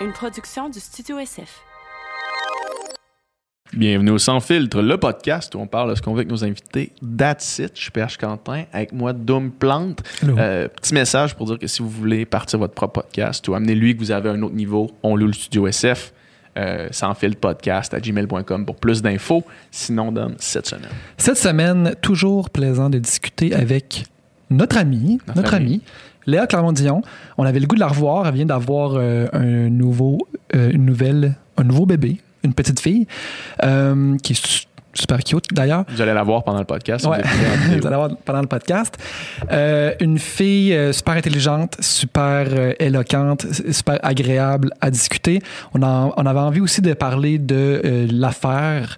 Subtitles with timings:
[0.00, 1.62] une production du Studio SF.
[3.72, 6.44] Bienvenue au Sans Filtre, le podcast où on parle de ce qu'on veut avec nos
[6.44, 6.92] invités.
[7.16, 10.02] That's it, je suis PH Quentin, avec moi Doom Plante.
[10.22, 10.38] Hello.
[10.38, 13.74] Euh, petit message pour dire que si vous voulez partir votre propre podcast ou amener
[13.74, 16.12] lui que vous avez à un autre niveau, on loue le Studio SF.
[16.56, 19.42] Euh, sans filtre podcast à gmail.com pour plus d'infos.
[19.72, 20.92] Sinon, Dom, cette semaine.
[21.18, 24.04] Cette semaine, toujours plaisant de discuter avec
[24.50, 25.82] notre amie, Notre amie,
[26.26, 27.02] Léa Clermont-Dion.
[27.38, 28.26] On avait le goût de la revoir.
[28.26, 30.18] Elle vient d'avoir euh, un nouveau,
[30.54, 33.06] euh, une nouvelle, un nouveau bébé, une petite fille,
[33.62, 35.84] euh, qui est su- super cute d'ailleurs.
[35.88, 37.04] Vous allez la voir pendant le podcast.
[37.06, 37.20] Ouais.
[37.78, 38.96] vous allez voir pendant le podcast.
[40.00, 42.46] Une fille super intelligente, super
[42.78, 45.40] éloquente, super agréable à discuter.
[45.74, 48.96] On, avait envie aussi de parler de l'affaire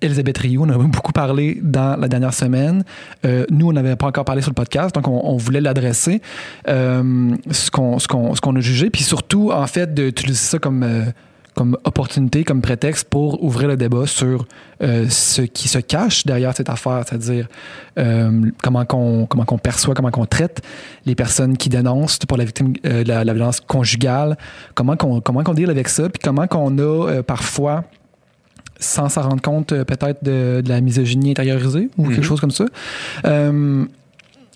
[0.00, 0.64] Elisabeth Rioux.
[0.64, 2.84] On a beaucoup parlé dans la dernière semaine.
[3.24, 6.20] Euh, nous, on n'avait pas encore parlé sur le podcast, donc on, voulait l'adresser,
[6.68, 10.82] euh, ce qu'on ce qu'on a jugé, puis surtout, en fait, d'utiliser ça comme...
[10.82, 11.04] euh,
[11.54, 14.46] comme opportunité, comme prétexte pour ouvrir le débat sur
[14.80, 17.48] euh, ce qui se cache derrière cette affaire, c'est-à-dire
[18.62, 20.62] comment qu'on comment qu'on perçoit, comment qu'on traite
[21.04, 24.38] les personnes qui dénoncent pour la victime la, la violence conjugale,
[24.76, 27.82] comment qu'on comment qu'on deal avec ça, puis comment qu'on a parfois
[28.78, 32.14] sans s'en rendre compte euh, peut-être de, de la misogynie intériorisée ou Mhm.
[32.14, 32.64] quelque chose comme ça.
[33.24, 33.84] Euh,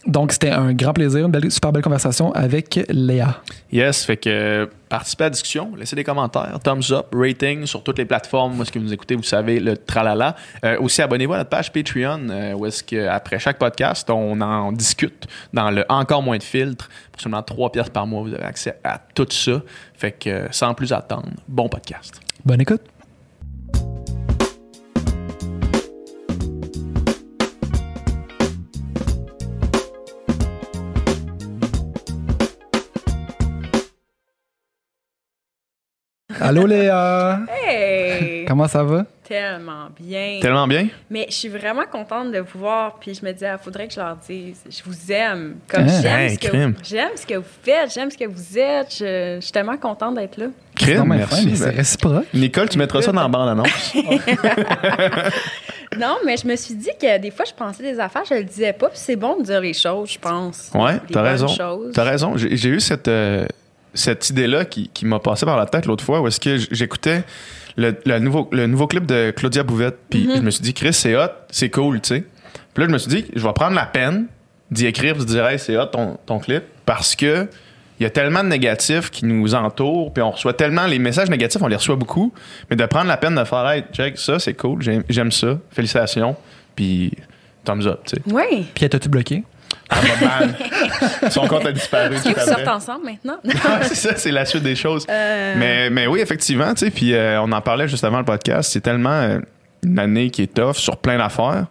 [0.04, 3.40] donc c'était un grand plaisir, une belle- super belle conversation avec Léa.
[3.70, 7.98] Yes, fait que participez à la discussion, laissez des commentaires, thumbs up, rating sur toutes
[7.98, 10.34] les plateformes où est-ce que vous écoutez, vous savez, le tralala.
[10.64, 14.40] Euh, aussi, abonnez-vous à notre page Patreon euh, où est-ce que après chaque podcast, on
[14.40, 16.88] en discute dans le encore moins de filtres.
[17.12, 19.62] Pour seulement 3 pièces par mois, vous avez accès à tout ça.
[19.94, 22.20] Fait que sans plus attendre, bon podcast.
[22.44, 22.82] Bonne écoute.
[36.52, 38.44] Allô Léa, Hey!
[38.46, 39.06] comment ça va?
[39.26, 40.38] Tellement bien.
[40.42, 40.88] Tellement bien?
[41.08, 42.96] Mais je suis vraiment contente de vous voir.
[43.00, 45.54] Puis je me disais, il faudrait que je leur dise, je vous aime.
[45.66, 46.00] Comme Hein?
[46.02, 48.94] j'aime, Hey, ce que vous, j'aime ce que vous faites, j'aime ce que vous êtes.
[48.98, 50.48] Je, je suis tellement contente d'être là.
[50.76, 51.36] Crime, merci.
[51.42, 52.26] fin, mais c'est réciproque.
[52.34, 53.94] Nicole, tu mettras ça dans la bande-annonce.
[55.98, 58.44] Non, mais je me suis dit que des fois, je pensais des affaires, je le
[58.44, 58.88] disais pas.
[58.88, 60.70] Puis c'est bon de dire les choses, je pense.
[60.74, 61.48] Ouais, t'as raison.
[61.48, 61.92] choses.
[61.92, 62.34] T'as raison.
[62.38, 63.44] J'ai j'ai eu cette, euh,
[63.94, 67.24] cette idée-là qui, qui m'a passé par la tête l'autre fois où est-ce que j'écoutais
[67.76, 69.98] le, le nouveau, le nouveau clip de Claudia Bouvette.
[70.10, 70.36] Puis Mm-hmm.
[70.36, 72.24] je me suis dit, Chris, c'est hot, c'est cool, tu sais.
[72.74, 74.26] Puis là, je me suis dit, je vais prendre la peine
[74.70, 77.48] d'y écrire, de dire, hey, c'est hot ton, ton clip parce que.
[78.00, 81.30] Il y a tellement de négatifs qui nous entourent, puis on reçoit tellement les messages
[81.30, 82.32] négatifs, on les reçoit beaucoup,
[82.68, 85.58] mais de prendre la peine de faire, hey, check, ça c'est cool, j'aime j'aime ça,
[85.70, 86.34] félicitations,
[86.74, 87.12] puis
[87.64, 88.22] thumbs up, tu sais.
[88.26, 88.66] Oui.
[88.74, 89.44] Puis t'as-tu bloqué?
[89.92, 91.30] Ah.
[91.30, 92.14] Son compte a disparu.
[92.14, 92.40] Est-ce fait.
[92.40, 93.36] sortez ensemble maintenant?
[93.44, 95.06] Ouais, c'est ça, c'est la suite des choses.
[95.08, 98.24] Euh, Mais, mais oui, effectivement, tu sais, puis euh, on en parlait juste avant le
[98.24, 99.38] podcast, c'est tellement euh,
[99.82, 101.66] une année qui est tough sur plein d'affaires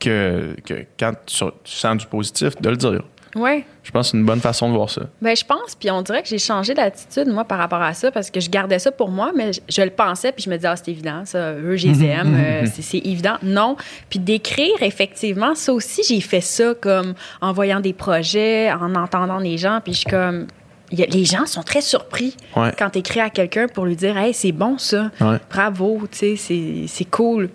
[0.00, 3.02] que, que quand tu, tu sens du positif, de le dire.
[3.34, 3.64] Oui.
[3.82, 5.02] Je pense que c'est une bonne façon de voir ça.
[5.20, 8.12] Ben, je pense, puis on dirait que j'ai changé d'attitude, moi, par rapport à ça,
[8.12, 10.54] parce que je gardais ça pour moi, mais je, je le pensais, puis je me
[10.56, 13.38] disais, ah, c'est évident, ça, eux, je les aime, euh, c'est- c'est évident.
[13.42, 13.76] Non.
[14.08, 19.38] Puis d'écrire, effectivement, ça aussi, j'ai fait ça comme en voyant des projets, en entendant
[19.38, 20.46] les gens, puis je suis comme.
[20.92, 22.70] a- les gens sont très surpris Ouais.
[22.78, 25.38] quand tu écris à quelqu'un pour lui dire, hey, c'est bon ça, Ouais.
[25.50, 27.48] bravo, tu sais, c'est- c'est cool.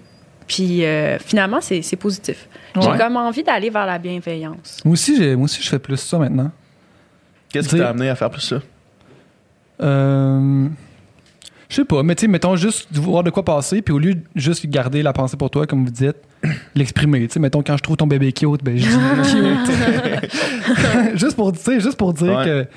[0.48, 2.48] Puis euh, finalement, c'est c'est positif.
[2.80, 2.98] J'ai Ouais.
[2.98, 4.80] comme envie d'aller vers la bienveillance.
[4.86, 6.52] Moi aussi, j'ai- moi aussi, je fais plus ça maintenant.
[7.52, 8.60] Qu'est-ce qui t'a amené à faire plus ça?
[9.82, 10.68] Euh,
[11.70, 14.00] je sais pas, mais tu sais, mettons juste de voir de quoi passer, puis au
[14.00, 16.16] lieu de juste garder la pensée pour toi, comme vous dites,
[16.76, 17.28] l'exprimer.
[17.28, 18.90] Tu sais, mettons, quand je trouve ton bébé cute, ben je dis
[20.22, 20.32] cute.
[21.20, 22.46] juste pour, juste pour dire Ouais.
[22.46, 22.68] que.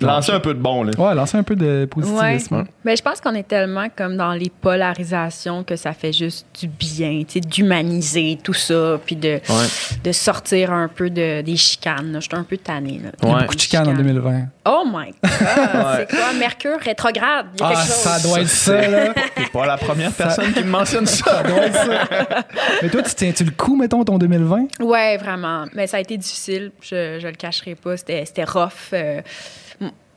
[0.00, 0.90] Lancer un peu de bon, là.
[0.98, 2.56] Ouais, lancer un peu de positivisme.
[2.56, 2.64] Ouais.
[2.84, 4.50] Ben, je pense qu'on est tellement comme dans les
[4.94, 9.66] polarisations que ça fait juste du bien, tu sais, d'humaniser tout ça, puis de, Ouais.
[10.02, 12.12] de sortir un peu de, des chicanes.
[12.12, 12.20] là.
[12.20, 13.00] Je suis un peu tannée.
[13.04, 13.10] Là.
[13.22, 14.42] Il y a beaucoup de chicanes en 2020.
[14.66, 15.14] Oh my God!
[15.96, 16.32] C'est quoi?
[16.38, 17.46] Mercure rétrograde?
[17.54, 17.94] Il y a Ah, quelque chose.
[17.94, 19.14] ça doit être ça, là.
[19.36, 21.24] T'es pas la première personne qui me mentionne ça.
[21.24, 22.42] Ça doit être ça.
[22.82, 24.66] Mais toi, tu tiens-tu le coup, mettons, ton 2020?
[24.80, 25.64] Ouais, vraiment.
[25.74, 26.72] Mais ça a été difficile.
[26.80, 27.96] Je, je le cacherai pas.
[27.96, 28.92] C'était, c'était rough.
[28.92, 29.20] euh,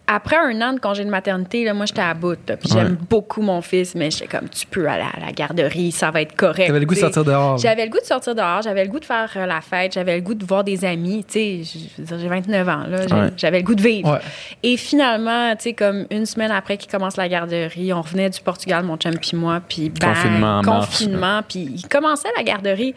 [0.08, 2.38] après un an de congé de maternité, là, moi, j'étais à bout.
[2.48, 2.58] là.
[2.58, 6.12] Puis j'aime beaucoup mon fils, mais j'étais comme, tu peux aller à la garderie, ça
[6.12, 6.68] va être correct.
[6.68, 7.58] T'avais le goût de sortir dehors.
[7.58, 10.16] J'avais le goût de sortir dehors, j'avais le goût de faire euh, la fête, j'avais
[10.16, 11.26] le goût de voir des amis.
[11.26, 13.00] Tu sais, j'ai 29 ans, là.
[13.00, 13.32] Ouais.
[13.36, 14.14] J'avais le goût de vivre.
[14.14, 14.20] Ouais.
[14.64, 18.40] Et finalement, tu sais, comme une semaine après qu'il commence la garderie, on revenait du
[18.40, 22.94] Portugal, mon chum puis moi, puis bang, Confinement confinement, puis il commençait la garderie.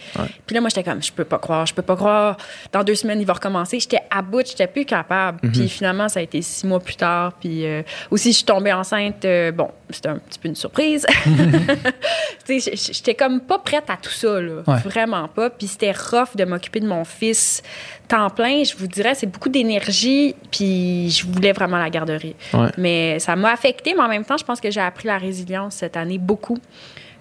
[0.46, 2.36] Puis là, moi, j'étais comme, je peux pas croire, je peux pas croire.
[2.72, 3.80] Dans deux semaines, il va recommencer.
[3.80, 5.40] J'étais à bout, j'étais plus capable.
[5.42, 5.52] Mhm.
[5.52, 7.32] Puis finalement, ça a été six mois plus tard.
[7.40, 9.24] Puis euh, aussi, je suis tombée enceinte.
[9.24, 11.06] euh, bon, c'était un petit peu une surprise.
[12.46, 14.62] Tu sais, j- j'étais comme pas prête à tout ça, là.
[14.66, 14.78] Ouais.
[14.84, 15.50] Vraiment pas.
[15.50, 17.62] Puis c'était rough de m'occuper de mon fils
[18.08, 18.64] temps plein.
[18.64, 20.34] Je vous dirais, c'est beaucoup d'énergie.
[20.50, 22.34] Puis je voulais vraiment la garderie.
[22.52, 22.68] Ouais.
[22.78, 25.76] Mais ça m'a affecté, mais en même temps, je pense que j'ai appris la résilience
[25.76, 26.58] cette année beaucoup.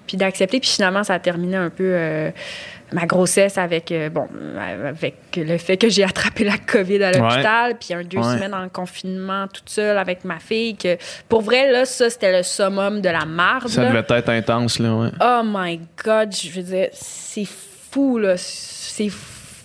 [0.08, 0.60] Puis d'accepter.
[0.60, 2.32] Puis finalement, ça a terminé un peu euh,
[2.92, 4.28] ma grossesse avec, euh, bon,
[4.88, 7.78] avec le fait que j'ai attrapé la COVID à l'hôpital.
[7.80, 8.24] Puis un deux Ouais.
[8.36, 10.76] semaines en confinement toute seule avec ma fille.
[10.76, 10.98] Que
[11.28, 13.68] pour vrai, là, ça, c'était le summum de la marde.
[13.70, 13.90] Ça là.
[13.90, 15.10] devait être intense, là, ouais.
[15.22, 17.48] Oh my God, je veux dire, c'est
[17.92, 18.34] fou, là.
[18.38, 19.10] C'est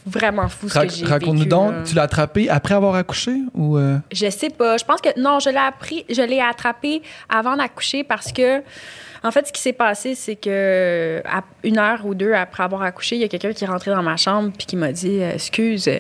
[0.07, 1.83] vraiment fou ce Ra- que j'ai Raconte-nous donc, là.
[1.87, 4.77] tu l'as attrapé après avoir accouché ou euh, Je sais pas.
[4.77, 7.01] Je pense que non, je l'ai appris, je l'ai attrapé
[7.31, 8.63] avant d'accoucher parce que
[9.25, 12.83] en fait, ce qui s'est passé, c'est que à une heure ou deux après avoir
[12.83, 15.21] accouché, il y a quelqu'un qui est rentré dans ma chambre puis qui m'a dit
[15.23, 15.99] euh, "Excuse, euh,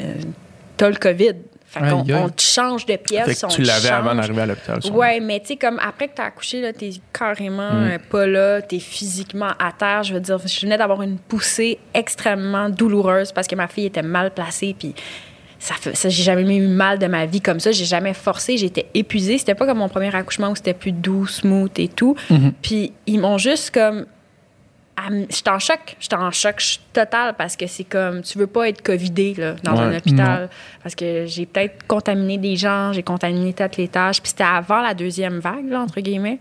[0.76, 1.32] t'as le Covid."
[1.66, 1.92] Fait aïe.
[1.92, 4.78] on te change de pièce, Fait que on tu l'avais avant d'arriver à l'hôpital.
[4.92, 7.88] Ouais, mais tu sais, comme après que t'as accouché, là, t'es carrément Mm.
[7.94, 10.04] euh, pas là, t'es physiquement à terre.
[10.04, 14.02] Je veux dire, je venais d'avoir une poussée extrêmement douloureuse parce que ma fille était
[14.02, 14.94] mal placée, puis
[15.64, 17.72] ça j'ai jamais eu mal de ma vie comme ça.
[17.72, 19.38] J'ai jamais forcé, j'étais épuisée.
[19.38, 22.16] C'était pas comme mon premier accouchement où c'était plus doux, smooth et tout.
[22.30, 22.52] Mhm.
[22.60, 24.06] Puis ils m'ont juste comme
[25.28, 26.62] J'étais en choc, j'étais en choc
[26.92, 30.48] total parce que c'est comme tu veux pas être covidé là, dans un hôpital
[30.84, 34.80] parce que j'ai peut-être contaminé des gens, j'ai contaminé peut-être les tâches, puis c'était avant
[34.80, 36.38] la deuxième vague là, entre guillemets.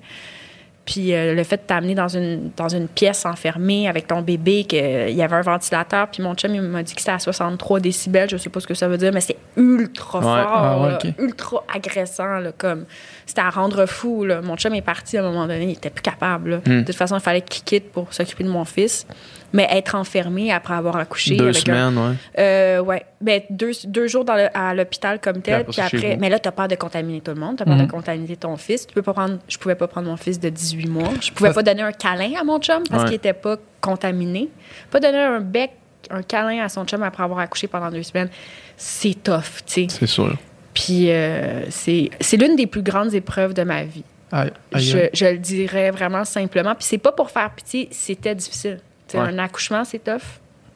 [0.86, 4.66] Puis euh, le fait de t'amener dans une, dans une pièce enfermée avec ton bébé,
[4.66, 7.80] qu'il y avait un ventilateur, puis mon chum, il m'a dit que c'était à 63
[7.80, 10.26] décibels, je sais pas ce que ça veut dire, mais c'est ultra Ouais.
[10.26, 11.14] fort, Ah ouais, là, ok.
[11.20, 12.84] ultra agressant, là, comme
[13.26, 14.26] c'était à rendre fou.
[14.26, 14.42] Là.
[14.42, 16.62] Mon chum est parti à un moment donné, il était plus capable.
[16.66, 16.82] Hmm.
[16.82, 19.08] De toute façon, il fallait qu'il quitte pour s'occuper de mon fils.
[19.54, 21.36] Mais être enfermé après avoir accouché.
[21.38, 22.16] Deux avec un- semaines, ouais.
[22.40, 23.06] euh, ouais.
[23.22, 25.62] Ben, deux, deux jours dans le- à l'hôpital comme tel.
[25.62, 27.58] après Puis après, mais là, t'as peur de contaminer tout le monde.
[27.58, 27.86] T'as peur Mhm.
[27.86, 28.88] de contaminer ton fils.
[28.88, 31.10] Tu peux pas prendre, je pouvais pas prendre mon fils de 18 mois.
[31.22, 33.10] Je pouvais pas donner un câlin à mon chum parce Ouais.
[33.10, 34.50] qu'il était pas contaminé.
[34.90, 35.72] Pas donner un bec,
[36.10, 38.30] un câlin à son chum après avoir accouché pendant deux semaines.
[38.76, 39.88] C'est tough, tu sais.
[39.90, 40.36] C'est sûr.
[40.74, 44.04] Puis euh, c'est c'est l'une des plus grandes épreuves de ma vie.
[44.32, 45.10] aïe, aïe, Je, aïe.
[45.14, 46.74] je le dirais vraiment simplement.
[46.74, 48.80] Puis c'est pas pour faire pitié, c'était difficile.
[49.20, 49.30] Ouais.
[49.30, 50.22] Un accouchement, c'est tough?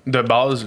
[0.05, 0.65] De base,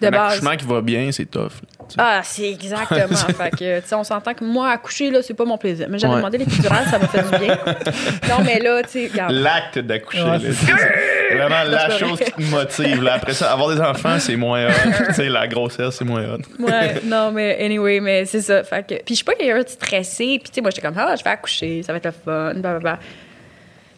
[0.00, 0.32] De un base.
[0.32, 1.52] accouchement qui va bien, c'est tough.
[1.96, 3.06] Ah, c'est exactement.
[3.36, 5.86] fait que, tu sais, on s'entend que moi, accoucher, là, c'est pas mon plaisir.
[5.88, 6.18] Mais j'avais Ouais.
[6.20, 7.56] demandé l'épidurale, ça m'a fait du bien.
[8.28, 9.10] Non, mais là, tu sais.
[9.28, 13.02] L'acte d'accoucher, Ouais, c'est vraiment la chose qui te motive.
[13.04, 13.14] Là.
[13.14, 14.72] Après ça, avoir des enfants, c'est moins hot.
[15.08, 16.38] tu sais, la grossesse, c'est moins hot.
[16.58, 18.64] Ouais, non, mais anyway, mais c'est ça.
[18.64, 20.38] Fait que, puis je suis pas quelqu'un de stressé.
[20.42, 22.54] Puis tu sais, moi, j'étais comme, ah, je vais accoucher, ça va être le fun,
[22.54, 22.98] blablabla.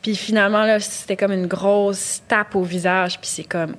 [0.02, 3.18] Puis finalement, là, c'était comme une grosse tape au visage.
[3.20, 3.76] Puis c'est comme,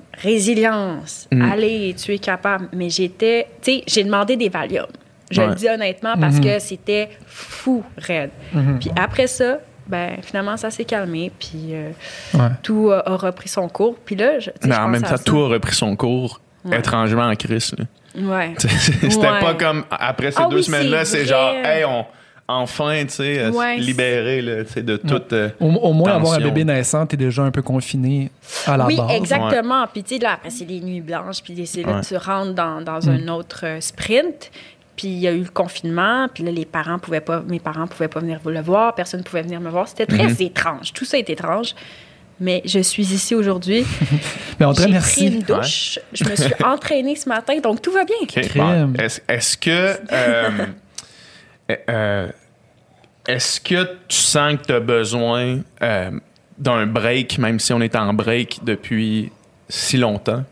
[0.48, 1.52] résilience, Mm.
[1.52, 2.68] allez, tu es capable.
[2.72, 4.86] Mais j'étais, tu sais, j'ai demandé des Valium.
[5.30, 5.48] Je Ouais.
[5.48, 6.44] le dis honnêtement parce Mhm.
[6.44, 8.30] que c'était fou, raide.
[8.52, 8.78] Mhm.
[8.78, 11.30] Puis après ça, ben finalement, ça s'est calmé.
[11.38, 11.90] Puis euh,
[12.34, 12.48] Ouais.
[12.62, 13.96] tout a, a repris son cours.
[14.04, 16.78] Puis là, je, Mais en même temps, tout a repris son cours Ouais.
[16.78, 17.74] étrangement en crise.
[17.78, 17.84] là.
[18.22, 18.54] Ouais.
[18.58, 22.04] C'était pas comme après ces Ah deux oui, semaines-là, c'est genre, hey, on,
[22.48, 23.76] enfin, tu sais, euh, Ouais.
[23.78, 25.32] libéré là, tu sais, de toute.
[25.32, 28.30] euh, Au, au moins, avoir un bébé naissant, t'es déjà un peu confiné
[28.66, 29.10] à la Oui, base.
[29.16, 29.86] exactement.
[29.92, 31.42] Puis, tu sais, là, après, c'est les nuits blanches.
[31.42, 32.00] Puis, c'est là Ouais.
[32.02, 33.08] tu rentres dans, dans Mm.
[33.08, 34.50] un autre euh, sprint.
[34.96, 36.28] Puis, il y a eu le confinement.
[36.32, 38.94] Puis là, les parents pouvaient pas, mes parents pouvaient pas venir le voir.
[38.94, 39.88] Personne ne pouvait venir me voir.
[39.88, 40.42] C'était très Mm-hmm.
[40.46, 40.92] étrange.
[40.92, 41.74] Tout ça est étrange.
[42.40, 43.84] Mais je suis ici aujourd'hui.
[44.60, 45.26] Mais on te J'ai pris remercie.
[45.28, 45.98] une douche.
[46.12, 47.58] Je me suis entraînée ce matin.
[47.60, 48.16] Donc, tout va bien.
[48.22, 48.40] OK.
[48.48, 48.92] Crème.
[48.92, 49.96] Bon, Est-ce que.
[50.12, 50.50] euh,
[51.88, 52.28] euh,
[53.26, 56.10] Est-ce que tu sens que tu as besoin euh,
[56.58, 59.32] d'un break, même si on est en break depuis
[59.68, 60.44] si longtemps?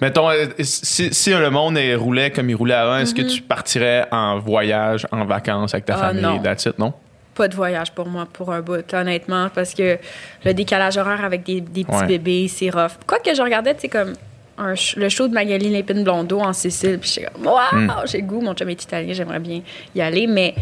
[0.00, 3.40] Mettons, euh, si, si le monde est- roulait comme il roulait avant, est-ce que tu
[3.42, 5.94] partirais en voyage, en vacances avec ta.
[5.94, 6.22] Ah, famille?
[6.22, 6.40] non.
[6.42, 6.92] That's it, non?
[7.34, 9.96] Pas de voyage pour moi, pour un bout, honnêtement, parce que
[10.44, 12.06] le décalage horaire avec des, des petits Ouais.
[12.06, 12.92] bébés, c'est rough.
[13.06, 14.12] Quoi que je regardais, tu sais, comme
[14.58, 17.90] un le show de Magali Lépine Blondeau en Sicile, puis j'étais comme, waouh, Hmm.
[18.06, 19.60] j'ai goût, mon chum est italien, j'aimerais bien
[19.94, 20.54] y aller, mais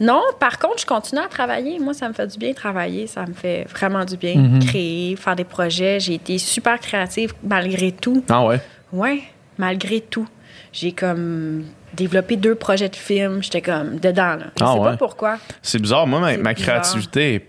[0.00, 1.78] non, par contre, je continue à travailler.
[1.80, 4.64] Moi, ça me fait du bien travailler, ça me fait vraiment du bien, Mhm.
[4.64, 5.98] créer, faire des projets.
[5.98, 8.22] J'ai été super créative malgré tout.
[8.28, 8.60] Ah ouais?
[8.92, 9.22] Ouais,
[9.56, 10.28] malgré tout.
[10.72, 11.64] J'ai comme
[11.94, 14.46] développé deux projets de films, j'étais comme dedans, là.
[14.58, 14.90] Je Ah sais ouais?
[14.90, 15.38] pas pourquoi.
[15.62, 16.06] C'est bizarre.
[16.06, 17.46] Moi, ma, ma créativité est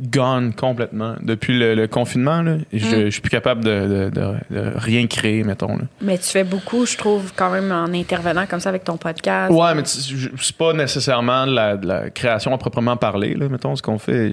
[0.00, 1.14] gone complètement.
[1.22, 3.04] Depuis le, le confinement, là, je, Hmm.
[3.06, 5.76] je suis plus capable de, de- de- de rien créer, mettons.
[5.76, 5.84] Là.
[6.00, 9.52] Mais tu fais beaucoup, je trouve, quand même, en intervenant comme ça avec ton podcast.
[9.52, 13.34] Ouais, mais tu- je- c'est pas nécessairement de la, de la création à proprement parler,
[13.34, 14.32] là, mettons, ce qu'on fait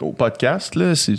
[0.00, 1.14] au podcast, là, c'est...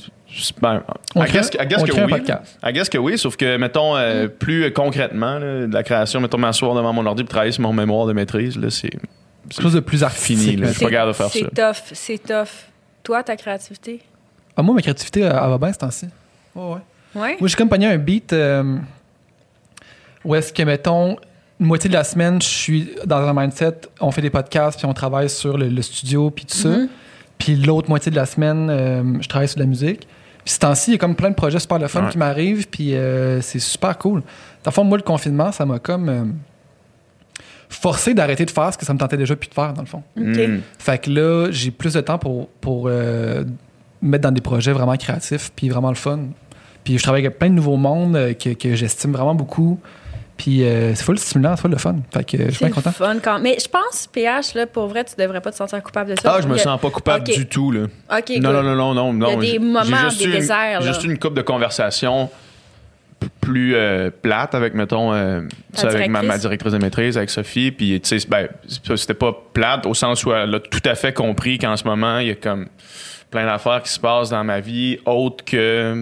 [0.61, 0.81] Ben,
[1.13, 2.57] On I crée- guess I guess on que crée un oui, podcast.
[2.63, 2.69] là.
[2.69, 6.37] I guess que oui, sauf que, mettons, euh, plus concrètement, là, de la création, mettons,
[6.37, 8.89] m'asseoir devant mon ordi pour travailler sur mon mémoire de maîtrise, là, c'est
[9.49, 10.37] quelque chose de plus artistique.
[10.37, 10.67] Fini, là.
[10.67, 11.33] Je suis pas capable de faire ça.
[11.33, 12.70] C'est tough, c'est tough.
[13.03, 14.01] Toi, ta créativité?
[14.55, 16.07] Ah, moi, ma créativité, elle va bien ce temps-ci.
[16.55, 16.77] Ouais, ouais.
[17.15, 17.37] Ouais?
[17.39, 18.77] Moi, j'ai comme pogné un beat euh,
[20.23, 21.17] où est-ce que, mettons,
[21.59, 24.85] une moitié de la semaine, je suis dans un mindset, on fait des podcasts, puis
[24.87, 26.69] on travaille sur le, le studio, puis tout ça.
[26.69, 26.89] Mhm.
[27.37, 30.07] Puis l'autre moitié de la semaine, euh, je travaille sur de la musique.
[30.45, 32.09] Puis ce temps-ci, il y a comme plein de projets super le fun Ouais.
[32.11, 34.21] qui m'arrivent, puis euh, c'est super cool.
[34.21, 36.23] Dans le fond, moi, le confinement, ça m'a comme euh,
[37.71, 39.87] forcé d'arrêter de faire ce que ça me tentait déjà plus de faire, dans le
[39.87, 40.03] fond.
[40.17, 40.23] OK.
[40.23, 40.59] Mm.
[40.77, 43.43] Fait que là, j'ai plus de temps pour, pour euh,
[44.01, 46.19] me mettre dans des projets vraiment créatifs, puis vraiment le fun.
[46.83, 49.79] Puis je travaille avec plein de nouveaux mondes euh, que, que j'estime vraiment beaucoup.
[50.37, 51.97] Puis euh, c'est full stimulant, c'est full le fun.
[52.11, 52.91] Fait que euh, je suis bien content.
[52.91, 56.15] fun quand Mais je pense, PH, là, pour vrai, tu devrais pas te sentir coupable
[56.15, 56.35] de ça.
[56.35, 57.83] Ah, je me sens pas coupable du tout, là.
[58.11, 59.39] OK, Non, non, non, non, non.
[59.39, 60.81] Il y a des moments, des déserts.
[60.81, 62.29] Juste une coupe de conversation
[63.41, 65.41] plus euh, plate avec, mettons, euh,
[65.77, 66.73] avec ma, ma directrice?
[66.73, 67.71] de maîtrise, avec Sophie.
[67.71, 71.13] Puis, tu sais, ben, c'était pas plate au sens où elle a tout à fait
[71.13, 72.67] compris qu'en ce moment, il y a comme
[73.31, 75.93] plein d'affaires qui se passent dans ma vie autres que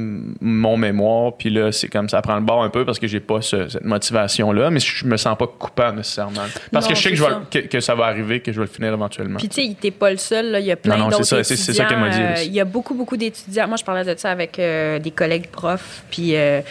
[0.41, 1.33] mon mémoire.
[1.37, 3.69] Puis là, c'est comme ça prend le bord un peu parce que j'ai pas ce-
[3.69, 4.71] cette motivation-là.
[4.71, 6.41] Mais je me sens pas coupable nécessairement.
[6.71, 7.41] Parce Non, que je sais que, je vais, ça.
[7.51, 9.37] que, que ça va arriver, que je vais le finir éventuellement.
[9.37, 10.51] Puis, tu sais, t'es pas le seul.
[10.51, 10.59] là.
[10.59, 11.63] Il y a plein Non, non, c'est d'autres ça, étudiants.
[11.65, 13.67] c'est- ça qu'elle m'a dit euh, il y a beaucoup, beaucoup d'étudiants.
[13.67, 16.03] Moi, je parlais de ça avec euh, des collègues profs.
[16.09, 16.61] Puis, euh,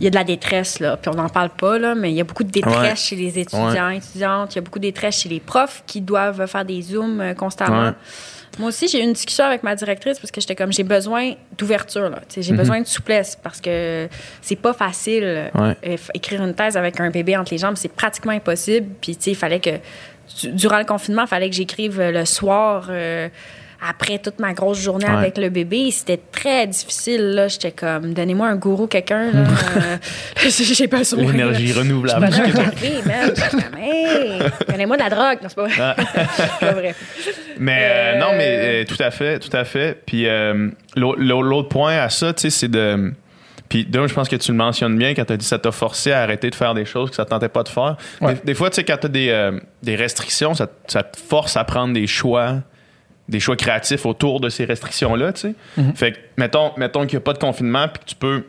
[0.00, 0.96] il y a de la détresse, là.
[0.96, 2.96] Puis, on n'en parle pas, là, mais il y a beaucoup de détresse Ouais.
[2.96, 4.54] chez les étudiants, étudiantes.
[4.54, 7.82] Il y a beaucoup de détresse chez les profs qui doivent faire des Zooms constamment.
[7.88, 7.92] Ouais.
[8.58, 11.32] Moi aussi, j'ai eu une discussion avec ma directrice parce que j'étais comme, j'ai besoin
[11.56, 12.58] d'ouverture, J'ai Mhm.
[12.58, 14.08] besoin de souplesse parce que
[14.42, 15.50] c'est pas facile.
[15.54, 15.76] Ouais.
[15.86, 18.88] euh, écrire une thèse avec un bébé entre les jambes, c'est pratiquement impossible.
[19.00, 19.70] Puis, tu sais, il fallait que,
[20.40, 23.28] du- durant le confinement, il fallait que j'écrive le soir, euh,
[23.88, 25.10] après toute ma grosse journée Ouais.
[25.16, 25.90] avec le bébé.
[25.90, 27.48] C'était très difficile, là.
[27.48, 29.44] J'étais comme, donnez-moi un gourou, quelqu'un, là.
[30.42, 31.24] Euh, j'ai besoin.
[31.24, 31.30] là.
[31.32, 32.28] L'énergie Je renouvelable.
[32.30, 35.38] comme, hey, donnez-moi de la drogue.
[35.42, 36.04] Non, c'est pas vrai.
[36.36, 36.94] c'est pas vrai.
[37.58, 40.02] Mais euh, Euh, non, mais euh, tout à fait, tout à fait.
[40.06, 43.12] Puis euh, l'au- l'au- l'autre point à ça, tu sais, c'est de.
[43.68, 45.58] Puis d'un, je pense que tu le mentionnes bien quand tu as dit que ça
[45.58, 47.96] t'a forcé à arrêter de faire des choses que ça te tentait pas de faire.
[48.20, 48.34] Ouais.
[48.34, 51.16] Des, des fois, tu sais, quand tu as des, euh, des restrictions, ça, ça te
[51.18, 52.56] force à prendre des choix
[53.30, 55.54] des choix créatifs autour de ces restrictions-là, tu sais.
[55.78, 55.94] Mhm.
[55.94, 58.44] Fait que, mettons, mettons qu'il n'y a pas de confinement, puis que tu peux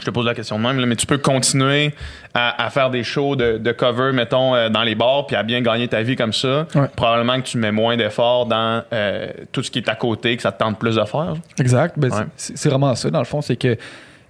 [0.00, 1.92] je te pose la question de même, là, mais tu peux continuer
[2.32, 5.42] à, à faire des shows de, de cover, mettons, euh, dans les bars, puis à
[5.42, 6.68] bien gagner ta vie comme ça.
[6.76, 6.86] Ouais.
[6.94, 10.42] Probablement que tu mets moins d'efforts dans euh, tout ce qui est à côté, que
[10.42, 11.34] ça te tente plus de faire.
[11.58, 11.98] Exact.
[11.98, 12.22] Ben, Ouais.
[12.36, 13.40] c'est- C'est vraiment ça, dans le fond.
[13.42, 13.76] C'est que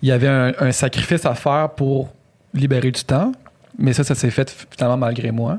[0.00, 2.14] il y avait un, un sacrifice à faire pour
[2.54, 3.32] libérer du temps,
[3.78, 5.58] mais ça, ça s'est fait finalement malgré moi.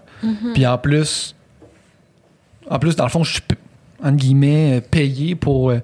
[0.55, 1.35] Puis en plus,
[2.67, 3.55] en plus, dans le fond, je suis, p-
[4.03, 5.79] entre guillemets, euh, payé pour, euh,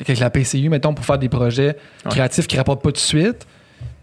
[0.00, 2.10] avec la PCU, mettons, pour faire des projets Ouais.
[2.10, 3.46] créatifs qui ne rapportent pas tout de suite.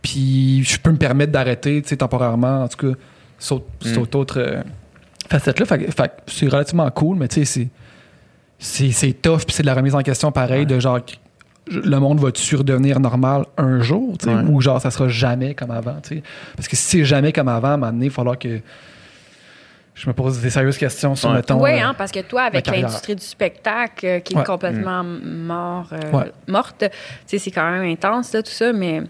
[0.02, 2.98] Puis je peux me permettre d'arrêter, tu sais, temporairement, en tout cas,
[3.40, 3.58] cette
[3.98, 4.16] Mm.
[4.16, 4.62] autre euh,
[5.30, 5.66] facette-là.
[5.66, 7.70] Fait, c'est relativement cool, mais tu sais,
[8.60, 10.66] c'est c'est tough puis c'est de la remise en question pareil Ouais.
[10.66, 11.00] de genre
[11.68, 14.42] le monde va-tu redevenir normal un jour tu sais, Ouais.
[14.44, 16.24] ou genre ça sera jamais comme avant tu sais.
[16.56, 18.62] parce que si c'est jamais comme avant à un moment donné il va falloir que
[19.96, 21.36] je me pose des sérieuses questions sur Ouais.
[21.38, 25.04] mettons Oui, euh, hein, parce que toi, avec l'industrie du spectacle euh, qui est complètement
[25.04, 26.32] mort, euh, Ouais.
[26.48, 26.88] morte, tu
[27.26, 29.02] sais, c'est quand même intense, là, tout ça, mais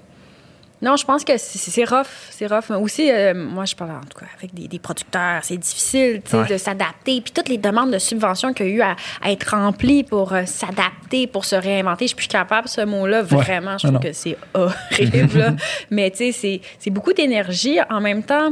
[0.81, 2.65] non, je pense que c'est rough, c'est rough.
[2.69, 6.21] Mais aussi, euh, moi, je parle en tout cas avec des, des producteurs, c'est difficile,
[6.23, 6.47] tu sais, Ouais.
[6.47, 7.19] de s'adapter.
[7.21, 10.33] Puis toutes les demandes de subventions qu'il y a eu à, à être remplies pour
[10.33, 14.05] euh, s'adapter, pour se réinventer, je suis plus capable, ce mot-là, vraiment, je Non, trouve
[14.11, 15.55] que c'est horrible, là.
[15.89, 17.79] Mais tu sais, c'est- c'est beaucoup d'énergie.
[17.89, 18.51] En même temps,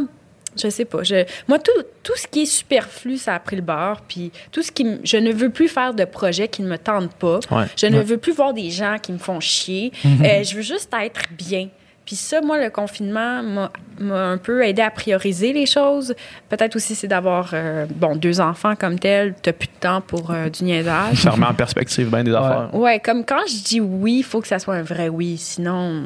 [0.62, 1.04] je sais pas.
[1.04, 1.72] Je, moi, tout,
[2.04, 4.02] tout ce qui est superflu, ça a pris le bord.
[4.08, 4.86] Puis tout ce qui.
[5.04, 7.40] Je ne veux plus faire de projets qui ne me tentent pas.
[7.52, 7.66] Ouais.
[7.78, 8.04] Je ne Ouais.
[8.04, 9.92] veux plus voir des gens qui me font chier.
[10.24, 11.68] Euh, je veux juste être bien.
[12.06, 16.14] Puis ça, moi, le confinement m'a m'a un peu aidé à prioriser les choses.
[16.50, 19.36] Peut-être aussi, c'est d'avoir, euh, bon, deux enfants comme tel.
[19.42, 21.18] T'as plus de temps pour euh, du niaisage.
[21.22, 22.70] Ça remet en perspective bien des affaires.
[22.74, 25.38] Ouais, comme quand je dis oui, il faut que ça soit un vrai oui.
[25.38, 26.04] Sinon,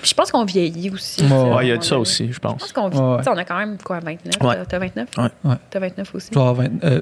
[0.00, 1.22] Puis je pense qu'on vieillit aussi.
[1.24, 2.58] Ouais, Ouais, il y a de ça aussi, je je pense.
[2.60, 2.98] pense qu'on vit.
[2.98, 3.16] Ouais, ouais.
[3.18, 4.56] tu sais, On a quand même quoi, 29 Ouais.
[4.56, 5.24] T'as- T'as 29 Ouais.
[5.44, 5.56] Ouais.
[5.70, 6.30] T'as 29 aussi?
[6.34, 7.00] Avoir 20 euh,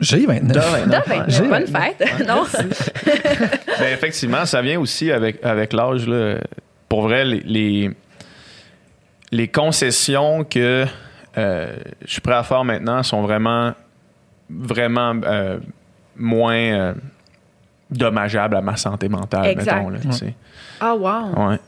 [0.00, 0.52] j'ai 29
[0.90, 1.24] T'as 29.
[1.28, 1.96] J'ai Bonne 29.
[1.98, 2.26] fête.
[2.28, 2.44] non?
[3.78, 6.06] Ben, effectivement, ça vient aussi avec, avec l'âge.
[6.92, 7.90] Pour vrai, les, les,
[9.30, 10.84] les concessions que
[11.38, 13.72] euh, je suis prêt à faire maintenant sont vraiment,
[14.50, 15.58] vraiment euh,
[16.14, 16.94] moins euh,
[17.90, 19.74] dommageables à ma santé mentale, Exact.
[19.74, 19.88] mettons.
[19.88, 19.98] Là.
[20.82, 21.48] Ah, wow.
[21.48, 21.58] ouais.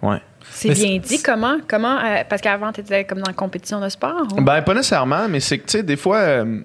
[0.00, 0.20] Ouais.
[0.48, 1.20] C'est bien dit.
[1.20, 1.56] Comment?
[1.66, 4.28] Comment euh, parce qu'avant, tu étais comme dans la compétition de sport?
[4.30, 4.42] ou?
[4.42, 6.60] Ben, pas nécessairement, mais c'est que, tu sais, des fois, euh,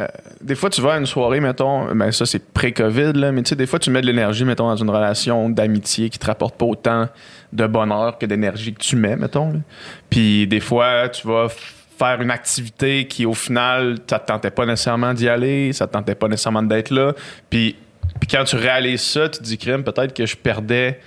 [0.00, 0.06] euh,
[0.40, 3.50] des fois, tu vas à une soirée, mettons, ben, ça, c'est pré-COVID, là, mais tu
[3.50, 6.56] sais, des fois, tu mais de l'énergie, mettons, dans une relation d'amitié qui te rapporte
[6.56, 7.08] pas autant
[7.52, 9.62] de bonheur que d'énergie que tu mets, mettons.
[10.08, 14.64] Puis, des fois, tu vas faire une activité qui, au final, ça te tentait pas
[14.64, 17.12] nécessairement d'y aller, ça te tentait pas nécessairement d'être là.
[17.50, 17.76] Puis,
[18.30, 21.00] quand tu réalises ça, tu te dis, crime, peut-être que je perdais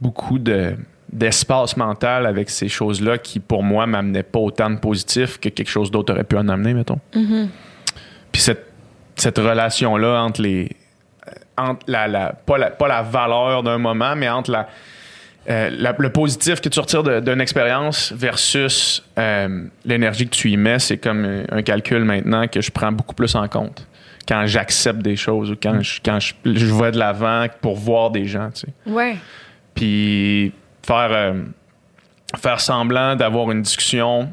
[0.00, 0.74] beaucoup de
[1.12, 5.68] d'espace mental avec ces choses-là qui, pour moi, m'amenaient pas autant de positif que quelque
[5.68, 6.98] chose d'autre aurait pu en amener, mettons.
[8.34, 8.66] Puis cette,
[9.14, 10.68] cette relation-là entre les.
[11.56, 14.66] Entre la, la, pas, la, pas la valeur d'un moment, mais entre la,
[15.48, 20.56] euh, la- le positif que tu retires d'une expérience versus euh, l'énergie que tu y
[20.56, 23.86] mets, c'est comme un, un calcul maintenant que je prends beaucoup plus en compte
[24.26, 28.10] quand j'accepte des choses ou quand, je, quand je, je vais de l'avant pour voir
[28.10, 29.16] des gens, tu sais Ouais.
[29.76, 30.52] puis
[30.84, 31.34] faire euh,
[32.36, 34.28] faire semblant d'avoir une discussion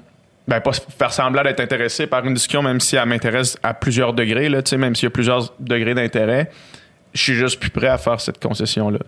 [0.47, 4.13] ben pas faire semblant d'être intéressé par une discussion même si elle m'intéresse à plusieurs
[4.13, 6.49] degrés là même s'il y a plusieurs degrés d'intérêt
[7.13, 8.99] je suis juste plus prêt à faire cette concession là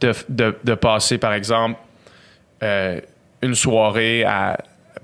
[0.00, 1.78] de, de, de passer par exemple
[2.62, 3.00] euh,
[3.42, 4.56] une soirée à,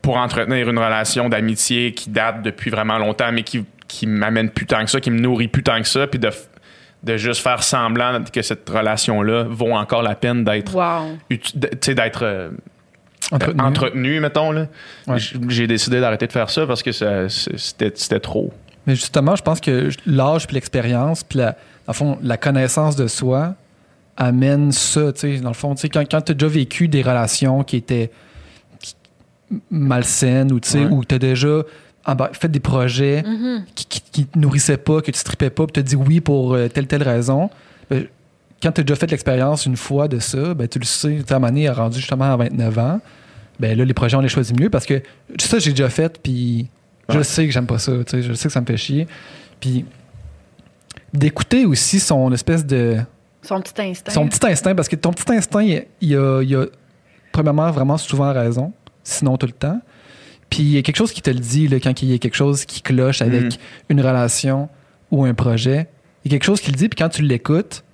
[0.03, 4.67] pour entretenir une relation d'amitié qui date depuis vraiment longtemps mais qui qui m'amène plus
[4.67, 6.31] tant que ça qui me nourrit plus tant que ça puis de
[7.03, 11.19] de juste faire semblant que cette relation-là vaut encore la peine d'être Wow.
[11.31, 11.55] uti-
[13.33, 13.61] euh, Entretenu.
[13.62, 14.52] entretenu, mettons.
[14.52, 14.66] Là.
[15.07, 15.16] Ouais.
[15.49, 18.52] J'ai décidé d'arrêter de faire ça parce que ça- c'était c'était trop.
[18.87, 21.57] Mais justement, je pense que l'âge puis l'expérience puis la, dans
[21.88, 23.54] le fond, la connaissance de soi
[24.16, 26.87] amène ça, tu sais, dans le fond, tu sais, quand, quand tu as déjà vécu
[26.88, 28.11] des relations qui étaient
[29.71, 30.90] malsaines ou tu sais, Ouais.
[30.90, 31.62] où tu as déjà
[32.33, 33.25] fait des projets
[33.75, 36.21] qui, qui, qui te nourrissaient pas, que tu tripais pas, puis tu as dit oui
[36.21, 37.50] pour euh, telle telle raison,
[37.90, 38.07] ben,
[38.64, 41.35] quand tu as déjà fait l'expérience une fois de ça, ben, tu le sais, un
[41.35, 43.00] moment donné, rendu justement à 29 ans,
[43.61, 45.00] ben là, les projets, on les choisit mieux parce que
[45.38, 46.68] ça, j'ai déjà fait, puis
[47.09, 49.06] je sais que j'aime pas ça, tu sais, je sais que ça me fait chier.
[49.61, 49.85] Puis
[51.12, 52.97] d'écouter aussi son espèce de.
[53.42, 54.12] Son petit instinct.
[54.12, 56.64] son petit instinct, parce que ton petit instinct, il, il a, il a,
[57.30, 59.80] premièrement, vraiment souvent raison, sinon tout le temps.
[60.50, 62.18] Puis il y a quelque chose qui te le dit là, quand il y a
[62.18, 63.50] quelque chose qui cloche avec Mhm.
[63.90, 64.68] une relation
[65.11, 65.88] ou un projet.
[66.25, 67.85] Il y a quelque chose qui le dit, puis quand tu l'écoutes,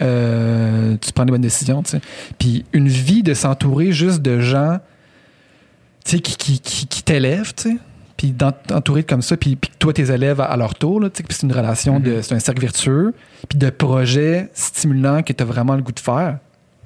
[0.00, 1.82] euh, tu prends des bonnes décisions.
[1.82, 2.00] tu sais.
[2.38, 4.78] Puis une vie de s'entourer juste de gens
[6.04, 7.52] qui, qui, qui, qui t'élèvent.
[8.16, 11.10] Puis d'entourer comme ça, puis, puis que toi, tes élèves à, à leur tour, là,
[11.10, 13.12] tu sais, puis c'est une relation, de, c'est un cercle vertueux,
[13.48, 16.38] puis de projets stimulants que tu as vraiment le goût de faire,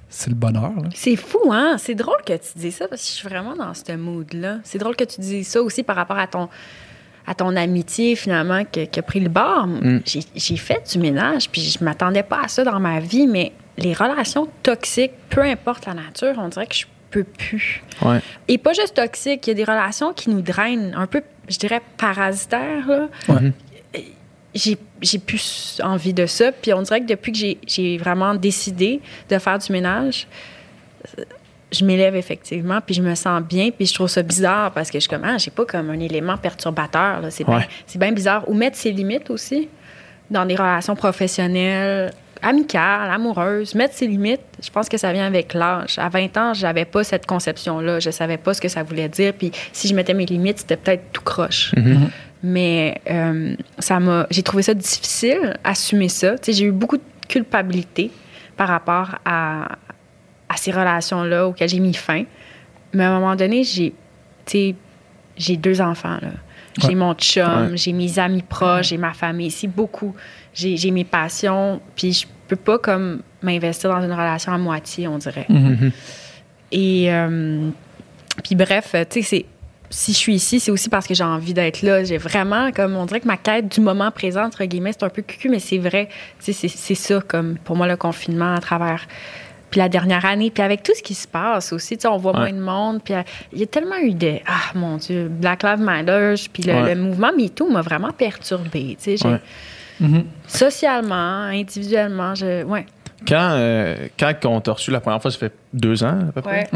[0.09, 0.73] c'est le bonheur.
[0.95, 1.77] C'est fou, hein?
[1.79, 4.61] C'est drôle que tu dis ça parce que je suis vraiment dans ce mood-là.
[4.65, 6.49] C'est drôle que tu dis ça aussi par rapport à ton,
[7.29, 9.67] à ton amitié, finalement, que- qui a pris le bord.
[9.67, 10.01] Mm.
[10.35, 13.93] J'ai fait du ménage, puis je m'attendais pas à ça dans ma vie, mais les
[13.93, 17.83] relations toxiques, peu importe la nature, on dirait que je peux plus.
[18.03, 18.21] Ouais.
[18.49, 21.59] Et pas juste toxiques, il y a des relations qui nous drainent, un peu, je
[21.59, 23.09] dirais, parasitaires, là.
[23.29, 23.53] Ouais.
[24.55, 26.51] J'ai j'ai plus envie de ça.
[26.51, 30.27] Puis on dirait que depuis que j'ai- j'ai vraiment décidé de faire du ménage,
[31.73, 34.99] je m'élève effectivement, puis je me sens bien, puis je trouve ça bizarre parce que
[34.99, 37.21] je suis comme, ah, j'ai pas comme un élément perturbateur.
[37.21, 37.31] là.
[37.31, 37.67] C'est bien Ouais.
[37.97, 38.49] bien bizarre.
[38.49, 39.69] Ou mettre ses limites aussi
[40.31, 43.75] dans des relations professionnelles, amicales, amoureuses.
[43.75, 45.99] Mettre ses limites, je pense que ça vient avec l'âge.
[45.99, 47.99] À 20 ans, j'avais pas cette conception-là.
[48.01, 49.33] Je savais pas ce que ça voulait dire.
[49.35, 51.73] Puis si je mettais mes limites, c'était peut-être tout croche.
[52.43, 56.37] Mais euh, ça m'a, j'ai trouvé ça difficile, assumer ça.
[56.47, 58.11] J'ai eu beaucoup de culpabilité
[58.57, 59.69] par rapport à
[60.59, 62.25] ces relations-là auxquelles j'ai mis fin.
[62.93, 63.91] Mais à un moment donné, j'ai,
[64.47, 64.75] tu sais,
[65.37, 66.19] j'ai deux enfants.
[66.23, 66.31] Là.
[66.81, 66.95] J'ai Ouais.
[66.95, 67.77] mon chum, Ouais.
[67.77, 70.15] j'ai mes amis proches, j'ai ma famille ici, beaucoup.
[70.55, 75.07] J'ai, j'ai mes passions, puis je peux pas comme m'investir dans une relation à moitié,
[75.09, 75.47] on dirait.
[75.49, 75.91] Mhm.
[76.73, 77.69] Et euh,
[78.45, 79.45] puis bref, tu sais, c'est
[79.91, 82.05] si je suis ici, c'est aussi parce que j'ai envie d'être là.
[82.05, 85.09] J'ai vraiment, comme on dirait que ma quête du moment présent, entre guillemets, c'est un
[85.09, 86.09] peu cucu, mais c'est vrai.
[86.39, 89.07] Tu sais, c'est c'est ça, comme pour moi, le confinement à travers.
[89.71, 92.17] Puis la dernière année, puis avec tout ce qui se passe aussi, tu sais, on
[92.17, 92.39] voit Ouais.
[92.39, 93.03] moins de monde.
[93.05, 94.37] Puis euh, il y a tellement eu de.
[94.47, 96.95] Ah, mon Dieu, Black Lives Matter, puis le, Ouais.
[96.95, 98.97] le mouvement MeToo m'a vraiment perturbée.
[99.03, 99.29] Tu sais.
[100.01, 100.25] Mhm.
[100.47, 102.63] socialement, individuellement, je.
[102.65, 102.87] Ouais.
[103.27, 106.41] Quand, euh, quand on t'a reçu la première fois, ça fait deux ans à peu
[106.41, 106.69] près?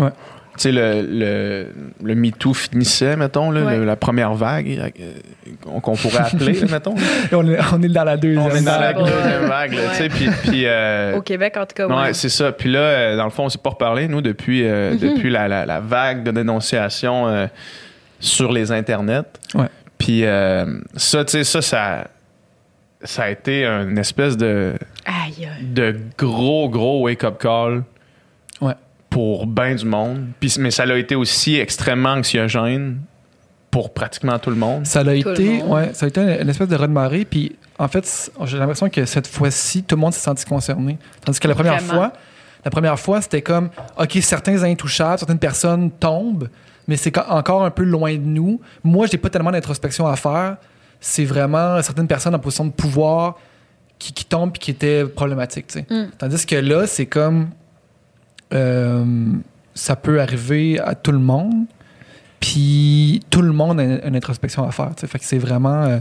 [0.55, 1.67] Tu sais, le, le,
[2.05, 3.79] le MeToo finissait, mettons, là, Ouais.
[3.79, 4.69] le- la première vague
[5.01, 6.95] euh, qu'on pourrait appeler, là, mettons.
[7.31, 8.43] Et on, est, on est dans la deuxième.
[8.45, 10.29] On est dans la deuxième vague, tu sais, puis...
[10.43, 12.13] puis, euh, Au Québec, en tout cas, Ouais, ouais.
[12.13, 12.53] c'est ça.
[12.53, 15.49] Puis là, euh, dans le fond, on s'est pas reparlé, nous, depuis, euh, depuis la,
[15.49, 17.47] la- la vague de dénonciation euh,
[18.21, 19.23] sur les internets.
[19.55, 19.69] Ouais.
[19.97, 22.09] Puis euh, ça, tu sais, ça, ça,
[23.03, 24.75] ça a été une espèce de,
[25.07, 25.65] Aïe, aïe.
[25.65, 27.85] de gros, gros wake-up call.
[29.13, 30.29] Pour bien du monde.
[30.41, 32.99] Puis, mais ça l'a été aussi extrêmement anxiogène
[33.71, 34.87] pour pratiquement tout le monde.
[34.87, 37.27] Ça a Tout le été, ouais, ça a été une, une espèce de raz-de-marée.
[37.27, 40.99] Puis en fait, j'ai l'impression que cette fois-ci, tout le monde s'est senti concerné.
[41.25, 41.93] Tandis que la première Vraiment.
[41.95, 42.13] fois,
[42.65, 46.49] la première fois, c'était comme, OK, certains intouchables, certaines personnes tombent,
[46.89, 48.61] mais c'est encore un peu loin de nous.
[48.83, 50.57] Moi, j'ai pas tellement d'introspection à faire.
[51.01, 53.37] C'est vraiment certaines personnes en position de pouvoir
[53.99, 55.75] qui, qui tombent et qui étaient problématiques.
[55.91, 56.05] Mm.
[56.17, 57.51] Tandis que là, c'est comme.
[58.53, 59.05] Euh,
[59.75, 61.65] ça peut arriver à tout le monde.
[62.41, 64.91] Puis tout le monde a une, une introspection à faire.
[64.95, 65.07] tu sais.
[65.07, 65.85] Fait que c'est vraiment.
[65.85, 65.99] euh,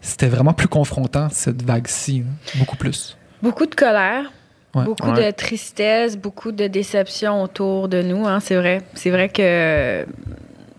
[0.00, 2.24] C'était vraiment plus confrontant, cette vague-ci.
[2.26, 2.58] hein.
[2.58, 3.16] Beaucoup plus.
[3.42, 4.30] Beaucoup de colère,
[4.74, 4.84] Ouais.
[4.84, 5.26] beaucoup Ouais.
[5.26, 8.26] de tristesse, beaucoup de déception autour de nous.
[8.26, 8.82] Hein, c'est vrai.
[8.94, 10.06] C'est vrai que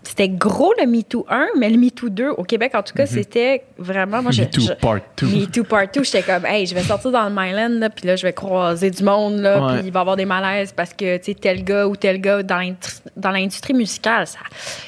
[0.04, 3.62] c'était gros le MeToo 1, mais le MeToo 2, au Québec, en tout cas, c'était
[3.78, 4.20] vraiment.
[4.22, 5.26] Moi, je, Me Too je- Part 2.
[5.26, 8.06] Me Too Part 2, j'étais comme, hey, je vais sortir dans le Myland, là, puis
[8.06, 9.78] là, je vais croiser du monde, là, Ouais.
[9.78, 12.20] puis il va y avoir des malaises parce que, tu sais, tel gars ou tel
[12.20, 14.38] gars dans l'industrie- dans l'industrie musicale, ça.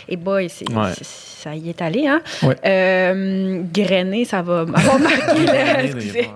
[0.09, 0.91] Et boy, c'est, Ouais.
[1.01, 2.21] ça y est allé, hein.
[2.43, 2.57] Ouais.
[2.67, 5.83] Euh, grainer, ça va m'avoir marqué, là.
[5.85, 6.29] excusez.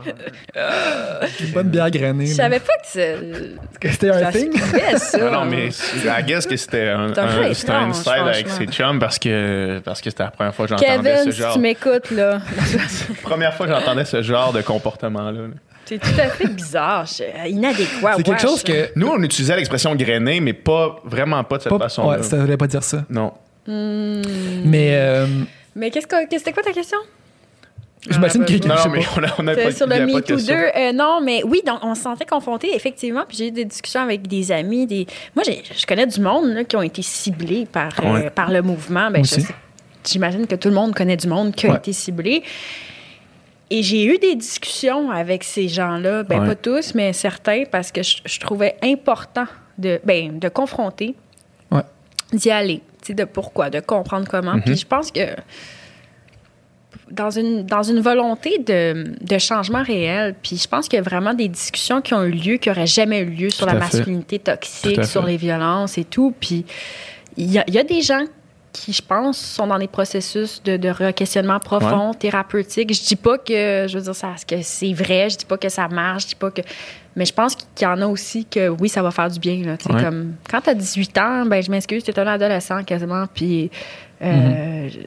[1.41, 2.27] Une bonne bière grainée.
[2.27, 4.53] Je savais pas que, c'était un thing.
[4.97, 5.31] ça.
[5.31, 8.99] Non, mais I guess que c'était un, un un- c'était un inside avec ses chums
[8.99, 11.55] parce que parce que c'était la première fois que j'entendais Kevin, ce si genre.
[11.55, 12.39] tu m'écoutes, là,
[13.23, 15.41] Première fois que j'entendais ce genre de comportement là.
[15.85, 18.15] c'est tout à fait bizarre, je- inadéquat.
[18.17, 18.91] C'est quelque chose que.
[18.97, 22.19] Nous, on utilisait l'expression grainer, mais pas vraiment pas de cette Pas, façon-là.
[22.19, 23.05] ouais, ça voulait pas dire ça.
[23.11, 23.33] Non.
[23.67, 24.23] Hmm.
[24.65, 25.27] Mais euh,
[25.77, 26.99] Mais qu'est-ce que, c'était quoi ta question?
[28.09, 28.53] J'imagine Ah, que.
[28.59, 29.11] ben, Non, je sais mais pas.
[29.17, 30.35] on a, on a pas sur y le a de MeToo 2.
[30.37, 30.57] question.
[30.77, 33.25] euh, non, mais oui, donc on se sentait confrontés, effectivement.
[33.29, 34.87] Puis j'ai eu des discussions avec des amis.
[34.87, 35.07] Des...
[35.35, 38.63] Moi, j'ai- je connais du monde là, qui ont été ciblés par, euh, par le
[38.63, 39.11] mouvement.
[39.11, 39.25] Ben,
[40.05, 41.77] J'imagine que tout le monde connaît du monde qui a Ouais.
[41.77, 42.43] été ciblé.
[43.71, 46.47] Et j'ai eu des discussions avec ces gens-là, ben Ouais.
[46.49, 49.45] pas tous, mais certains, parce que je, je trouvais important
[49.77, 51.15] de, ben, de confronter,
[51.71, 51.83] Ouais.
[52.33, 54.55] d'y aller, tu sais, de pourquoi, de comprendre comment.
[54.55, 54.63] Mhm.
[54.63, 55.21] Puis je pense que
[57.11, 61.03] dans une, dans une volonté de, de changement réel, puis je pense qu'il y a
[61.03, 63.79] vraiment des discussions qui ont eu lieu, qui n'auraient jamais eu lieu sur la fait.
[63.79, 66.35] masculinité toxique, sur les violences et tout.
[66.39, 66.65] Puis
[67.37, 68.25] il y a, il y a des gens
[68.73, 72.93] qui, je pense, sont dans des processus de, de re-questionnement profond, thérapeutique.
[72.95, 75.69] Je dis pas que, je veux dire, ça, que c'est vrai, je dis pas que
[75.71, 76.61] ça marche, je dis pas que...
[77.17, 79.63] Mais je pense qu'il y en a aussi que, oui, ça va faire du bien.
[79.65, 80.03] Là, Ouais.
[80.05, 83.71] comme, quand tu as 18 ans, ben, je m'excuse, tu es un adolescent quasiment, puis...
[84.23, 84.99] euh, je-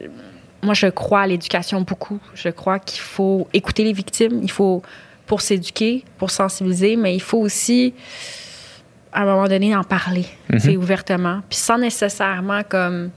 [0.62, 2.20] moi, je crois à l'éducation beaucoup.
[2.34, 4.40] Je crois qu'il faut écouter les victimes.
[4.42, 4.82] Il faut,
[5.26, 7.94] pour s'éduquer, pour sensibiliser, mais il faut aussi,
[9.12, 10.26] à un moment donné, en parler,
[10.58, 11.40] sais, ouvertement.
[11.48, 13.10] Puis sans nécessairement comme.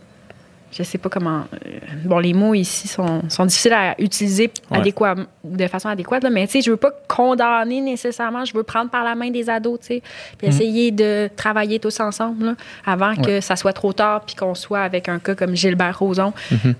[0.78, 1.44] Je sais pas comment.
[1.54, 1.70] euh,
[2.04, 4.80] bon, les mots ici sont, sont difficiles à utiliser Ouais.
[4.80, 8.44] adéquat- de façon adéquate, là, mais tu sais, je veux pas condamner nécessairement.
[8.44, 10.02] Je veux prendre par la main des ados, tu sais,
[10.38, 14.54] puis essayer de travailler tous ensemble là, avant que ça soit trop tard, puis qu'on
[14.54, 16.34] soit avec un cas comme Gilbert Rozon,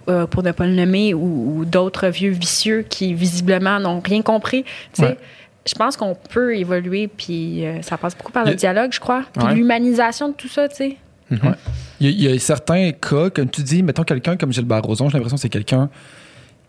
[0.10, 4.22] euh, pour ne pas le nommer, ou, ou d'autres vieux vicieux qui visiblement n'ont rien
[4.22, 4.64] compris.
[4.94, 5.18] Tu sais, Ouais.
[5.66, 9.00] je pense qu'on peut évoluer, puis euh, ça passe beaucoup par le Le- dialogue, je
[9.00, 9.54] crois, puis Ouais.
[9.56, 10.98] l'humanisation de tout ça, tu sais.
[11.32, 11.38] Il
[12.02, 15.10] y, a, il y a certains cas, comme tu dis, mettons quelqu'un comme Gilbert Rozon,
[15.10, 15.90] j'ai l'impression que c'est quelqu'un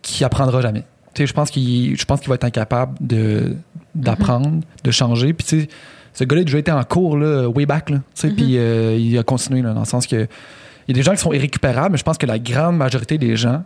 [0.02, 0.84] qui apprendra jamais.
[1.18, 3.56] Je pense qu'il je pense qu'il va être incapable de
[3.94, 5.32] d'apprendre, de changer.
[5.32, 5.68] Puis tu sais,
[6.12, 7.98] ce gars-là a déjà été en cours là, way back, là,
[8.34, 10.16] puis euh, il a continué là, dans le sens que
[10.88, 13.18] il y a des gens qui sont irrécupérables, mais je pense que la grande majorité
[13.18, 13.64] des gens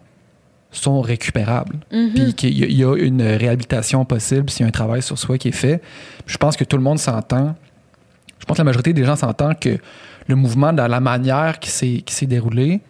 [0.72, 1.76] sont récupérables.
[1.92, 2.12] Mhm.
[2.14, 5.02] Puis qu'il y, a- il y a une réhabilitation possible s'il y a un travail
[5.02, 5.82] sur soi qui est fait.
[6.26, 7.56] Je pense que tout le monde s'entend.
[8.38, 9.76] Je pense que la majorité des gens s'entendent que
[10.30, 12.80] le mouvement, dans la manière qui s'est déroulé,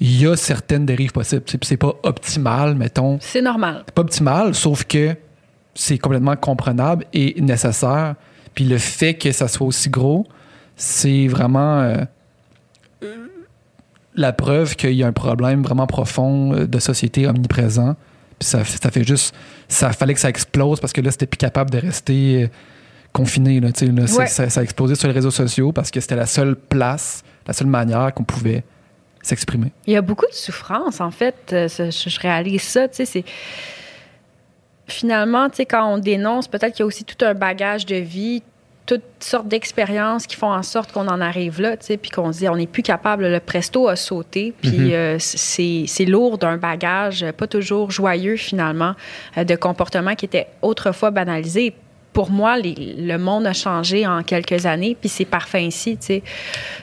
[0.00, 1.44] il y a certaines dérives possibles.
[1.62, 3.18] C'est pas optimal, mettons.
[3.20, 3.84] C'est normal.
[3.86, 5.16] C'est pas optimal, sauf que
[5.74, 8.16] c'est complètement comprenable et nécessaire.
[8.54, 10.26] Puis le fait que ça soit aussi gros,
[10.76, 12.04] c'est vraiment euh,
[14.14, 17.94] la preuve qu'il y a un problème vraiment profond euh, de société omniprésent.
[18.38, 19.34] Puis ça, ça fait juste.
[19.68, 22.48] Ça fallait que ça explose parce que là, c'était plus capable de rester euh,
[23.12, 23.60] confiné.
[23.60, 24.02] Là, là.
[24.16, 24.26] Ouais.
[24.26, 27.52] ça, ça a explosé sur les réseaux sociaux parce que c'était la seule place, la
[27.52, 28.64] seule manière qu'on pouvait
[29.22, 29.70] s'exprimer.
[29.86, 31.34] Il y a beaucoup de souffrance, en fait.
[31.52, 33.24] Euh, ce- Je, je réalise ça, tu sais, c'est...
[34.88, 37.96] Finalement, tu sais, quand on dénonce, peut-être qu'il y a aussi tout un bagage de
[37.96, 38.42] vie,
[38.84, 42.32] toutes sortes d'expériences qui font en sorte qu'on en arrive là, tu sais, puis qu'on
[42.32, 44.90] se dit, on n'est plus capable, le presto a sauté, puis Mhm.
[44.92, 48.94] euh, c'est lourd d'un bagage euh, pas toujours joyeux, finalement,
[49.38, 51.74] euh, de comportements qui étaient autrefois banalisés.
[52.12, 56.06] Pour moi, les- le monde a changé en quelques années, puis c'est parfait ainsi, tu
[56.06, 56.22] sais.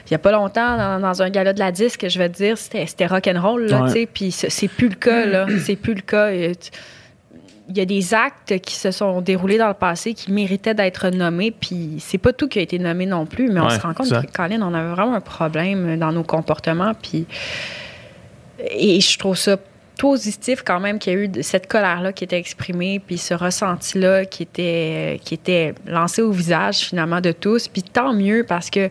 [0.06, 2.36] Il y a pas longtemps, dans, dans un gala de la disque, je vais te
[2.36, 3.86] dire, c'était rock'n'roll, là, Ouais.
[3.88, 5.46] tu sais, puis c'est plus le cas, là.
[5.64, 6.32] C'est plus le cas.
[6.32, 11.08] Il y a des actes qui se sont déroulés dans le passé qui méritaient d'être
[11.10, 13.94] nommés, puis c'est pas tout qui a été nommé non plus, mais on se rend
[13.94, 17.26] compte que, Colin, on avait vraiment un problème dans nos comportements, puis...
[18.72, 19.56] Et je trouve ça
[20.00, 23.34] positif quand même qu'il y a eu de- cette colère-là qui était exprimée, puis ce
[23.34, 27.68] ressenti-là qui était, qui était lancé au visage finalement de tous.
[27.68, 28.88] Puis tant mieux parce que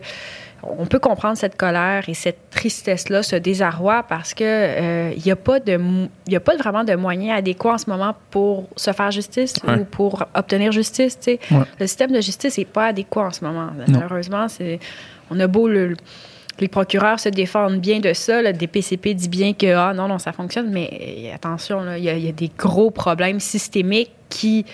[0.62, 5.30] on peut comprendre cette colère et cette tristesse-là, ce désarroi, parce que euh, il n'y
[5.32, 5.80] a pas de,
[6.34, 9.78] a pas vraiment de moyens adéquats en ce moment pour se faire justice Ouais.
[9.80, 11.18] ou pour obtenir justice.
[11.26, 11.38] Ouais.
[11.80, 13.70] Le système de justice n'est pas adéquat en ce moment.
[13.88, 14.78] Malheureusement, c'est,
[15.30, 15.96] on a beau le,
[16.60, 18.42] les procureurs se défendent bien de ça.
[18.42, 22.10] Le DPCP dit bien que ah non non ça fonctionne, mais euh, attention il y,
[22.10, 24.64] a- il y a des gros problèmes systémiques qui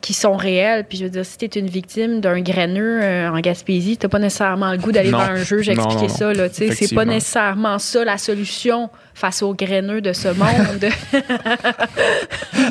[0.00, 0.84] qui sont réels.
[0.88, 4.06] Puis je veux dire, si tu es une victime d'un graineux euh, en Gaspésie, tu
[4.08, 6.08] pas nécessairement le goût d'aller voir un expliquer non, non.
[6.08, 6.32] ça.
[6.32, 10.84] Là, c'est pas nécessairement ça la solution face aux graineux de ce monde.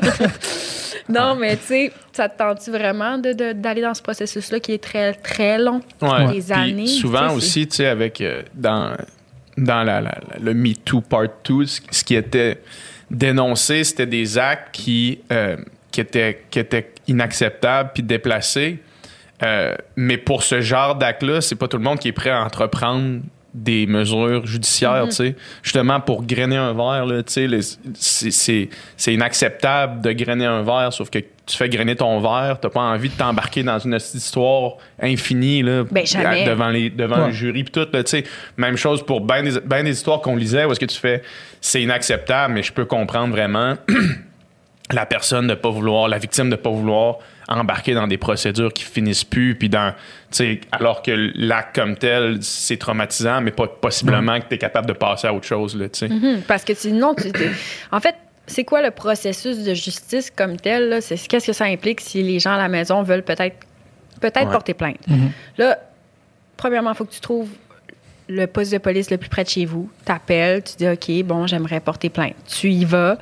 [1.09, 4.73] non, mais tu sais, ça te tente vraiment de- de- d'aller dans ce processus-là qui
[4.73, 5.81] est très, très long?
[6.01, 6.31] Ouais.
[6.33, 8.95] Des années, Souvent aussi, tu sais, avec euh, dans,
[9.57, 12.61] dans la, la- la- le Me Too Part 2, ce, qui était
[13.09, 15.57] dénoncé, c'était des actes qui, euh,
[15.91, 18.79] qui, étaient, qui étaient inacceptables puis déplacés.
[19.43, 22.43] Euh, mais pour ce genre d'acte-là, c'est pas tout le monde qui est prêt à
[22.43, 23.19] entreprendre
[23.57, 25.35] des mesures judiciaires, tu sais.
[25.63, 28.69] Justement, pour grainer un verre, c'est-
[29.07, 33.09] inacceptable de grainer un verre, sauf que tu fais grainer ton verre, t'as pas envie
[33.09, 37.27] de t'embarquer dans une histoire infinie, là, Ben, à- devant, les, devant Ouais.
[37.27, 38.23] le jury, puis tout, là, tu sais.
[38.57, 41.23] Même chose pour bien des, ben des histoires qu'on lisait, où est-ce que tu fais,
[41.61, 43.75] c'est inacceptable, mais je peux comprendre vraiment
[44.93, 47.17] la personne de pas vouloir, la victime de pas vouloir
[47.47, 49.97] embarquer dans des procédures qui finissent plus, puis dans, tu
[50.31, 54.87] sais, alors que l'acte comme tel, c'est traumatisant, mais pas possiblement que tu es capable
[54.87, 56.09] de passer à autre chose, là, tu sais.
[56.09, 57.49] Mhm, parce que sinon, tu, tu-
[57.91, 58.15] en fait,
[58.47, 60.89] c'est quoi le processus de justice comme tel?
[60.89, 61.01] là?
[61.01, 63.57] C'est, qu'est-ce que ça implique si les gens à la maison veulent peut-être,
[64.21, 64.51] peut-être Ouais.
[64.51, 65.05] porter plainte?
[65.07, 65.31] Mhm.
[65.57, 65.77] Là,
[66.57, 67.49] premièrement, il faut que tu trouves
[68.29, 69.89] le poste de police le plus près de chez vous.
[70.03, 72.35] T'appelles, tu dis OK, bon, j'aimerais porter plainte.
[72.45, 73.17] Tu y vas.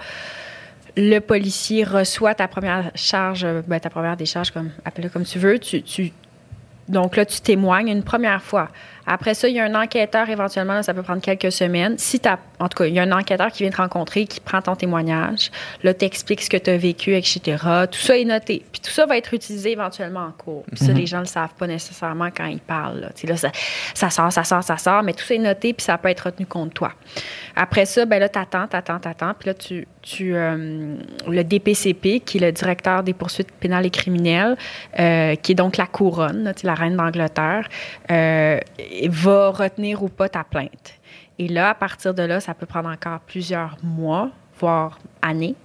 [0.97, 5.39] Le policier reçoit ta première charge, euh, ben, ta première décharge, comme, appelle-le comme tu
[5.39, 5.59] veux.
[5.59, 6.13] Tu, tu-
[6.87, 8.69] donc là, tu témoignes une première fois.
[9.07, 11.97] Après ça, il y a un enquêteur éventuellement, là, ça peut prendre quelques semaines.
[11.97, 14.39] Si t'as, en tout cas, il y a un enquêteur qui vient te rencontrer, qui
[14.39, 15.51] prend ton témoignage.
[15.83, 17.57] Là, t'expliques ce que tu as vécu, etc.
[17.91, 18.63] Tout ça est noté.
[18.71, 20.63] Puis tout ça va être utilisé éventuellement en cours.
[20.71, 23.01] Puis ça, les gens le savent pas nécessairement quand ils parlent.
[23.01, 23.51] Là, Tu sais, là ça,
[23.93, 26.21] ça sort, ça sort, ça sort, mais tout ça est noté, puis ça peut être
[26.21, 26.93] retenu contre toi.
[27.55, 29.33] Après ça, ben là, t'attends, t'attends, t'attends.
[29.37, 30.95] Puis là, tu, tu euh,
[31.27, 34.57] le DPCP, qui est le directeur des poursuites pénales et criminelles,
[34.99, 37.67] euh, qui est donc la couronne, là, la reine d'Angleterre,
[38.11, 38.59] euh,
[39.09, 40.93] va retenir ou pas ta plainte.
[41.39, 44.29] Et là, à partir de là, ça peut prendre encore plusieurs mois,
[44.59, 45.55] voire années,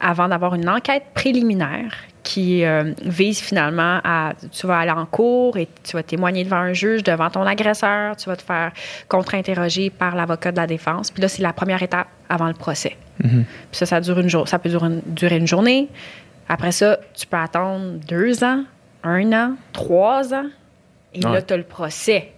[0.00, 4.32] avant d'avoir une enquête préliminaire qui euh, vise finalement à...
[4.52, 8.16] Tu vas aller en cours et tu vas témoigner devant un juge, devant ton agresseur,
[8.16, 8.72] tu vas te faire
[9.08, 11.10] contre-interroger par l'avocat de la défense.
[11.10, 12.96] Puis là, c'est la première étape avant le procès.
[13.22, 15.88] Puis ça, ça, dure une jour, ça peut durer une, durer une journée.
[16.48, 18.64] Après ça, tu peux attendre deux ans,
[19.04, 20.46] un an, trois ans.
[21.14, 21.32] Et Ouais.
[21.32, 22.32] là, tu as le procès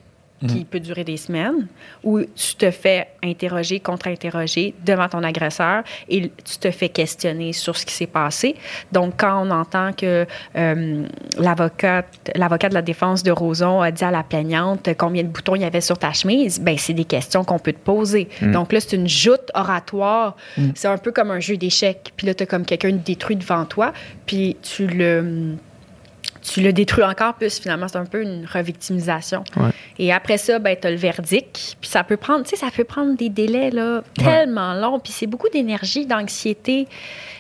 [0.48, 1.66] qui peut durer des semaines,
[2.02, 7.76] où tu te fais interroger, contre-interroger devant ton agresseur et tu te fais questionner sur
[7.76, 8.57] ce qui s'est passé.
[8.90, 10.26] Donc, quand on entend que
[10.57, 11.07] euh,
[11.38, 12.02] l'avocat
[12.68, 15.64] de la défense de Roson a dit à la plaignante combien de boutons il y
[15.64, 18.28] avait sur ta chemise, ben c'est des questions qu'on peut te poser.
[18.40, 20.37] Donc là, c'est une joute oratoire.
[20.74, 22.12] C'est un peu comme un jeu d'échecs.
[22.16, 23.92] Puis là, tu as comme quelqu'un détruit devant toi,
[24.26, 25.57] puis tu le
[26.42, 27.87] tu le détruis encore plus, finalement.
[27.88, 29.44] C'est un peu une revictimisation.
[29.57, 29.70] Ouais.
[29.98, 31.76] Et après ça, ben, tu as le verdict.
[31.81, 34.98] Puis ça peut prendre, tu sais, ça peut prendre des délais là, tellement longs.
[34.98, 36.88] Puis c'est beaucoup d'énergie, d'anxiété.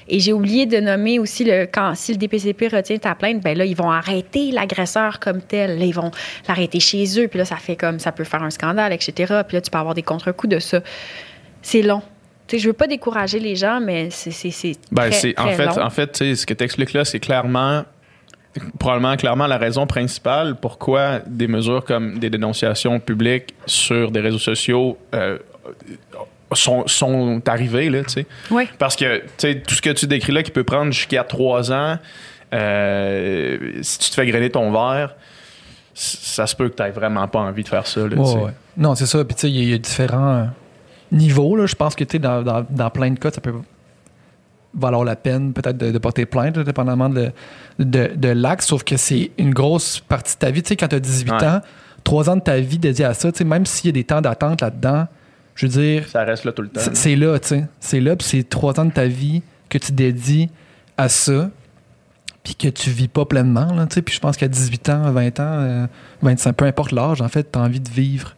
[0.08, 3.56] Et j'ai oublié de nommer aussi le quand si le DPCP retient ta plainte, ben
[3.56, 5.78] là ils vont arrêter l'agresseur comme tel.
[5.78, 6.10] Là, ils vont
[6.48, 7.28] l'arrêter chez eux.
[7.28, 9.12] Puis là ça fait comme ça peut faire un scandale, etc.
[9.46, 10.80] Puis là tu peux avoir des contre-coups de ça.
[11.62, 12.02] C'est long.
[12.48, 15.66] Tu sais, je veux pas décourager les gens, mais c'est c'est c'est Ben, en fait,
[15.66, 15.82] long.
[15.82, 17.84] en fait, ce que tu expliques là, c'est clairement
[18.78, 24.38] probablement clairement la raison principale pourquoi des mesures comme des dénonciations publiques sur des réseaux
[24.38, 25.38] sociaux euh,
[26.52, 28.26] sont, sont arrivées là, tu sais.
[28.50, 28.68] Oui.
[28.78, 31.72] Parce que tu sais tout ce que tu décris là qui peut prendre jusqu'à trois
[31.72, 31.96] ans,
[32.52, 35.14] euh, si tu te fais grainer ton verre,
[35.94, 38.00] ça se peut que tu vraiment pas envie de faire ça.
[38.00, 38.52] Là, Ouais.
[38.76, 39.24] Non, c'est ça.
[39.24, 40.44] Puis, tu sais, il y a- il y, a différents euh,
[41.10, 41.56] niveaux.
[41.56, 41.66] Là.
[41.66, 43.52] Je pense que, tu sais, dans, dans, dans plein de cas, ça peut
[44.74, 47.30] valoir la peine, peut-être, de, de porter plainte, là, dépendamment de,
[47.78, 48.62] de, de l'acte.
[48.62, 50.62] Sauf que c'est une grosse partie de ta vie.
[50.62, 51.44] Tu sais, quand tu as 18 Ouais.
[51.46, 51.60] ans,
[52.04, 54.04] trois ans de ta vie dédiés à ça, tu sais, même s'il y a des
[54.04, 55.06] temps d'attente là-dedans,
[55.54, 56.80] je veux dire, Ça reste là tout le temps.
[56.94, 57.66] c'est là, tu sais.
[57.80, 60.48] C'est là, puis c'est trois ans de ta vie que tu dédies
[60.96, 61.50] à ça,
[62.42, 64.02] puis que tu vis pas pleinement, là, tu sais.
[64.02, 65.86] Puis je pense qu'à 18 ans, 20 ans, euh,
[66.22, 68.34] 25, peu importe l'âge, en fait, tu as envie de vivre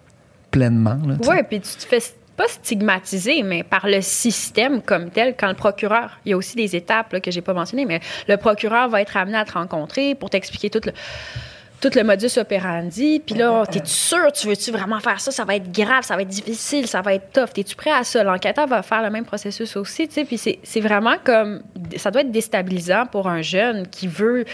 [0.50, 1.14] pleinement, là.
[1.28, 2.00] Oui, puis tu te fais
[2.36, 6.56] pas stigmatiser, mais par le système comme tel, quand le procureur, il y a aussi
[6.56, 9.52] des étapes là, que j'ai pas mentionnées, mais le procureur va être amené à te
[9.52, 10.92] rencontrer pour t'expliquer tout le,
[11.80, 13.20] tout le modus operandi.
[13.24, 15.30] Puis là, t'es-tu sûr, tu veux-tu vraiment faire ça?
[15.30, 17.52] Ça va être grave, ça va être difficile, ça va être tough.
[17.52, 18.24] T'es-tu prêt à ça?
[18.24, 20.24] L'enquêteur va faire le même processus aussi, tu sais.
[20.24, 21.62] Puis c'est c'est vraiment comme,
[21.96, 24.44] ça doit être déstabilisant pour un jeune qui veut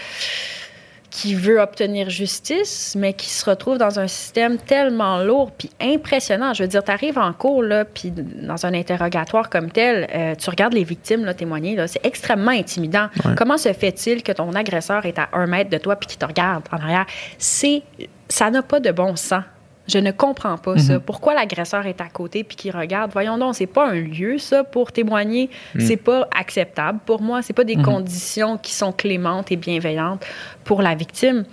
[1.11, 6.53] qui veut obtenir justice, mais qui se retrouve dans un système tellement lourd puis impressionnant.
[6.53, 10.35] Je veux dire, tu arrives en cours, là, puis dans un interrogatoire comme tel, euh,
[10.35, 13.09] tu regardes les victimes là, témoigner, là, c'est extrêmement intimidant.
[13.35, 16.25] Comment se fait-il que ton agresseur est à un mètre de toi puis qu'il te
[16.25, 17.05] regarde en arrière?
[17.37, 17.83] C'est,
[18.29, 19.43] ça n'a pas de bon sens.
[19.87, 20.99] Je ne comprends pas ça.
[20.99, 23.11] Pourquoi l'agresseur est à côté puis qu'il regarde?
[23.11, 25.49] Voyons donc, c'est pas un lieu, ça, pour témoigner.
[25.79, 27.41] C'est pas acceptable pour moi.
[27.41, 30.25] C'est pas des conditions qui sont clémentes et bienveillantes
[30.63, 31.45] pour la victime.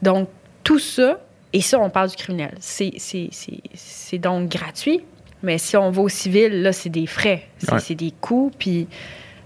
[0.00, 0.28] Donc,
[0.64, 1.18] tout ça,
[1.52, 2.54] et ça, on parle du criminel.
[2.60, 5.02] C'est donc gratuit,
[5.42, 7.46] mais si on va au civil, là, c'est des frais.
[7.58, 7.94] C'est Ouais.
[7.96, 8.50] des coûts.
[8.58, 8.86] Puis,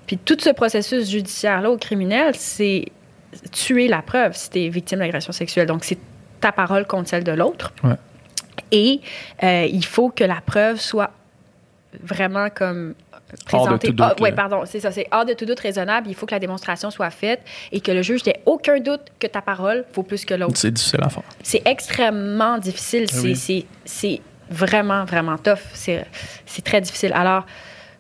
[0.07, 2.87] puis tout ce processus judiciaire-là au criminel, c'est
[3.53, 5.67] tuer la preuve si tu es victime d'agression sexuelle.
[5.67, 5.99] Donc, c'est
[6.41, 7.73] ta parole contre celle de l'autre.
[7.85, 7.95] Ouais.
[8.73, 9.01] Et
[9.43, 11.11] euh, il faut que la preuve soit
[12.03, 12.95] vraiment comme
[13.53, 13.87] Hors de présentée.
[13.89, 14.91] tout doute, Ah, pardon, c'est ça.
[14.91, 16.09] C'est hors de tout doute raisonnable.
[16.09, 19.27] Il faut que la démonstration soit faite et que le juge n'ait aucun doute que
[19.29, 20.57] ta parole vaut plus que l'autre.
[20.57, 21.23] C'est difficile à faire.
[21.43, 23.07] C'est extrêmement difficile.
[23.09, 23.37] Ah C'est- oui.
[23.37, 25.61] C'est c'est vraiment, vraiment tough.
[25.75, 26.05] C'est
[26.47, 27.13] c'est très difficile.
[27.15, 27.47] Alors,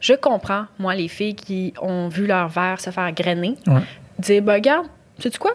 [0.00, 3.82] je comprends, moi, les filles qui ont vu leur verre se faire grainer, Ouais.
[4.18, 4.86] dire, ben, regarde,
[5.20, 5.52] sais-tu quoi?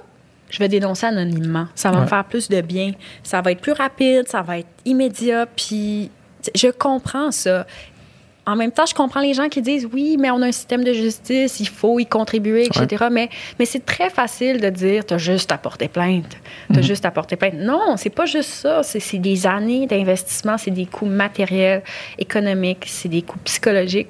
[0.56, 1.68] Je vais dénoncer anonymement.
[1.76, 2.94] Ça va me faire plus de bien.
[3.24, 5.48] Ça va être plus rapide, ça va être immédiat.
[5.48, 6.10] Puis,
[6.56, 7.68] je comprends ça.
[8.46, 10.86] En même temps, je comprends les gens qui disent oui, mais on a un système
[10.86, 13.08] de justice, il faut y contribuer, etc.
[13.12, 16.38] Mais, mais c'est très facile de dire t'as juste à porter plainte.
[16.74, 17.56] T'as juste à porter plainte.
[17.56, 18.82] Non, c'est pas juste ça.
[18.82, 21.84] C'est c'est des années d'investissement, c'est des coûts matériels,
[22.18, 24.08] économiques, c'est des coûts psychologiques.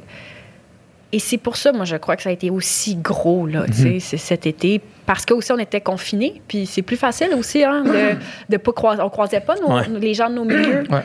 [1.15, 3.73] Et c'est pour ça, moi, je crois que ça a été aussi gros, là, tu
[3.73, 4.81] sais, c'est cet été.
[5.05, 6.41] Parce qu'aussi, on était confinés.
[6.45, 8.17] Puis c'est plus facile aussi, hein, de,
[8.49, 9.01] de pas croiser.
[9.01, 9.83] On croisait pas nos- Ouais.
[10.01, 10.83] les gens de nos milieux.
[10.89, 11.03] Ouais.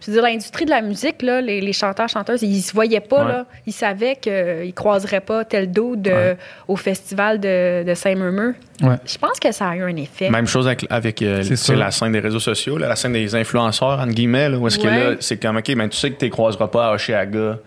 [0.00, 3.00] Je veux dire, l'industrie de la musique, là, les, les chanteurs, chanteuses, ils se voyaient
[3.00, 3.28] pas, Ouais.
[3.32, 3.46] là.
[3.66, 6.36] Ils savaient qu'ils ne croiseraient pas tel dos de, Ouais.
[6.68, 7.82] au festival de.
[7.84, 8.96] Ouais.
[9.04, 10.30] Je pense que ça a eu un effet.
[10.30, 13.34] Même chose avec, avec euh, C'est la scène des réseaux sociaux, là, la scène des
[13.34, 16.18] influenceurs, entre guillemets, là, où est-ce que là, c'est comme, OK, ben, tu sais que
[16.18, 17.58] tu ne croiseras pas à Oshiaga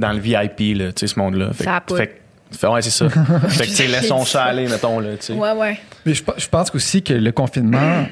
[0.00, 1.52] dans le VIP, là, tu sais, ce monde-là.
[1.52, 1.82] Fait, Ça a
[2.52, 3.08] fait, ouais, c'est ça.
[3.48, 5.32] fait que, tu sais, laissons ça aller, mettons, là, tu sais.
[5.34, 5.78] Ouais, ouais.
[6.04, 8.06] Mais je, je pense aussi que le confinement,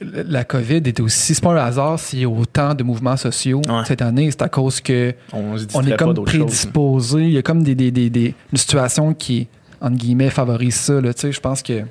[0.00, 1.34] la COVID était aussi.
[1.34, 3.82] C'est pas un hasard s'il y a autant de mouvements sociaux Ouais.
[3.86, 4.30] cette année.
[4.30, 6.24] C'est à cause que On est comme choses.
[6.24, 7.22] prédisposé.
[7.24, 9.46] Il y a comme des, des, des, des- une situation qui,
[9.80, 11.00] entre guillemets, favorise ça.
[11.00, 11.12] là.
[11.14, 11.82] Tu sais, Je pense que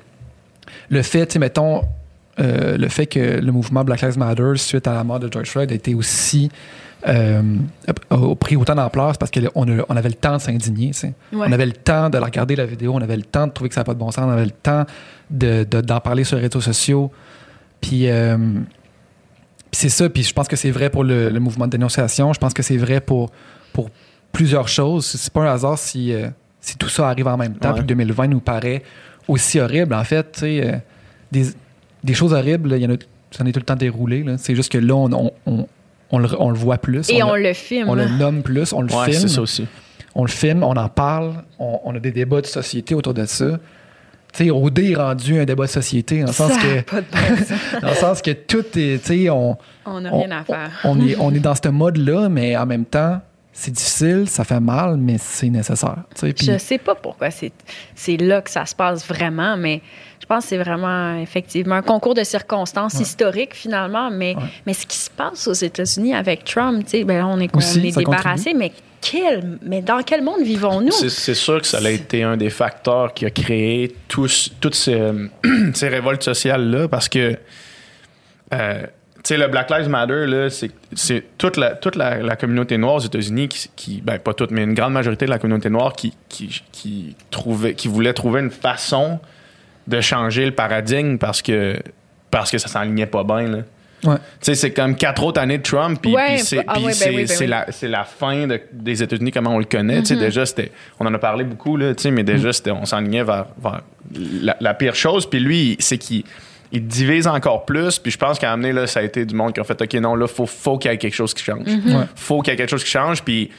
[0.90, 1.84] le fait, mettons,
[2.40, 5.50] euh, le fait que le mouvement Black Lives Matter, suite à la mort de George
[5.50, 6.50] Floyd, a été aussi.
[7.08, 7.42] Euh,
[7.88, 10.92] a, pris autant d'ampleur, c'est parce qu'on on avait le temps de s'indigner.
[11.04, 11.12] Ouais.
[11.34, 13.70] On avait le temps de la regarder la vidéo, on avait le temps de trouver
[13.70, 14.86] que ça n'a pas de bon sens, on avait le temps
[15.32, 17.12] de- de- d'en parler sur les réseaux sociaux.
[17.82, 21.66] Puis, euh, puis c'est ça, puis je pense que c'est vrai pour le, le mouvement
[21.66, 23.32] de dénonciation, je pense que c'est vrai pour,
[23.74, 23.90] pour
[24.32, 25.06] plusieurs choses.
[25.06, 26.28] C'est pas un hasard si, euh,
[26.60, 27.76] si tout ça arrive en même temps, Ouais.
[27.76, 28.84] puis que 2020 nous paraît
[29.28, 29.96] aussi horrible.
[29.96, 30.44] En fait,
[31.32, 31.46] des,
[32.04, 32.98] des choses horribles, il y en a,
[33.32, 34.24] ça en est tout le temps déroulé.
[34.38, 35.68] C'est juste que là, on, on, on-
[36.12, 37.10] on le, on le voit plus.
[37.10, 37.90] Et on, le, le filme.
[37.90, 39.68] on le nomme plus, on le Ouais, filme c'est ça aussi.
[40.16, 43.26] on le filme, on en parle, on, on a des débats de société autour de
[43.26, 43.60] ça.
[44.34, 47.02] Tu sais, OD est rendu un débat de société, dans le sens Ça que, pas
[47.02, 47.58] de bon sens.
[47.82, 50.70] dans le sens que tout est, tu sais, on, On n'a on, rien à faire.
[50.86, 53.20] on est, on est dans ce mode-là, mais en même temps,
[53.52, 55.98] c'est difficile, ça fait mal, mais c'est nécessaire.
[56.18, 57.52] Puis- Je sais pas pourquoi c'est
[57.94, 59.82] c'est là que ça se passe vraiment, mais
[60.32, 64.10] pense que c'est vraiment effectivement un concours de circonstances historiques finalement.
[64.12, 64.44] Mais, Ouais.
[64.66, 67.50] mais ce qui se passe aux États-Unis avec Trump, tu sais, ben là, on est,
[67.54, 70.92] on Aussi, est ça débarrassé, mais quel, mais dans quel monde vivons-nous?
[70.92, 74.76] C'est c'est sûr que ça a été un des facteurs qui a créé tous, toutes
[74.76, 75.00] ces,
[75.74, 77.36] ces révoltes sociales-là parce que,
[78.54, 78.82] euh,
[79.16, 82.78] tu sais, le Black Lives Matter, là, c'est- c'est toute, la, toute la, la communauté
[82.78, 85.70] noire aux États-Unis qui, qui- ben pas toute, mais une grande majorité de la communauté
[85.70, 89.20] noire qui, qui, qui, trouvait, qui voulait trouver une façon
[89.88, 91.78] de changer le paradigme parce que,
[92.30, 93.58] parce que ça s'enlignait pas bien, là.
[94.04, 94.16] Ouais.
[94.16, 97.16] Tu sais, c'est comme quatre autres années de Trump, puis Ouais, c'est ah ouais, ben
[97.16, 97.48] oui, ben oui.
[97.48, 100.00] la, c'est la fin de- des États-Unis, comment on le connaît.
[100.00, 100.08] Mm-hmm.
[100.08, 102.72] Tu sais, déjà, c'était, on en a parlé beaucoup, là, tu sais, mais déjà, c'était,
[102.72, 103.82] on s'enlignait vers, vers
[104.42, 105.30] la, la pire chose.
[105.30, 106.24] Puis lui, c'est qu'il
[106.72, 108.00] il divise encore plus.
[108.00, 109.94] Puis je pense qu'à amener, là, ça a été du monde qui a fait, OK,
[109.96, 111.68] non, là, faut, faut qu'il y ait quelque chose qui change.
[111.68, 112.06] Ouais.
[112.16, 113.22] Faut qu'il y ait quelque chose qui change.
[113.24, 113.52] Puis,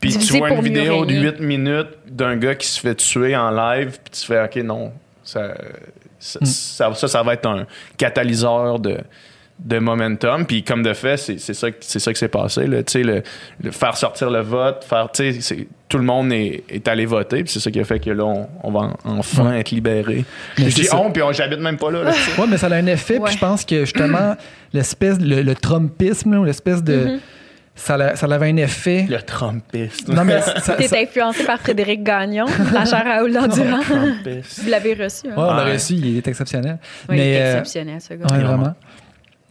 [0.00, 1.30] puis tu vois une vidéo de régner.
[1.30, 4.92] 8 minutes d'un gars qui se fait tuer en live, puis tu fais, OK, non,
[5.22, 5.54] ça,
[6.18, 7.66] ça, ça, ça, ça va être un
[7.96, 8.98] catalyseur de
[9.62, 10.46] de momentum.
[10.46, 12.66] Puis comme de fait, c'est c'est ça, c'est ça qui s'est passé.
[12.66, 12.82] Là.
[12.82, 13.22] Tu sais, Le,
[13.62, 17.04] le faire sortir le vote, faire, tu sais, c'est- tout le monde est, est allé
[17.04, 17.42] voter.
[17.44, 20.24] Puis c'est ça qui a fait que là, on, on va enfin être libéré.
[20.58, 22.04] Mais Je dis on, puis on- j'habite même pas là.
[22.38, 23.24] Ouais, mais ça a un effet, Ouais.
[23.26, 24.34] puis je pense que justement,
[24.72, 26.94] l'espèce, le, le Trumpisme, l'espèce de.
[26.94, 27.18] Mm-hmm.
[27.80, 29.06] Ça, a- ça avait un effet.
[29.08, 30.08] le Trumpiste.
[30.08, 33.80] Non, mais ça, T'es ça- influencé par Frédéric Gagnon, la chaire à Raoul Durand.
[33.80, 34.60] Trumpiste.
[34.62, 35.34] Vous l'avez reçu, hein?
[35.36, 36.78] Ouais, on l'a reçu, il est exceptionnel.
[37.08, 38.26] Oui, il est euh, exceptionnel, ce gars.
[38.30, 38.74] ouais, Vraiment.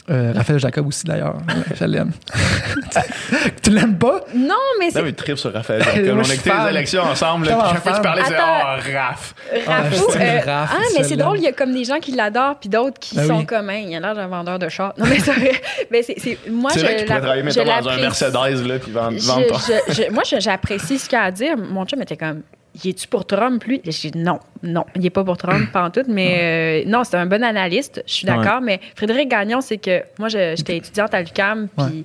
[0.10, 1.38] Euh, Raphaël Jacob aussi, d'ailleurs.
[1.76, 2.12] Je l'aime.
[3.62, 4.22] tu l'aimes pas?
[4.34, 6.18] Non, mais Là, c'est mais trip sur Raphaël Jacob.
[6.18, 7.48] On a écouté les élections ensemble.
[7.48, 9.36] Là, chaque fois que tu parlais, c'est oh, Raph.
[9.66, 12.00] Rafou, Ah, je euh, Raph, ah, mais c'est drôle, il y a comme des gens
[12.00, 13.46] qui l'adorent, puis d'autres qui Ben sont oui.
[13.46, 14.94] comme, il a l'air d'un vendeur de chats.
[14.98, 15.62] Non, mais c'est vrai.
[15.92, 17.98] Mais c'est, c'est- moi, C'est je, tu travailler, mettons, dans un.
[17.98, 21.56] Mercedes, là, puis vendre, vendre je- je- moi, j'apprécie ce qu'il a à dire.
[21.58, 22.42] Mon chum était comme,
[22.84, 23.82] il est-tu pour Trump, lui?
[23.86, 26.04] J'ai dit non, non, il est pas pour Trump, pas en tout.
[26.08, 28.62] Mais euh, non, c'est un bon analyste, je suis d'accord.
[28.62, 32.04] Mais Frédéric Gagnon, c'est que moi, j'étais étudiante à l'UQAM, puis Ouais.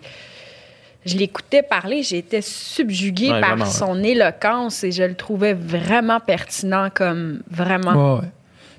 [1.04, 6.18] je l'écoutais parler, j'étais subjuguée Ouais, par vraiment, son éloquence et je le trouvais vraiment
[6.20, 8.20] pertinent, comme vraiment.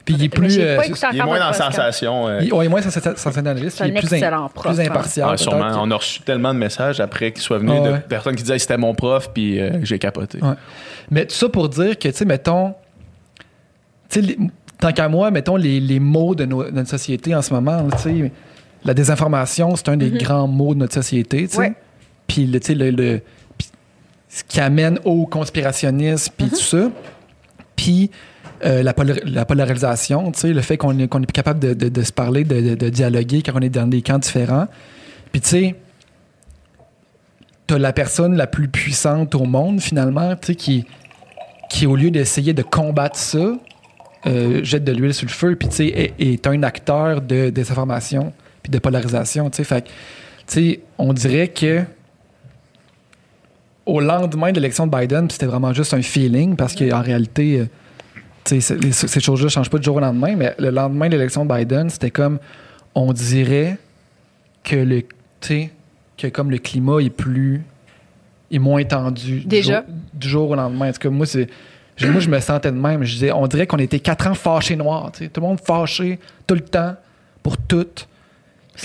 [0.06, 0.58] Puis il est plus.
[0.60, 0.78] Euh,
[1.12, 2.28] Il est moins dans la sensation.
[2.28, 3.82] euh, il, ouais, il est moins sens- sensationnaliste.
[3.84, 4.86] Il est plus, in- prof, plus hein.
[4.91, 5.30] impartial.
[5.32, 5.72] Ouais, sûrement.
[5.82, 7.99] On a reçu tellement de messages après qu'il soit venu Ah de ouais.
[8.01, 10.39] personnes qui disaient c'était mon prof, puis euh, j'ai capoté.
[10.41, 10.53] Ouais.
[11.10, 12.76] Mais tout ça pour dire que, tu sais, mettons,
[14.10, 14.38] tu sais, les-
[14.80, 17.88] tant qu'à moi, mettons les, les mots de, nos- de notre société en ce moment,
[17.91, 18.32] tu sais,
[18.84, 21.74] la désinformation, c'est un des grands mots de notre société, tu sais.
[22.28, 23.22] Puis, le- tu sais, le, le-
[23.58, 23.70] puis
[24.30, 26.89] ce qui amène au conspirationnisme, puis tout ça.
[27.76, 28.12] Puis,
[28.66, 32.43] euh, la, polar- la polarisation, le fait qu'on qu'on est capable de, de- se parler,
[32.43, 34.68] de, de- dialoguer quand on est dans des camps différents.
[35.32, 35.76] Puis, tu sais,
[37.68, 40.86] t'as la personne la plus puissante au monde, finalement, qui,
[41.70, 43.53] qui, au lieu d'essayer de combattre ça,
[44.28, 48.34] euh, jette de l'huile sur le feu, puis, tu sais, est, un acteur de désinformation,
[48.63, 49.63] puis de polarisation, tu sais.
[49.63, 49.91] Fait tu
[50.47, 51.84] sais, on dirait que
[53.86, 57.66] au lendemain de l'élection de Biden, c'était vraiment juste un feeling, parce qu'en réalité,
[58.52, 61.46] les- ces choses-là ne changent pas du jour au lendemain, mais le lendemain de l'élection
[61.46, 62.39] de Biden, c'était comme,
[62.93, 63.78] on dirait
[64.64, 65.08] que le, tu
[65.41, 65.70] sais,
[66.18, 67.64] que comme le climat est plus,
[68.52, 69.78] est moins tendu du Déjà.
[69.82, 69.84] jour,
[70.14, 70.89] du jour au lendemain.
[70.89, 71.48] En tout cas, moi, c'est,
[71.98, 73.04] je- moi, je me sentais de même.
[73.04, 75.60] Je disais, on dirait qu'on était quatre ans fâchés noirs, tu sais, tout le monde
[75.60, 76.96] fâché tout le temps
[77.43, 77.78] pour tout,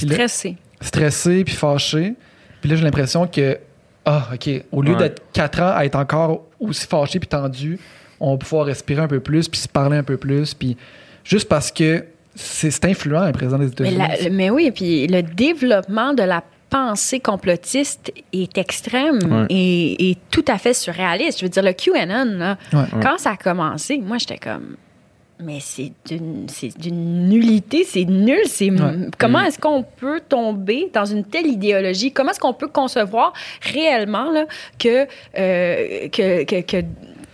[0.02, 0.56] là- Stressé.
[0.80, 2.14] stressé puis fâché.
[2.60, 3.58] Puis là, j'ai l'impression que,
[4.04, 4.98] ah, OK, au lieu Ouais.
[4.98, 7.78] d'être quatre ans à être encore aussi fâché puis tendu,
[8.20, 10.54] on va pouvoir respirer un peu plus puis se parler un peu plus.
[10.54, 10.76] Puis
[11.24, 12.04] juste parce que
[12.34, 13.96] c'est influent, le président des Mais, États-Unis.
[13.98, 19.46] la- le- mais oui, puis le développement de la pensée complotiste est extrême Ouais.
[19.50, 21.40] et, et tout à fait surréaliste.
[21.40, 22.84] Je veux dire, le QAnon, là, Ouais.
[23.02, 24.76] quand ça a commencé, moi, j'étais comme...
[25.42, 28.42] Mais c'est d'une, c'est d'une nullité, c'est nul.
[28.44, 29.08] C'est Ouais.
[29.18, 29.46] comment Mm.
[29.46, 32.12] est-ce qu'on peut tomber dans une telle idéologie?
[32.12, 34.44] Comment est-ce qu'on peut concevoir réellement là,
[34.78, 35.06] que,
[35.38, 36.84] euh, que, que, que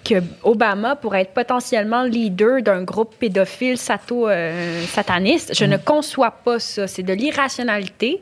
[0.09, 5.53] que Obama pourrait être potentiellement leader d'un groupe pédophile sato, euh, sataniste.
[5.55, 6.87] Je ne conçois pas ça.
[6.87, 8.21] C'est de l'irrationalité.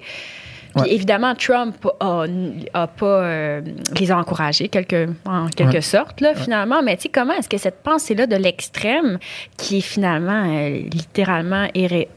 [0.77, 0.93] Puis Ouais.
[0.95, 2.25] évidemment, Trump a,
[2.73, 3.61] a pas euh,
[3.97, 5.81] les a encouragés quelque, en quelque Ouais.
[5.81, 6.83] sorte, là, finalement.
[6.83, 9.21] Mais tu sais, comment est-ce que cette pensée-là de l'extrême,
[9.57, 11.69] qui est finalement euh, littéralement,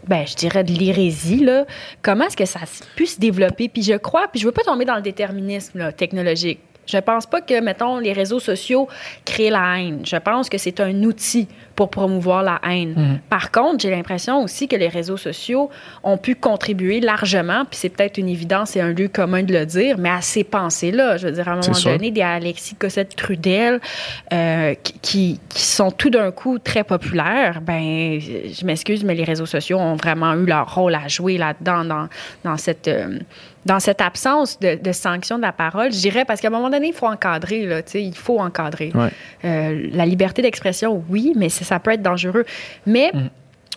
[0.08, 1.66] ben, je dirais de l'hérésie, là,
[2.02, 3.70] comment est-ce que ça s- pu se développer?
[3.70, 6.58] Puis je crois, puis je veux pas tomber dans le déterminisme là, technologique.
[6.88, 8.88] Je pense pas que, mettons, les réseaux sociaux
[9.26, 10.00] créent la haine.
[10.06, 12.94] Je pense que c'est un outil pour promouvoir la haine.
[12.98, 13.20] Mhm.
[13.30, 15.70] Par contre, j'ai l'impression aussi que les réseaux sociaux
[16.04, 19.66] ont pu contribuer largement, puis c'est peut-être une évidence et un lieu commun de le
[19.66, 21.18] dire, mais à ces pensées-là.
[21.18, 23.80] Je veux dire, à un moment donné, des Alexis Cossette-Trudel
[24.34, 29.26] euh, qui, qui, qui sont tout d'un coup très populaires, ben, je m'excuse, mais les
[29.26, 32.08] réseaux sociaux ont vraiment eu leur rôle à jouer là-dedans, dans,
[32.44, 32.88] dans cette...
[32.88, 33.20] euh,
[33.68, 36.70] dans cette absence de, de sanction de la parole, je dirais, parce qu'à un moment
[36.70, 38.92] donné, il faut encadrer, là, il faut encadrer.
[38.96, 39.10] Ouais.
[39.46, 42.46] Euh, la liberté d'expression, oui, mais ça, peut être dangereux.
[42.86, 43.12] Mais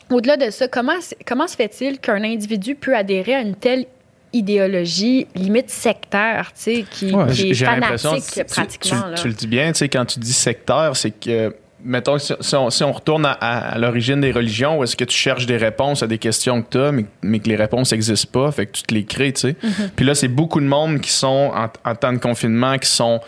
[0.08, 0.92] au-delà de ça, comment,
[1.26, 3.84] comment se fait-il qu'un individu peut adhérer à une telle
[4.32, 9.02] idéologie limite sectaire, tu sais, qui, Ouais, qui est fanatique tu- pratiquement.
[9.02, 9.14] tu- là?
[9.16, 11.54] tu le dis bien, tu sais, quand tu dis sectaire, c'est que,
[11.84, 14.96] mettons, si, si on, si on retourne à, à- à l'origine des religions, où est-ce
[14.96, 17.56] que tu cherches des réponses à des questions que tu as, mais, mais que les
[17.56, 19.52] réponses n'existent pas, fait que tu te les crées, tu sais.
[19.52, 19.90] Mm-hmm.
[19.96, 23.20] Puis là, c'est beaucoup de monde qui sont, en, en temps de confinement, qui sont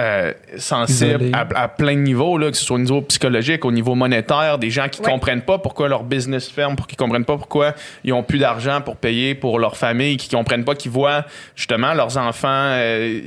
[0.00, 3.72] euh, sensibles à, à plein de niveaux, là, que ce soit au niveau psychologique, au
[3.72, 5.10] niveau monétaire, des gens qui Ouais.
[5.10, 7.74] comprennent pas pourquoi leur business ferme, pour qu'ils comprennent pas pourquoi
[8.04, 11.92] ils ont plus d'argent pour payer pour leur famille, qui comprennent pas, qui voient justement
[11.92, 13.20] leurs enfants euh,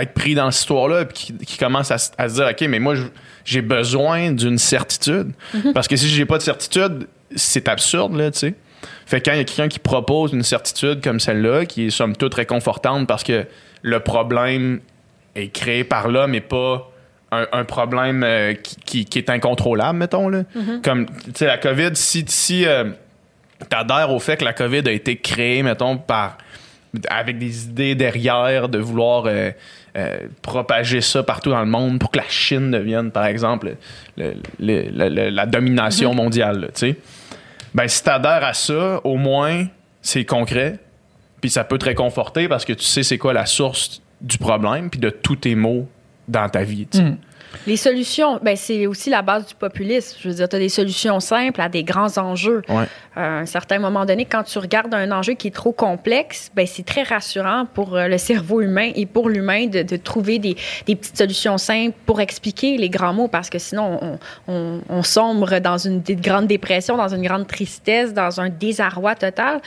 [0.00, 2.78] être pris dans cette histoire-là, puis qui, qui commencent à, à se dire, OK, mais
[2.80, 3.02] moi, je-
[3.44, 5.32] j'ai besoin d'une certitude.
[5.74, 8.54] Parce que si j'ai pas de certitude, c'est absurde, là, tu sais.
[9.06, 11.90] Fait que quand il y a quelqu'un qui propose une certitude comme celle-là, qui est
[11.90, 13.46] somme toute réconfortante parce que
[13.82, 14.80] le problème
[15.34, 16.90] est créé par l'homme et pas
[17.32, 20.28] un, un problème euh, qui, qui- qui est incontrôlable, mettons.
[20.28, 20.44] Là.
[20.82, 22.84] Comme, tu sais, la COVID, si, si euh,
[23.68, 26.38] t'adhères au fait que la COVID a été créée, mettons, par
[27.08, 29.50] avec des idées derrière de vouloir euh,
[29.96, 33.76] euh, propager ça partout dans le monde pour que la Chine devienne, par exemple,
[34.16, 36.96] le- le- le- le- la domination mondiale, là, tu sais.
[37.74, 39.66] Ben, si t'adhères à ça, au moins,
[40.02, 40.78] c'est concret,
[41.40, 44.90] puis ça peut te réconforter parce que tu sais c'est quoi la source du problème,
[44.90, 45.88] puis de tous tes maux
[46.28, 47.02] dans ta vie, tu.
[47.02, 47.16] Mm.
[47.66, 50.16] Les solutions, ben, c'est aussi la base du populisme.
[50.20, 52.62] Je veux dire, tu as des solutions simples à des grands enjeux.
[52.68, 52.84] Ouais.
[53.16, 56.66] À un certain moment donné, quand tu regardes un enjeu qui est trop complexe, ben,
[56.66, 60.56] c'est très rassurant pour euh, le cerveau humain et pour l'humain de, de trouver des,
[60.86, 64.18] des petites solutions simples pour expliquer les grands mots, parce que sinon, on,
[64.52, 69.60] on- on sombre dans une grande dépression, dans une grande tristesse, dans un désarroi total.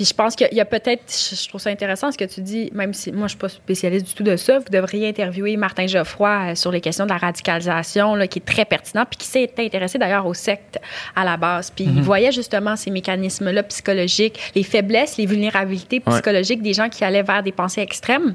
[0.00, 2.70] Puis je pense qu'il y a peut-être, je trouve ça intéressant ce que tu dis,
[2.72, 5.86] même si moi je suis pas spécialiste du tout de ça, vous devriez interviewer Martin
[5.86, 9.26] Geoffroy euh, sur les questions de la radicalisation, là, qui est très pertinent, puis qui
[9.26, 10.80] s'est intéressé d'ailleurs aux sectes
[11.14, 11.70] à la base.
[11.70, 16.14] Puis il voyait justement ces mécanismes-là psychologiques, les faiblesses, les vulnérabilités Ouais.
[16.14, 18.32] psychologiques des gens qui allaient vers des pensées extrêmes.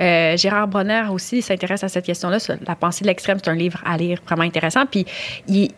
[0.00, 2.38] Euh, Gérard Bronner aussi s'intéresse à cette question-là.
[2.66, 4.86] La pensée de l'extrême, c'est un livre à lire vraiment intéressant.
[4.86, 5.06] Puis
[5.46, 5.70] il,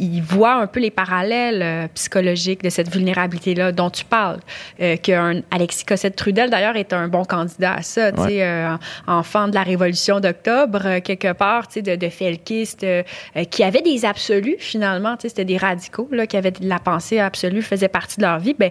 [0.00, 4.40] il voit un peu les parallèles euh, psychologiques de cette vulnérabilité-là dont tu parles.
[4.80, 8.12] Euh, qu'un Alexis Cossette-Trudel, d'ailleurs, est un bon candidat à ça.
[8.12, 8.76] tu sais, euh,
[9.06, 13.02] enfant de la Révolution d'octobre, euh, quelque part, tu sais, de, de felkistes euh,
[13.50, 15.16] qui avaient des absolus, finalement.
[15.16, 18.22] tu sais, C'était des radicaux là, qui avaient de la pensée absolue, faisait partie de
[18.22, 18.54] leur vie.
[18.58, 18.70] Ben,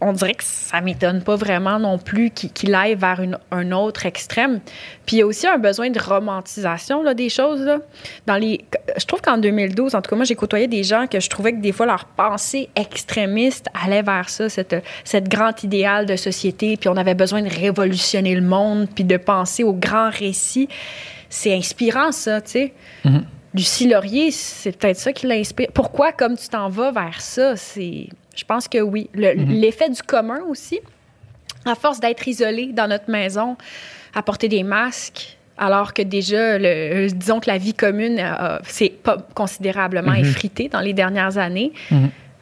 [0.00, 3.20] on dirait que ça m'étonne pas vraiment non plus qu'il aille vers
[3.50, 4.60] un autre extrême.
[5.04, 7.60] Puis il y a aussi un besoin de romantisation là, des choses.
[7.60, 7.78] Là.
[8.26, 8.64] Dans les,
[8.96, 11.52] je trouve qu'en 2012, en tout cas, moi, j'ai côtoyé des gens que je trouvais
[11.52, 16.76] que des fois, leur pensée extrémiste allait vers ça, cette, cette grand idéal de société.
[16.78, 20.68] Puis on avait besoin de révolutionner le monde, puis de penser au grand récit.
[21.28, 22.72] C'est inspirant, ça, tu sais.
[23.54, 25.68] Lucie Laurier, c'est peut-être ça qui l'inspire.
[25.74, 28.08] Pourquoi, comme tu t'en vas vers ça, c'est.
[28.36, 29.10] Je pense que oui.
[29.14, 30.78] Le- L'effet du commun aussi,
[31.66, 33.56] à force d'être isolé dans notre maison,
[34.14, 38.22] à porter des masques, alors que déjà, le, disons que la vie commune
[38.64, 38.92] s'est
[39.34, 41.72] considérablement effritée dans les dernières années,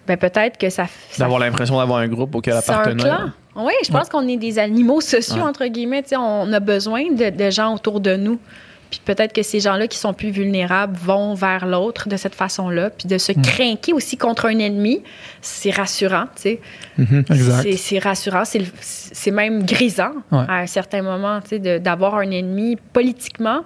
[0.06, 0.86] ben peut-être que ça.
[1.10, 3.04] ça D'avoir l'impression d'avoir un groupe auquel c'est un appartenir.
[3.04, 3.30] clan.
[3.64, 5.42] Oui, je pense qu'on est des animaux sociaux, Ouais.
[5.42, 6.04] entre guillemets.
[6.16, 8.38] On a besoin de, de gens autour de nous.
[8.90, 12.90] Puis peut-être que ces gens-là qui sont plus vulnérables vont vers l'autre de cette façon-là.
[12.90, 15.02] Puis de se craquer aussi contre un ennemi,
[15.42, 16.60] c'est rassurant, tu sais.
[17.30, 17.76] Exact.
[17.76, 20.44] C'est- rassurant, c'est même grisant Ouais.
[20.48, 23.62] à un certain moment, tu sais, d'avoir un ennemi politiquement.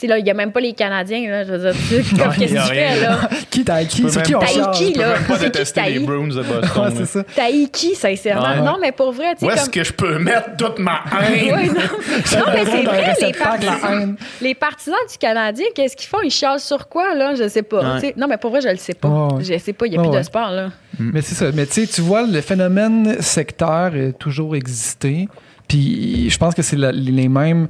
[0.00, 1.44] Tu sais, là, il n'y a même pas les Canadiens, là.
[1.44, 3.18] Je veux dire, tu qu'est-ce que tu fais, là?
[3.50, 4.08] Qui t'as qui?
[4.08, 4.78] C'est qui on charge?
[4.78, 5.12] qui, là?
[5.12, 5.98] pas C'est qui détester les taille?
[6.06, 6.92] Bruins de Ouais, Boston.
[6.96, 7.24] c'est ça.
[7.36, 8.48] T'as qui, sincèrement?
[8.48, 8.60] Ouais.
[8.62, 9.72] Non, mais pour vrai, tu Où sais, est-ce comme...
[9.74, 11.50] que je peux mettre toute ma haine?
[11.50, 11.80] Non.
[12.40, 16.22] Non, mais c'est vrai, les partisans, les partisans du Canadien, qu'est-ce qu'ils font?
[16.24, 17.34] Ils chialent sur quoi, là?
[17.34, 17.98] Je sais pas.
[18.16, 19.28] Non, mais pour vrai, je le sais pas.
[19.40, 20.18] Je sais pas, il n'y a plus ouais.
[20.18, 20.70] de sport, là.
[20.98, 21.50] Mais c'est ça.
[21.52, 25.28] Mais tu sais, tu vois, le phénomène sectaire a toujours existé.
[25.68, 27.68] Puis je pense que c'est les mêmes,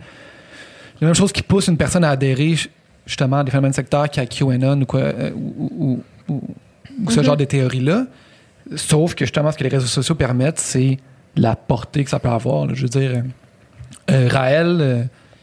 [1.01, 2.55] les mêmes choses qui poussent une personne à adhérer
[3.07, 6.55] justement à des phénomènes sectaires qu'à QAnon ou, quoi, euh, ou, ou- ou-
[7.05, 8.07] ou ce genre de théories-là.
[8.77, 10.99] Sauf que justement, ce que les réseaux sociaux permettent, c'est
[11.37, 12.67] la portée que ça peut avoir.
[12.67, 12.75] là.
[12.75, 13.21] Je veux dire, euh,
[14.13, 15.03] euh, Raël, euh,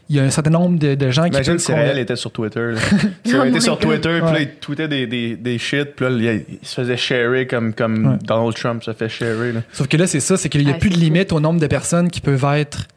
[0.10, 2.32] il y a un certain nombre de, de gens qui Imagine si Raël était sur
[2.32, 2.76] Twitter.
[2.76, 3.78] Oh été my sur.
[3.80, 4.44] Twitter, puis là, Ouais.
[4.44, 8.06] il tweetait des, des, des shit, puis là, il, il se faisait sharer comme, comme
[8.12, 8.18] Ouais.
[8.24, 9.52] Donald Trump se fait sharer.
[9.52, 9.62] Là.
[9.74, 11.60] Sauf que là, c'est ça, c'est qu'il n'y a Ah, plus de limite au nombre
[11.60, 12.88] de personnes qui peuvent être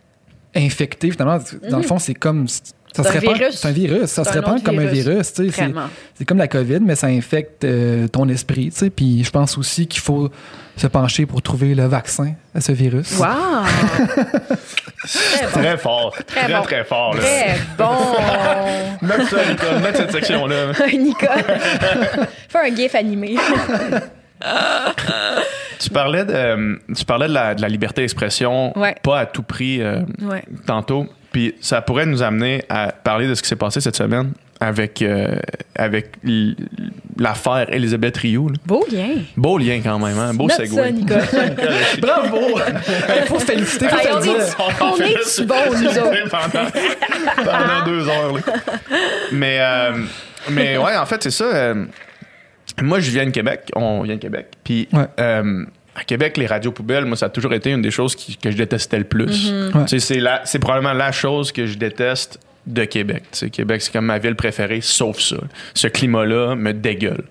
[0.54, 1.10] infectées.
[1.10, 1.38] Finalement,
[1.70, 2.46] dans le fond, c'est comme.
[2.48, 3.54] Ça C'est se un répand- virus.
[3.60, 4.06] C'est un virus.
[4.06, 5.04] Ça se un répand comme un virus.
[5.06, 5.32] virus.
[5.32, 5.52] tu sais.
[5.52, 5.72] C'est
[6.16, 8.70] c'est comme la COVID, mais ça infecte euh, ton esprit.
[8.72, 8.90] tu sais.
[8.90, 10.28] Puis je pense aussi qu'il faut
[10.76, 13.16] se pencher pour trouver le vaccin à ce virus.
[13.18, 13.26] Wow!
[15.06, 15.52] très bon.
[15.52, 16.12] Très fort.
[16.26, 16.62] Très Très, bon.
[16.62, 17.14] très, fort.
[17.14, 17.20] Là.
[17.20, 17.96] Très bon!
[19.06, 20.72] Mettre ça, Nicole, mettre cette section-là.
[20.92, 21.44] Nicole,
[22.48, 23.36] fais un gif animé.
[25.80, 28.94] Tu parlais de, euh, tu parlais de, la, de la liberté d'expression, Ouais.
[29.02, 30.42] pas à tout prix euh, Ouais.
[30.66, 31.06] tantôt.
[31.32, 35.00] Puis ça pourrait nous amener à parler de ce qui s'est passé cette semaine avec,
[35.00, 35.36] euh,
[35.76, 36.12] avec
[37.16, 38.48] l'affaire Elisabeth Rioux.
[38.48, 38.54] là.
[38.66, 39.08] Beau lien.
[39.36, 40.34] Beau lien quand même, hein?
[40.34, 40.92] beau Note segway.
[41.08, 41.38] ça.
[42.00, 42.58] Bravo!
[43.22, 44.36] Il faut se féliciter, faut Hey, se on dire.
[44.36, 46.30] est- on est-tu bons, nous autres?
[46.30, 46.66] pendant,
[47.44, 48.34] pendant deux heures.
[48.34, 48.40] là.
[49.32, 49.92] Mais, euh,
[50.50, 51.74] mais ouais, en fait, c'est ça.
[52.82, 53.70] Moi, je viens de Québec.
[53.76, 54.46] On vient de Québec.
[54.64, 55.04] Puis, Ouais.
[55.18, 55.64] euh,
[55.94, 58.50] à Québec, les radios poubelles, moi, ça a toujours été une des choses qui- que
[58.50, 59.52] je détestais le plus.
[59.86, 59.98] Sais,
[60.44, 63.24] C'est probablement la chose que je déteste de Québec.
[63.52, 65.36] Québec, c'est comme ma ville préférée, sauf ça.
[65.74, 67.24] Ce climat-là me dégueule.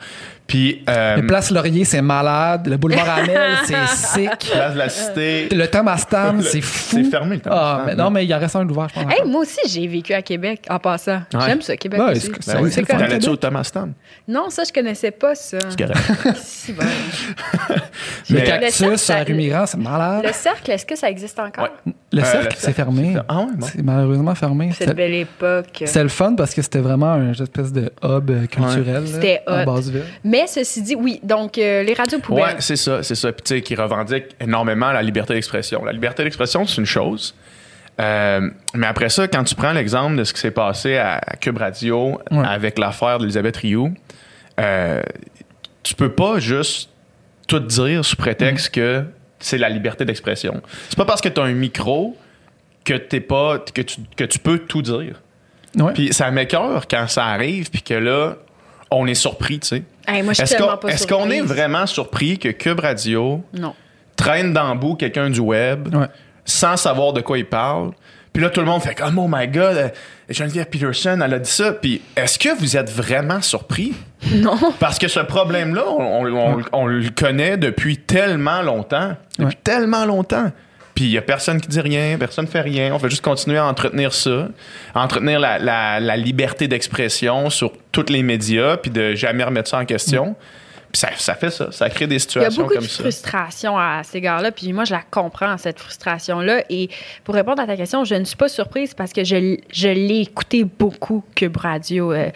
[0.49, 2.67] Puis, euh, Le Place Laurier, c'est malade.
[2.67, 4.51] Le boulevard Amel, c'est sick.
[4.51, 6.97] Place de la Cité, Le Thomas Stan, Le- c'est fou.
[6.97, 8.09] c'est fermé, le Thomas Ah, mais non?
[8.09, 9.13] mais il y en reste un ouvert, je pense.
[9.13, 11.21] Hey, moi aussi, j'ai vécu à Québec en passant.
[11.33, 11.39] Ouais.
[11.45, 12.31] J'aime ça, Québec Ouais, aussi.
[12.41, 12.97] c'est- ben oui, c'est le fun.
[12.97, 13.87] T'allais-tu au Thomas Stan?
[14.27, 15.57] Non, ça, je connaissais pas ça.
[15.69, 16.37] C'est correct.
[16.43, 16.83] Si, bon.
[17.69, 17.75] le
[18.35, 20.23] Mais- Le cactus sur la ça- rue Mirand, c'est malade.
[20.25, 21.65] Le cercle, est-ce que ça existe encore?
[21.85, 21.93] Ouais.
[22.11, 23.11] Le Euh, cercle, le c'est fermé.
[23.15, 23.67] c'est- Ah ouais, bon.
[23.71, 24.71] C'est malheureusement fermé.
[24.77, 25.83] Cette belle époque.
[25.85, 29.41] c'est le fun parce que c'était vraiment un espèce de hub euh, culturel C'était.
[29.65, 30.03] Basseville.
[30.41, 32.43] Mais ceci dit, oui, donc euh, les radios poubelles.
[32.43, 33.31] Ouais, c'est ça, c'est ça.
[33.31, 35.83] Puis tu sais, qui revendique énormément la liberté d'expression.
[35.83, 37.35] La liberté d'expression, c'est une chose.
[37.99, 41.35] Euh, mais après ça, quand tu prends l'exemple de ce qui s'est passé à, à
[41.35, 42.45] Cube Radio Ouais.
[42.47, 43.93] avec l'affaire d'Elisabeth Rioux,
[44.59, 45.01] euh,
[45.83, 46.89] tu peux pas juste
[47.47, 49.03] tout dire sous prétexte que
[49.39, 50.61] c'est la liberté d'expression.
[50.89, 52.15] C'est pas parce que tu as un micro
[52.85, 55.21] que t'es pas que tu, que tu peux tout dire.
[55.75, 55.93] Ouais.
[55.93, 58.37] Puis ça m'écœure quand ça arrive puis que là
[58.91, 59.83] on est surpris, tu sais.
[60.07, 61.55] Hey, moi, je suis Est-ce tellement qu'on pas est-ce qu'on est surprise.
[61.57, 63.73] vraiment surpris que Cube Radio Non.
[64.15, 66.07] traîne dans le bout quelqu'un du web Ouais.
[66.45, 67.91] sans savoir de quoi il parle?
[68.33, 69.89] Puis là, tout le monde fait comme, oh my god, euh,
[70.29, 71.73] Geneviève Peterson, elle a dit ça.
[71.73, 73.93] Puis est-ce que vous êtes vraiment surpris?
[74.33, 74.57] Non.
[74.79, 79.15] Parce que ce problème-là, on, on- on- on le connaît depuis tellement longtemps.
[79.37, 79.59] Depuis Ouais.
[79.63, 80.51] tellement longtemps.
[80.99, 82.93] Puis il n'y a personne qui dit rien, personne ne fait rien.
[82.93, 84.49] On fait juste continuer à entretenir ça,
[84.93, 89.69] à entretenir la, la- la liberté d'expression sur tous les médias, puis de jamais remettre
[89.69, 90.35] ça en question.
[90.91, 92.89] Puis ça, ça fait ça, ça crée des Il y a situations beaucoup comme de
[92.89, 93.01] ça.
[93.03, 96.63] frustration à cet égard-là, puis moi, je la comprends, cette frustration-là.
[96.69, 96.89] Et
[97.23, 99.35] pour répondre à ta question, je ne suis pas surprise parce que je,
[99.87, 102.11] l'ai écouté beaucoup, Cube Radio.
[102.11, 102.29] Euh,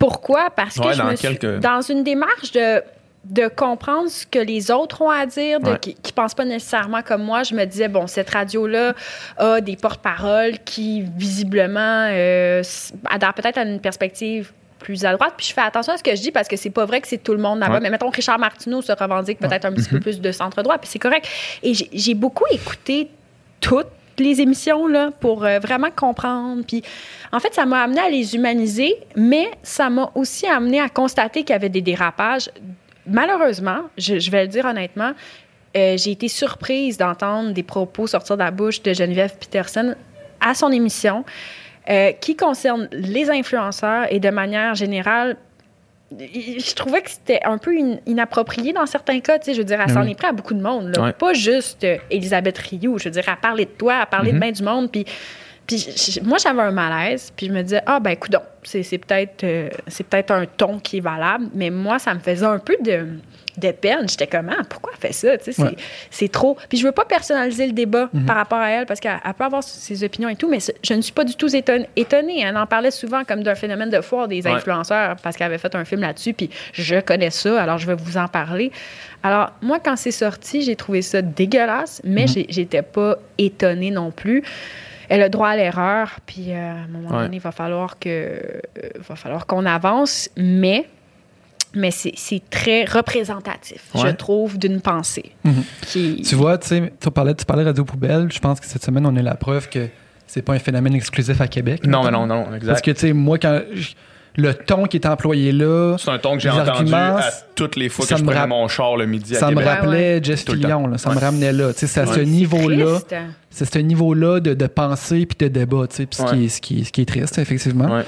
[0.00, 0.50] pourquoi?
[0.50, 2.82] Parce que Ouais, je dans me suis- dans une démarche de
[3.24, 5.78] de comprendre ce que les autres ont à dire, de, Ouais.
[5.78, 7.44] qui ne pensent pas nécessairement comme moi.
[7.44, 8.94] Je me disais, bon, cette radio-là
[9.38, 12.62] a des porte-paroles qui, visiblement, euh,
[13.08, 15.34] adhèrent peut-être à une perspective plus à droite.
[15.36, 17.06] Puis je fais attention à ce que je dis parce que c'est pas vrai que
[17.06, 17.74] c'est tout le monde là-bas.
[17.74, 17.80] Ouais.
[17.80, 20.98] Mais mettons, Richard Martineau se revendique peut-être un petit peu plus de centre-droit, puis c'est
[20.98, 21.28] correct.
[21.62, 23.08] Et j'ai- j'ai beaucoup écouté
[23.60, 23.86] toutes
[24.18, 26.64] les émissions là, pour euh, vraiment comprendre.
[26.66, 26.82] Puis
[27.30, 31.44] en fait, ça m'a amené à les humaniser, mais ça m'a aussi amené à constater
[31.44, 32.50] qu'il y avait des dérapages.
[33.06, 35.12] Malheureusement, je, je vais le dire honnêtement,
[35.76, 39.94] euh, j'ai été surprise d'entendre des propos sortir de la bouche de Geneviève Peterson
[40.40, 41.24] à son émission
[41.88, 45.36] euh, qui concernent les influenceurs et de manière générale.
[46.18, 49.38] Je trouvais que c'était un peu in- inapproprié dans certains cas.
[49.38, 50.10] Tu sais, je veux dire, elle Ben s'en oui.
[50.10, 50.94] est pris à beaucoup de monde.
[50.94, 51.12] là.
[51.14, 52.98] Pas juste euh, Elisabeth Rioux.
[52.98, 54.92] Je veux dire, à parler de toi, à parler de bien du monde.
[54.92, 55.06] Puis,
[55.66, 55.86] puis
[56.24, 57.32] moi, j'avais un malaise.
[57.36, 58.34] Puis je me disais, ah, ben, écoute,
[58.64, 61.46] c'est c'est peut-être euh, c'est peut-être un ton qui est valable.
[61.54, 63.06] Mais moi, ça me faisait un peu de,
[63.58, 64.08] de peine.
[64.08, 65.36] J'étais comme, ah, pourquoi elle fait ça?
[65.38, 65.76] Tu sais, c'est- Ouais.
[66.10, 66.56] c'est trop.
[66.68, 69.44] Puis je veux pas personnaliser le débat par rapport à elle parce qu'elle elle peut
[69.44, 72.40] avoir ses opinions et tout, mais je ne suis pas du tout éton- étonnée.
[72.42, 74.50] Elle en parlait souvent comme d'un phénomène de foire des Ouais.
[74.52, 77.94] influenceurs parce qu'elle avait fait un film là-dessus, puis je connais ça, alors je vais
[77.96, 78.70] vous en parler.
[79.22, 84.10] Alors, moi, quand c'est sorti, j'ai trouvé ça dégueulasse, mais j'ai- j'étais pas étonnée non
[84.10, 84.42] plus.
[85.14, 87.22] Elle a droit à l'erreur, puis euh, à un moment Ouais.
[87.24, 88.60] donné, il va falloir que euh,
[89.08, 90.86] va falloir qu'on avance, mais
[91.74, 95.32] mais c'est c'est très représentatif, je trouve, d'une pensée.
[95.44, 95.64] Mhm.
[95.82, 98.28] qui- Tu vois, tu sais, tu parlais, tu parlais radio poubelle.
[98.32, 99.88] Je pense que cette semaine, on a la preuve que
[100.26, 101.86] c'est pas un phénomène exclusif à Québec.
[101.86, 102.66] Non, mais non, non, exact.
[102.68, 103.92] Parce que, tu sais, moi, quand je-
[104.36, 107.76] le ton qui est employé là, c'est un ton que j'ai entendu arguments, à toutes
[107.76, 110.20] les fois ça que je me prenais mon char le midi à ça me rappelait.
[110.22, 110.86] Fillion.
[110.86, 110.96] là.
[110.98, 111.20] ça me Ouais.
[111.20, 111.72] ramenait là.
[111.76, 112.24] C'est à ce Ouais.
[112.24, 113.00] niveau-là.
[113.50, 115.84] C'est ce niveau-là de, de pensée puis de débat.
[115.90, 116.06] Ce, Ouais.
[116.08, 117.94] qui est, ce, qui est- ce qui est triste, effectivement.
[117.96, 118.04] Ouais.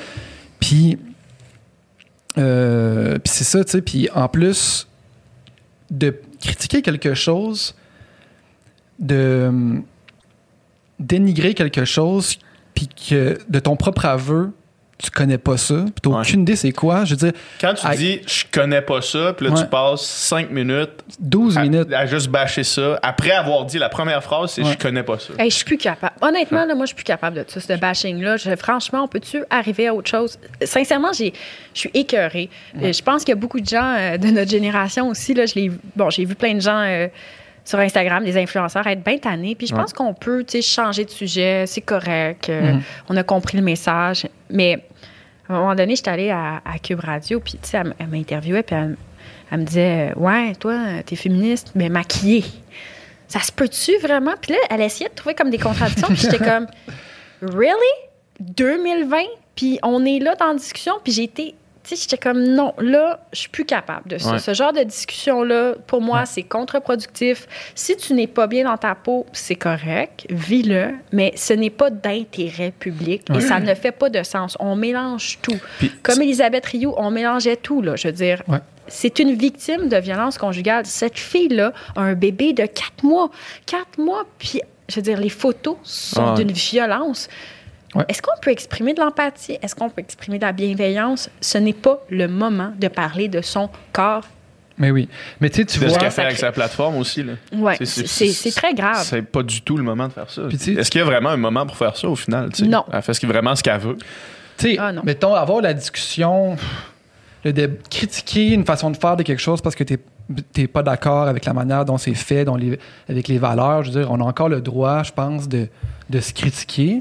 [0.61, 0.99] Puis,
[2.39, 3.83] euh, puis c'est ça, tu sais.
[3.83, 4.89] Puis en plus
[5.91, 7.75] de critiquer quelque chose,
[8.99, 9.83] de hum,
[10.99, 12.39] dénigrer quelque chose,
[12.75, 14.51] puis que de ton propre aveu,
[15.05, 16.21] tu connais pas ça, puis t'as Ouais.
[16.21, 17.05] aucune idée c'est quoi.
[17.05, 19.61] Je veux dire, Quand tu dis je connais pas ça, puis là Ouais.
[19.63, 20.91] tu passes 5 minutes
[21.21, 21.93] 12 à, minutes.
[21.93, 24.73] à juste bâcher ça, après avoir dit la première phrase, c'est Ouais.
[24.73, 25.33] je connais pas ça.
[25.39, 26.15] Hey, je suis plus capable.
[26.23, 28.37] Honnêtement, là, moi, je suis plus capable de ça, ce bashing-là.
[28.57, 30.39] Franchement, on peut-tu arriver à autre chose?
[30.65, 31.33] Sincèrement, j'ai,
[31.75, 32.49] je suis écœurée.
[32.83, 35.35] Euh, Je pense qu'il y a beaucoup de gens euh, de notre génération aussi.
[35.35, 37.09] Là, je bon, j'ai vu plein de gens euh,
[37.65, 39.55] sur Instagram, des influenceurs, être bien tannés.
[39.55, 39.81] Puis je Ouais.
[39.81, 41.65] pense qu'on peut tu sais, changer de sujet.
[41.67, 42.49] C'est correct.
[42.51, 42.83] euh, Mhm.
[43.09, 44.27] On a compris le message.
[44.51, 44.85] Mais
[45.49, 47.41] à un moment donné, j'étais allée à, à Cube Radio.
[47.41, 48.63] Puis, tu sais, elle, m- elle m'interviewait.
[48.63, 48.97] Puis elle,
[49.51, 52.45] elle me disait Ouais, toi, t'es féministe, mais maquillée.
[53.29, 54.35] Ça se peut-tu vraiment?
[54.41, 56.09] Puis là, elle essayait de trouver comme des contradictions.
[56.09, 56.67] puis j'étais comme,
[57.41, 57.95] really?
[58.41, 59.17] 2020?
[59.57, 60.95] Puis on est là dans la discussion.
[61.03, 61.55] Puis j'ai été,
[61.85, 64.33] tu sais, j'étais comme, non, là, je suis plus capable de ça.
[64.33, 64.39] Ouais.
[64.39, 67.47] Ce genre de discussion-là, pour moi, c'est contre-productif.
[67.75, 71.91] Si tu n'es pas bien dans ta peau, c'est correct, vis-le, mais ce n'est pas
[71.91, 74.57] d'intérêt public et ça ne fait pas de sens.
[74.61, 75.59] On mélange tout.
[75.79, 77.97] Puis- Comme Elisabeth Rioux, on mélangeait tout, là.
[77.97, 78.43] Je veux dire,
[78.89, 80.87] c'est une victime de violence conjugale.
[80.87, 83.31] Cette fille-là a un bébé de quatre mois.
[83.67, 86.45] Quatre mois, puis, je veux dire, les photos sont Ah ouais.
[86.45, 87.29] d'une violence.
[87.95, 88.05] Ouais.
[88.09, 89.57] Est-ce qu'on peut exprimer de l'empathie?
[89.63, 91.31] Est-ce qu'on peut exprimer de la bienveillance?
[91.41, 94.25] Ce n'est pas le moment de parler de son corps.
[94.77, 95.09] Mais oui.
[95.41, 95.99] Mais tu sais, tu C'est ce vois.
[95.99, 97.23] qu'elle fait avec sa plaplateforme aussi.
[97.23, 97.35] Là.
[97.53, 99.05] Ouais, C'est- très grave.
[99.05, 100.43] C'est pas du tout le moment de faire ça.
[100.51, 102.51] Est-ce qu'il y a vraiment un moment pour faire ça au final?
[102.53, 102.69] tu sais?
[102.69, 102.85] Non.
[102.93, 103.97] Elle fait ce qui- vraiment ce qu'elle veut.
[104.59, 106.57] Tu sais, Ah, mettons, avoir la discussion,
[107.45, 109.97] le dé- critiquer une façon de faire de quelque chose parce que tu
[110.57, 112.79] n'es pas d'accord avec la manière dont c'est fait, dont les-
[113.09, 115.69] avec les valeurs, je veux dire, on a encore le droit, je pense, de,
[116.11, 117.01] de se critiquer.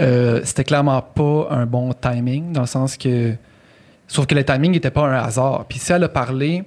[0.00, 3.34] Euh, C'était clairement pas un bon timing, dans le sens que.
[4.08, 5.64] Sauf que le timing n'était pas un hasard.
[5.68, 6.64] Puis si elle a parlé,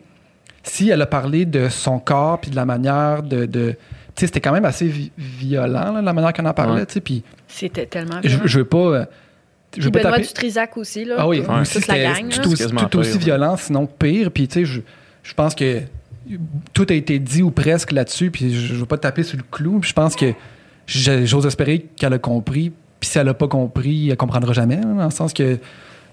[0.64, 3.46] si elle a parlé de son corps, puis de la manière de.
[3.46, 6.82] de tu sais, c'était quand même assez vi- violent, là, la manière qu'on en parlait,
[6.82, 6.86] Ouais.
[6.86, 8.44] tu sais, puis C'était tellement je, violent.
[8.46, 8.78] je veux pas.
[8.78, 9.06] euh,
[9.78, 10.28] Je veux pas Benoît taper.
[10.28, 11.16] Dutrisac aussi, là.
[11.18, 11.60] Ah oui, Toute Ouais.
[11.62, 12.30] aussi, toute la gang.
[12.30, 12.38] là.
[12.38, 13.26] tout, aussi, quasiment tout aussi pire, ouais.
[13.26, 14.32] violent, sinon pire.
[14.32, 14.82] Puis, tu sais, je,
[15.24, 15.82] je pense que
[16.74, 19.44] tout a été dit ou presque là-dessus, puis je ne veux pas taper sur le
[19.52, 19.80] clou.
[19.82, 20.34] Puis je pense que
[20.88, 22.72] j'ose espérer qu'elle a compris.
[23.06, 25.60] Puis si elle n'a pas compris, elle comprendra jamais, hein, dans le sens que, tu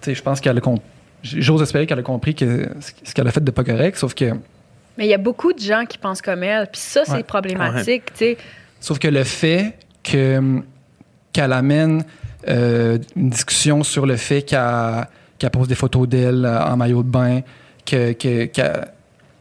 [0.03, 0.84] sais, je pense qu'elle a compris.
[1.22, 2.68] J'ose espérer qu'elle a compris que
[3.03, 4.26] ce qu'elle a fait de pas correct, sauf que,
[4.99, 6.66] Mais il y a beaucoup de gens qui pensent comme elle.
[6.70, 7.22] Puis ça, c'est Ouais.
[7.22, 8.12] problématique.
[8.12, 8.36] tu sais.
[8.78, 10.61] sauf que le fait que
[11.32, 12.05] qu'elle amène
[12.47, 15.07] euh, une discussion sur le fait qu'elle
[15.38, 17.40] qu'elle pose des photos d'elle euh, en maillot de bain,
[17.86, 18.88] que- que- qu'elle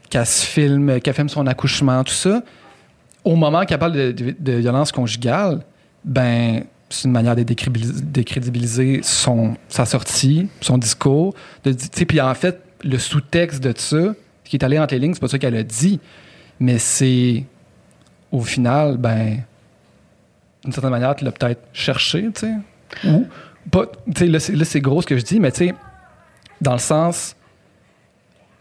[0.10, 2.44] qu'elle se filme, qu'elle filme son accouchement, tout ça,
[3.26, 5.60] au moment qu'elle parle de, de- de violence conjugale,
[6.06, 11.34] ben c'est une manière de décrédibiliser, son, sa sortie, son discours.
[12.08, 14.14] Puis en fait, le sous-texte de ça,
[14.44, 16.00] ce qui est allé entre les lignes, c'est pas ça qu'elle a dit,
[16.60, 17.44] mais c'est
[18.32, 19.38] au final, ben,
[20.64, 22.54] d'une certaine manière, tu l'as peut-être cherché, tu sais.
[23.08, 23.26] Ou,
[23.72, 23.86] pas,
[24.20, 25.74] là, c'est- là, c'est gros ce que je dis, mais tu sais,
[26.62, 27.36] dans le sens,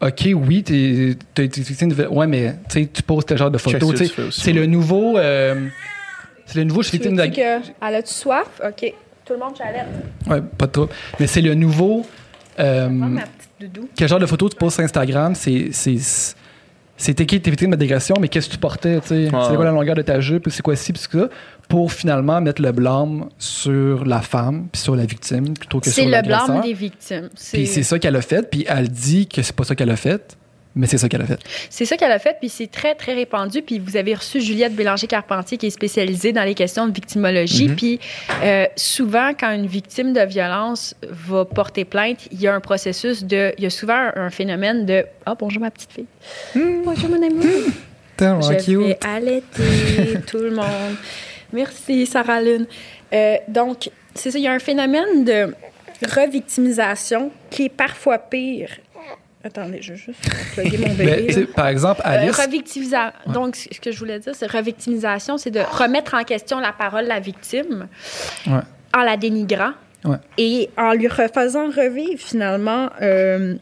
[0.00, 1.16] OK, oui, t'es.
[2.10, 3.90] Ouais, mais tu poses tel genre de photos.
[4.30, 5.18] C'est le nouveau.
[5.18, 5.68] euh,
[6.52, 6.82] c'est le nouveau.
[6.82, 7.86] Je suis Tu victime veux-tu d'ag- que...
[7.86, 8.60] Elle a-tu soif?
[8.66, 8.94] OK.
[9.24, 9.86] Tout le monde chalette.
[10.26, 10.92] Ouais, pas de trouble.
[11.20, 12.04] Mais c'est le nouveau.
[12.58, 13.88] euh, ma petite doudou.
[13.96, 15.34] quel genre de photos tu poses sur Instagram?
[15.34, 15.68] C'est.
[15.72, 15.96] c'est
[16.96, 19.00] c'est écrit t'es victime d'agression, mais qu'est-ce que tu portais?
[19.00, 19.24] tu sais?
[19.26, 20.48] c'est quoi la longueur de ta jupe?
[20.50, 21.28] C'est quoi ci, puis c'est ça?
[21.66, 25.94] Pour finalement mettre le blâme sur la femme, puis sur la victime, plutôt que sur
[25.94, 26.46] C'est le l'agresseur.
[26.48, 27.30] blâme des victimes.
[27.54, 29.96] Puis c'est ça qu'elle a fait, puis elle dit que c'est pas ça qu'elle a
[29.96, 30.36] fait,
[30.76, 31.40] mais c'est ça qu'elle a fait.
[31.68, 33.62] C'est ça qu'elle a fait, puis c'est très, très répandu.
[33.62, 37.68] Puis vous avez reçu Juliette Bélanger-Carpentier, qui est spécialisée dans les questions de victimologie.
[37.68, 37.76] Mhm.
[37.76, 38.00] Puis
[38.42, 43.24] euh, souvent, quand une victime de violence va porter plainte, il y a un processus
[43.24, 43.52] de...
[43.58, 46.06] Il y a souvent un, phénomène de «Ah, bonjour ma petite fille.
[46.84, 47.44] Bonjour mon ami.
[48.16, 48.78] Tellement Je cute.
[48.78, 50.96] vais allaiter tout le monde.
[51.52, 52.66] Merci, Sarah Lune.
[53.12, 55.52] Euh, donc, c'est ça, il y a un phénomène de
[56.06, 58.70] revictimisation qui est parfois pire.
[59.42, 60.20] Attendez, je vais juste
[60.52, 61.46] plugger mon bébé.
[61.56, 62.36] par exemple, Euh, Alice?
[62.36, 66.72] revictimisa- Donc, ce que je voulais dire, c'est revictimisation, c'est de remettre en question la
[66.72, 67.88] parole de la victime
[68.46, 68.60] Ouais.
[68.94, 69.72] en la dénigrant
[70.04, 70.16] Ouais.
[70.38, 73.54] et en lui refaisant revivre finalement euh,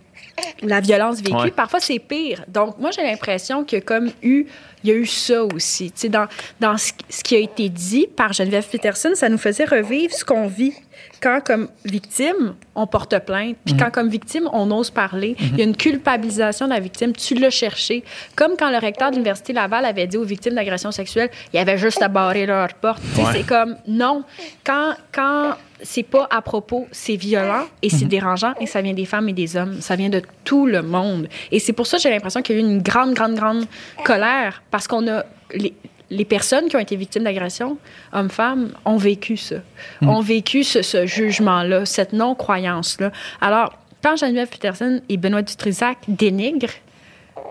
[0.63, 1.35] la violence vécue.
[1.37, 1.51] Ouais.
[1.53, 2.45] Parfois, c'est pire.
[2.49, 4.47] Donc, moi, j'ai l'impression qu'il y a comme eu,
[4.85, 5.91] il y a eu ça aussi.
[5.93, 6.27] Tu sais, dans,
[6.61, 10.25] dans ce, ce qui a été dit par Geneviève Peterson, ça nous faisait revivre ce
[10.25, 10.75] qu'on vit.
[11.21, 15.63] Quand, comme victime, on porte plainte, puis quand, comme victime, on ose parler, il y
[15.63, 17.13] a une culpabilisation de la victime.
[17.13, 18.05] Tu l'as cherché.
[18.37, 21.59] Comme quand le recteur de l'Université Laval avait dit aux victimes d'agressions sexuelles, il y
[21.59, 23.03] avait juste à barrer leur porte.
[23.17, 23.25] Ouais.
[23.33, 24.25] C'est comme, non.
[24.65, 29.05] Quand, quand c'est pas à propos, c'est violent et c'est dérangeant et ça vient des
[29.05, 29.81] femmes et des hommes.
[29.81, 31.29] Ça vient de tout le monde.
[31.51, 33.67] Et c'est pour ça que j'ai l'impression qu'il y a eu une grande, grande, grande
[34.05, 35.25] colère parce qu'on a.
[35.55, 35.75] Les,
[36.11, 37.79] les personnes qui ont été victimes d'agression,
[38.13, 39.57] hommes-femmes, ont vécu ça.
[40.03, 43.13] Ont vécu ce, ce jugement-là, cette non-croyance-là.
[43.41, 46.69] Alors, quand Geneviève Peterson et Benoît Dutrisac dénigrent,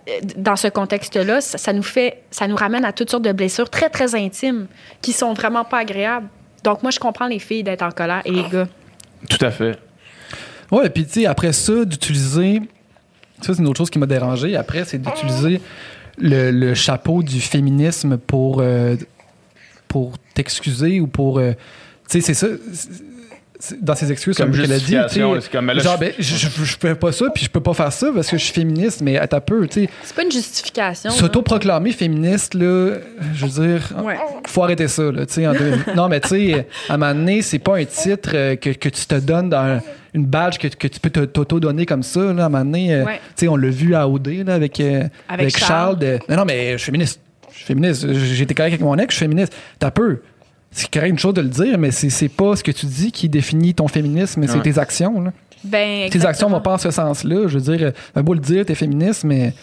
[0.08, 3.32] euh, dans ce contexte-là, ça, ça nous fait, ça nous ramène à toutes sortes de
[3.32, 4.68] blessures très, très intimes
[5.02, 6.28] qui sont vraiment pas agréables.
[6.64, 8.68] Donc, moi, je comprends les filles d'être en colère et les gars.
[9.30, 9.78] Tout à fait.
[10.72, 12.62] Ouais, puis tu sais, après ça, d'utiliser.
[13.42, 14.56] Ça, c'est une autre chose qui m'a dérangé.
[14.56, 15.62] Après, c'est d'utiliser
[16.18, 18.96] le, le chapeau du féminisme pour, euh,
[19.88, 21.40] pour t'excuser ou pour.
[21.40, 21.54] euh,
[22.10, 22.48] tu sais, c'est ça.
[23.82, 24.96] Dans ses excuses, Comme comme qu'elle a dit,
[25.52, 27.74] comme, là, genre, je- ben, je, je, je fais pas ça, puis je peux pas
[27.74, 30.22] faire ça parce que je suis féministe, mais à ta peu, tu sais, C'est pas
[30.22, 31.10] une justification.
[31.10, 32.98] s'autoproclamer féministe, là,
[33.34, 34.16] je veux dire, Ouais.
[34.46, 37.16] faut arrêter ça, là, tu sais, en deux- Non, mais tu sais, à un moment
[37.16, 39.82] donné, c'est pas un titre euh, que, que tu te donnes dans
[40.14, 42.94] une badge que, que tu peux t'auto-donner comme ça, là, à un moment donné.
[42.94, 43.16] euh, Ouais.
[43.36, 45.00] Tu sais, on l'a vu à OD, là, avec, euh,
[45.30, 45.68] Avec avec, Charles.
[45.68, 45.98] Charles.
[46.00, 47.20] de, non, non, mais je suis féministe.
[47.52, 48.06] Je suis féministe.
[48.14, 49.54] J'ai été correct avec mon ex, je suis féministe.
[49.80, 50.22] T'as peu.
[50.72, 53.12] C'est correct une chose de le dire, mais c'est c'est pas ce que tu dis
[53.12, 54.62] qui définit ton féminisme, c'est Ouais.
[54.62, 55.34] tes actions, là.
[55.64, 57.48] Ben, Tes actions vont pas en ce sens-là.
[57.48, 59.54] Je veux dire, un beau le dire, t'es féministe, mais.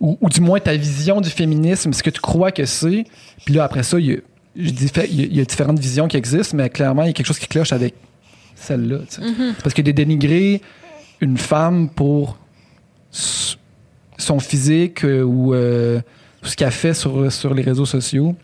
[0.00, 3.04] Ou, ou du moins ta vision du féminisme, ce que tu crois que c'est.
[3.44, 4.16] Puis là, après ça, il y a,
[4.56, 7.02] je dis, fait, il y a- il y a différentes visions qui existent, mais clairement,
[7.04, 7.94] il y a quelque chose qui cloche avec
[8.56, 8.98] celle-là.
[8.98, 9.54] Mm-hmm.
[9.62, 10.60] Parce que de dénigrer
[11.20, 12.36] une femme pour
[14.18, 16.00] son physique euh, ou euh,
[16.42, 18.34] ce qu'elle fait sur, sur les réseaux sociaux,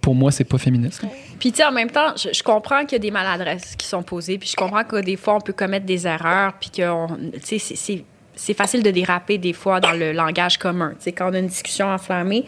[0.00, 1.02] pour moi, c'est pas féministe.
[1.38, 3.86] Puis, tu sais, en même temps, je, je comprends qu'il y a des maladresses qui
[3.86, 7.06] sont posées, puis je comprends que des fois, on peut commettre des erreurs, puis que,
[7.34, 11.04] tu sais, c'est- c'est- c'est facile de déraper des fois dans le langage commun, tu
[11.04, 12.44] sais, quand on a une discussion enflammée.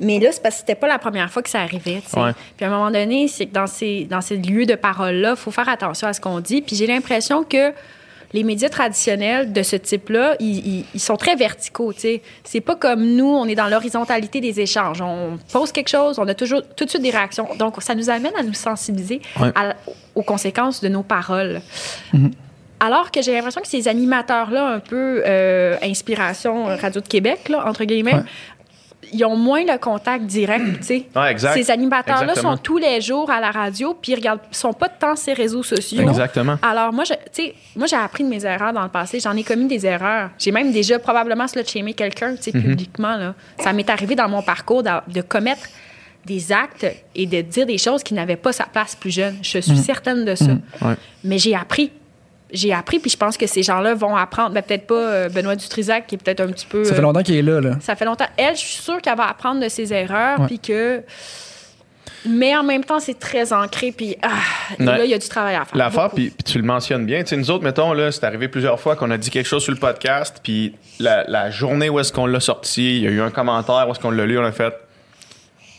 [0.00, 2.18] Mais là, c'est parce que c'était pas la première fois que ça arrivait, tu sais.
[2.18, 2.32] Ouais.
[2.56, 5.36] Puis à un moment donné, c'est que dans ces, dans ces lieux de parole-là, il
[5.36, 6.62] faut faire attention à ce qu'on dit.
[6.62, 7.72] Puis j'ai l'impression que
[8.32, 12.22] les médias traditionnels de ce type-là, ils, sont très verticaux, tu sais.
[12.44, 15.00] C'est pas comme nous, on est dans l'horizontalité des échanges.
[15.00, 17.48] On pose quelque chose, on a toujours tout de suite des réactions.
[17.58, 19.50] Donc, ça nous amène à nous sensibiliser Ouais.
[19.54, 19.74] à-
[20.14, 21.60] aux conséquences de nos paroles.
[22.78, 27.48] Alors que j'ai l'impression que ces animateurs-là, un peu euh, inspiration euh, Radio de Québec,
[27.48, 28.20] là, entre guillemets, Ouais.
[29.12, 31.06] Ils ont moins le contact direct, tu sais.
[31.16, 31.54] Ouais, exact.
[31.54, 35.16] Ces animateurs-là sont tous les jours à la radio, puis ils regardent, sont pas tant
[35.16, 36.02] ces réseaux sociaux.
[36.02, 36.56] Exactement.
[36.62, 39.20] Alors, moi, je- tu sais, moi, j'ai appris de mes erreurs dans le passé.
[39.20, 40.30] J'en ai commis des erreurs.
[40.38, 43.16] J'ai même déjà probablement slut-shamé quelqu'un, tu sais, publiquement.
[43.16, 43.34] Là.
[43.60, 45.68] Ça m'est arrivé dans mon parcours de, commettre
[46.24, 49.36] des actes et de dire des choses qui n'avaient pas sa place plus jeune.
[49.42, 50.52] Je suis certaine de ça.
[50.82, 50.94] Ouais.
[51.24, 51.90] Mais j'ai appris.
[52.52, 54.50] J'ai appris, puis je pense que ces gens-là vont apprendre.
[54.50, 56.84] Ben, peut-être pas euh, Benoît Dutrisac, qui est peut-être un petit peu...
[56.84, 57.60] Ça fait euh, longtemps qu'il est là.
[57.60, 57.72] là.
[57.80, 58.26] ça fait longtemps.
[58.36, 60.46] Elle, je suis sûre qu'elle va apprendre de ses erreurs, Ouais.
[60.46, 61.02] puis que...
[62.28, 64.28] Mais en même temps, c'est très ancré, puis ah,
[64.80, 65.76] là, il y a du travail à faire.
[65.76, 67.22] L'affaire, puis, puis tu le mentionnes bien.
[67.22, 69.62] Tu sais, nous autres, mettons, là, c'est arrivé plusieurs fois qu'on a dit quelque chose
[69.62, 73.10] sur le podcast, puis la, la journée où est-ce qu'on l'a sorti, il y a
[73.10, 74.74] eu un commentaire où est-ce qu'on l'a lu, on a fait.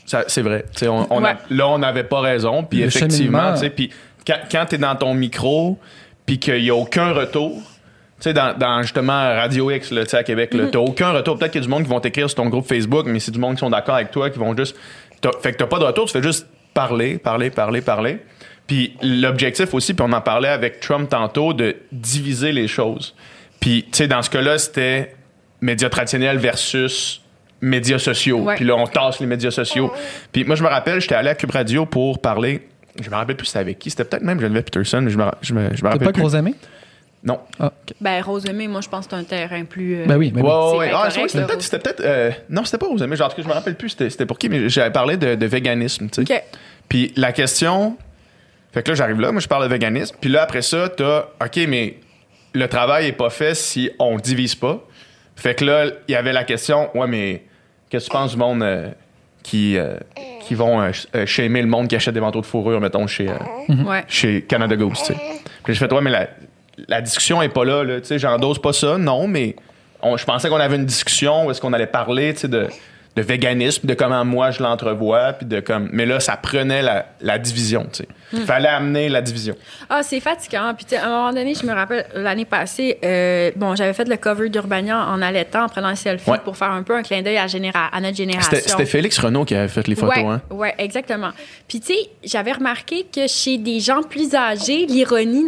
[0.06, 0.64] Ça, c'est vrai.
[0.74, 1.38] Tu sais, on, on a- Ouais.
[1.50, 2.64] là, on n'avait pas raison.
[2.64, 3.54] Puis Le effectivement, cheminement.
[3.54, 3.90] tu sais, puis
[4.26, 5.78] quand, quand tu es dans ton micro,
[6.28, 7.64] puis qu'il n'y a aucun retour, tu
[8.20, 10.70] sais, dans, dans, justement Radio X, là, tu sais, à Québec, Mm-hmm.
[10.70, 11.40] t'as aucun retour.
[11.40, 13.32] Peut-être qu'il y a du monde qui vont t'écrire sur ton groupe Facebook, mais c'est
[13.32, 14.76] du monde qui sont d'accord avec toi, qui vont juste.
[15.42, 18.20] fait que t'as pas de retour, tu fais juste parler, parler, parler, parler.
[18.68, 23.16] Puis l'objectif aussi, puis on en parlait avec Trump tantôt, de diviser les choses.
[23.62, 25.16] Puis, tu sais, dans ce cas-là, c'était
[25.62, 27.22] médias traditionnels versus
[27.62, 28.46] médias sociaux.
[28.56, 29.92] Puis là, on tasse les médias sociaux.
[30.32, 32.68] Puis moi, je me rappelle, j'étais allé à Cube Radio pour parler.
[33.02, 33.90] Je me rappelle plus c'était avec qui.
[33.90, 35.06] C'était peut-être même Geneviève Peterson.
[35.08, 36.22] Je me, je me, je me rappelle pas plus.
[36.22, 36.56] gros aimé?
[37.24, 37.40] Non.
[37.60, 37.74] Ah.
[38.00, 39.96] Ben, Rosemée, moi, je pense que c'est un terrain plus...
[39.98, 40.48] euh, Ben oui, ben oui.
[40.78, 41.62] Ouais, Ah, correct, c'est vrai, c'était peut-être.
[41.62, 43.16] C'était peut-être euh, non, c'était pas amis.
[43.16, 45.18] Genre, en tout cas, je me rappelle plus c'était, c'était pour qui, mais j'avais parlé
[45.18, 46.34] de, de véganisme, tu sais.
[46.36, 46.44] OK.
[46.88, 47.98] Puis la question.
[48.72, 50.16] Fait que là, j'arrive là, moi, je parle de véganisme.
[50.22, 51.26] Puis là, après ça, t'as.
[51.44, 51.98] OK, mais
[52.54, 54.84] le travail est pas fait si on divise pas.
[55.36, 56.96] Fait que là, il y avait la question.
[56.96, 57.44] Ouais, mais
[57.90, 58.90] qu'est-ce que tu penses du monde euh,
[59.50, 59.96] qui, euh,
[60.42, 63.30] qui vont euh, euh, shamer le monde qui achète des manteaux de fourrure, mettons, chez,
[63.30, 64.04] euh, Ouais.
[64.10, 65.16] chez Canada Goose, tu sais.
[65.64, 66.28] Puis j'ai fait, ouais, mais la,
[66.90, 68.02] la discussion est pas là, là.
[68.02, 69.56] Tu sais, j'endose pas ça, non, mais
[70.04, 72.68] je pensais qu'on avait une discussion où est-ce qu'on allait parler, tu sais, de,
[73.16, 75.88] de véganisme, de comment moi je l'entrevois, puis de comme.
[75.94, 78.08] Mais là, ça prenait la, la division, tu sais.
[78.34, 79.56] Il fallait amener la division.
[79.90, 80.74] Ah, c'est fatigant.
[80.76, 83.94] Puis, tu sais, à un moment donné, je me rappelle, l'année passée, euh, bon, j'avais
[83.94, 86.38] fait le cover d'Urbania en allaitant, en prenant un selfie Ouais.
[86.44, 88.58] pour faire un peu un clin d'œil à, généra- à notre génération.
[88.62, 90.42] C'était Félix Renault qui avait fait les photos, ouais, hein.
[90.52, 91.30] ouais, exactement.
[91.68, 95.46] Puis, tu sais, j'avais remarqué que chez des gens plus âgés, l'ironie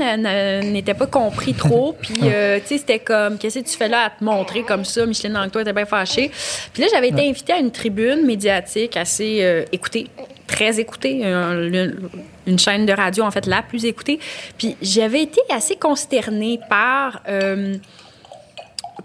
[0.71, 1.93] n'était pas compris trop.
[2.01, 4.85] Puis, euh, tu sais, c'était comme, qu'est-ce que tu fais là à te montrer comme
[4.85, 5.05] ça?
[5.05, 6.31] Micheline Langto était bien fâchée.
[6.73, 10.07] Puis là, j'avais été invitée à une tribune médiatique assez euh, écoutée,
[10.49, 12.09] très écoutée, un- une,
[12.47, 14.19] une chaîne de radio, en fait, la plus écoutée.
[14.57, 17.21] Puis, j'avais été assez consternée par.
[17.29, 17.75] euh,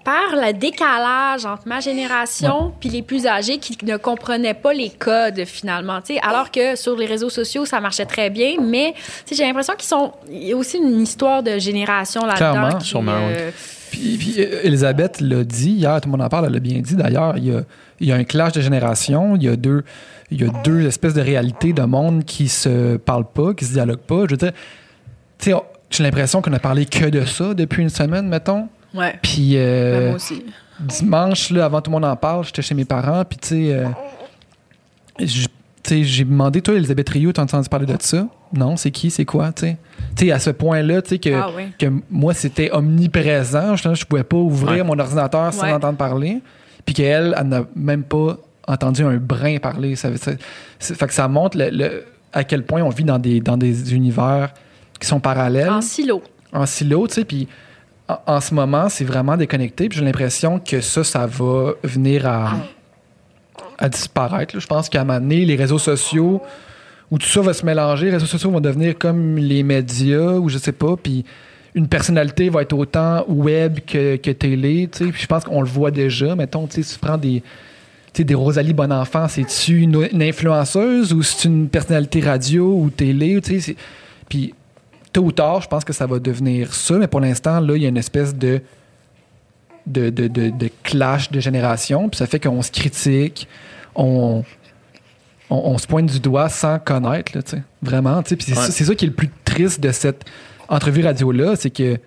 [0.04, 4.90] par le décalage entre ma génération puis les plus âgés qui ne comprenaient pas les
[4.90, 8.92] codes finalement, tu sais, alors que sur les réseaux sociaux ça marchait très bien, mais
[9.30, 12.52] j'ai l'impression qu'ils sont il y a aussi une histoire de génération là-dedans.
[12.52, 13.50] Clairement, sûrement, euh,
[13.92, 16.80] Puis, puis, euh, Elisabeth l'a dit hier, tout le monde en parle, elle l'a bien
[16.80, 17.36] dit d'ailleurs.
[17.38, 17.60] Il y a,
[18.00, 19.84] il y a un clash de génération, il y a deux,
[20.30, 23.72] il y a deux espèces de réalités de monde qui se parlent pas, qui se
[23.72, 24.24] dialoguent pas.
[24.26, 24.52] Je veux dire,
[25.38, 25.56] tu sais,
[25.90, 28.68] j'ai l'impression qu'on a parlé que de ça depuis une semaine, mettons.
[28.94, 29.14] Ouais.
[29.22, 30.44] Puis Ben, euh, moi aussi.
[30.80, 33.72] dimanche, là, avant tout le monde en parle, j'étais chez mes parents, puis tu sais,
[33.74, 33.86] euh,
[35.18, 35.46] j-
[35.82, 38.26] tu sais, j'ai demandé, toi, Elisabeth Rio, t'as entendu parler de ça?
[38.54, 39.76] Non, c'est qui, c'est quoi, tu sais?
[40.16, 43.76] Tu sais, à ce point-là, tu sais, que, Ah que moi, c'était omniprésent.
[43.76, 44.82] Je, je pouvais pas ouvrir Ouais.
[44.84, 45.72] mon ordinateur sans Ouais.
[45.72, 46.40] entendre parler.
[46.86, 49.96] Puis qu'elle, elle n'a même pas entendu un brin parler.
[49.96, 53.56] Ça, fait que ça montre le- le- à quel point on vit dans des, dans
[53.56, 54.52] des univers
[55.00, 56.22] qui sont parallèles En silo.
[56.52, 57.46] en silo, tu sais, puis
[58.08, 62.26] en, en ce moment, c'est vraiment déconnecté, puis j'ai l'impression que ça, ça va venir
[62.26, 62.52] à,
[63.78, 64.54] à disparaître.
[64.56, 64.60] là.
[64.60, 66.40] Je pense qu'à un moment donné, les réseaux sociaux,
[67.10, 70.48] où tout ça va se mélanger, les réseaux sociaux vont devenir comme les médias, ou
[70.48, 71.24] je sais pas, puis
[71.74, 74.88] une personnalité va être autant web que, que télé.
[74.90, 75.10] tu sais.
[75.12, 76.34] Puis je pense qu'on le voit déjà.
[76.36, 77.42] Mettons, tu sais, si tu prends des,
[78.22, 83.40] des Rosalie Bonenfant, c'est-tu une, une influenceuse ou c'est une personnalité radio ou télé?
[84.28, 84.54] Puis
[85.12, 86.94] tôt ou tard, je pense que ça va devenir ça.
[86.98, 88.60] Mais pour l'instant, là, il y a une espèce de,
[89.86, 92.08] de, de, de- de clash de génération.
[92.08, 93.48] Puis ça fait qu'on se critique,
[93.96, 94.44] on,
[95.50, 97.42] on, on se pointe du doigt sans connaître, là.
[97.82, 98.22] Vraiment.
[98.22, 98.36] tu sais.
[98.36, 98.70] Puis c'est Ouais.
[98.86, 100.24] ça- qui est le plus triste de cette
[100.68, 101.98] entrevue radio-là, c'est que,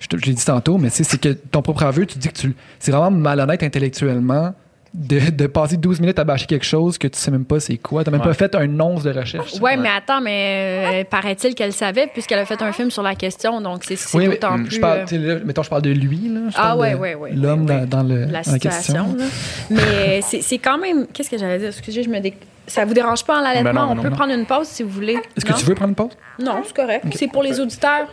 [0.00, 2.34] je, te- je l'ai dit tantôt, mais c'est que ton propre aveu, tu dis que
[2.38, 4.54] tu, c'est vraiment malhonnête intellectuellement
[4.94, 7.76] de, de passer 12 minutes à bâcher quelque chose que tu sais même pas c'est
[7.78, 8.04] quoi.
[8.04, 8.28] T'as même Ouais.
[8.28, 9.54] pas fait un once de recherche.
[9.60, 13.14] Ouais, mais attends, mais euh, paraît-il qu'elle savait puisqu'elle a fait un film sur la
[13.16, 15.90] question, donc c'est c'est Oui, d'autant plus je parle, euh, là, mettons, je parle de
[15.90, 16.28] lui.
[16.28, 17.86] Là, je Ah ouais, de ouais, ouais, L'homme ouais, ouais.
[17.86, 19.16] dans, dans le, la dans la question.
[19.18, 19.24] là.
[19.70, 21.06] Mais c'est c'est quand même.
[21.12, 21.68] Qu'est-ce que j'allais dire?
[21.68, 22.34] Excusez, je me dé...
[22.66, 23.72] Ça vous dérange pas en l'allaitement?
[23.72, 24.16] Ben On non, peut non.
[24.16, 25.18] prendre une pause si vous voulez.
[25.36, 26.16] Est-ce que tu veux prendre une pause?
[26.38, 27.04] Non, c'est correct.
[27.14, 28.06] C'est pour les auditeurs.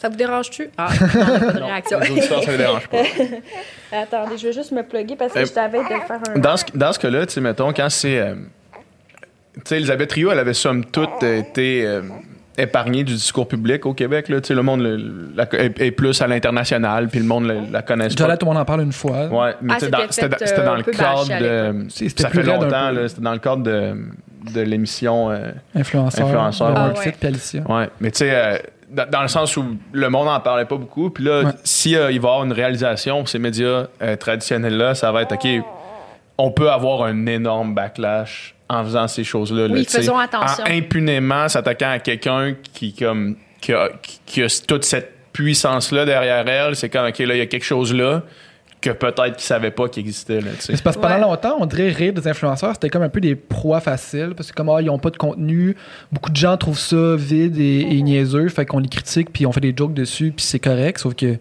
[0.00, 0.70] Ça vous dérange-tu?
[0.78, 0.88] Ah,
[1.58, 1.98] non, réaction.
[2.00, 2.98] Les auditeurs, ça ne dérange pas.
[3.92, 6.38] Attendez, je vais juste me plugger parce que Euh, je savais de faire un.
[6.38, 8.18] Dans ce, dans ce cas-là, tu sais, mettons, quand c'est.
[8.18, 8.34] euh,
[9.54, 12.02] tu sais, Elisabeth Rio, elle avait somme toute euh, été euh,
[12.56, 14.28] épargnée du discours public au Québec.
[14.28, 17.46] Là, Tu sais, le monde le- la- est, est plus à l'international, puis le monde
[17.46, 18.36] la, la connaît pas.
[18.36, 19.26] tout le monde en parle une fois.
[19.26, 21.86] Ouais, mais Ah, tu sais, c'était dans- le cadre de.
[22.16, 23.96] Ça fait longtemps, c'était dans le cadre de,
[24.54, 25.30] de l'émission.
[25.32, 26.24] euh, Influenceur.
[26.26, 27.64] Influenceur, Ah ouais.
[27.68, 28.58] Ouais, mais tu sais, euh,
[28.90, 31.50] dans, dans le sens où le monde n'en parlait pas beaucoup, puis là, Ouais.
[31.64, 35.22] si euh, il va y avoir une réalisation pour ces médias euh, traditionnels-là, ça va
[35.22, 35.46] être OK,
[36.38, 39.66] on peut avoir un énorme backlash en faisant ces choses-là.
[39.68, 40.64] là, Oui, faisons attention.
[40.64, 46.04] En impunément s'attaquant à quelqu'un qui, comme, qui, a, qui- qui a toute cette puissance-là
[46.04, 48.22] derrière elle, c'est comme OK, là, il y a quelque chose là
[48.80, 50.40] que peut-être qu'ils ne savaient pas qu'il existait.
[50.40, 51.20] Là, c'est parce que pendant Ouais.
[51.20, 54.54] longtemps, on dirait rire des influenceurs, c'était comme un peu des proies faciles, parce que
[54.56, 55.76] comme ah, ils n'ont pas de contenu,
[56.12, 59.52] beaucoup de gens trouvent ça vide et, et niaiseux, fait qu'on les critique, puis on
[59.52, 61.36] fait des jokes dessus, puis c'est correct, sauf que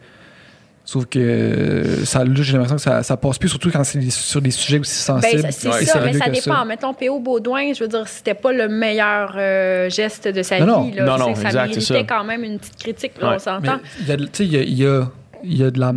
[0.84, 4.10] sauf que ça, là, j'ai l'impression que ça, ça passe plus, surtout quand c'est des-
[4.10, 5.42] sur des sujets aussi Ben, sensibles.
[5.42, 5.84] ça- c'est Ouais.
[5.86, 6.64] ça, mais ça dépend.
[6.66, 7.20] Mettons, P.O.
[7.20, 10.92] Baudouin, je veux dire, c'était pas le meilleur euh, geste de sa Non, vie.
[10.92, 11.04] non.
[11.06, 11.06] Là.
[11.06, 12.04] Non, sais non, ça exact, méritait ça.
[12.04, 13.36] quand même une petite critique, là, Ouais.
[13.36, 13.80] on s'entend.
[14.00, 15.12] il y a de- tu sais, il y a, il y a-
[15.44, 15.94] il y a de la.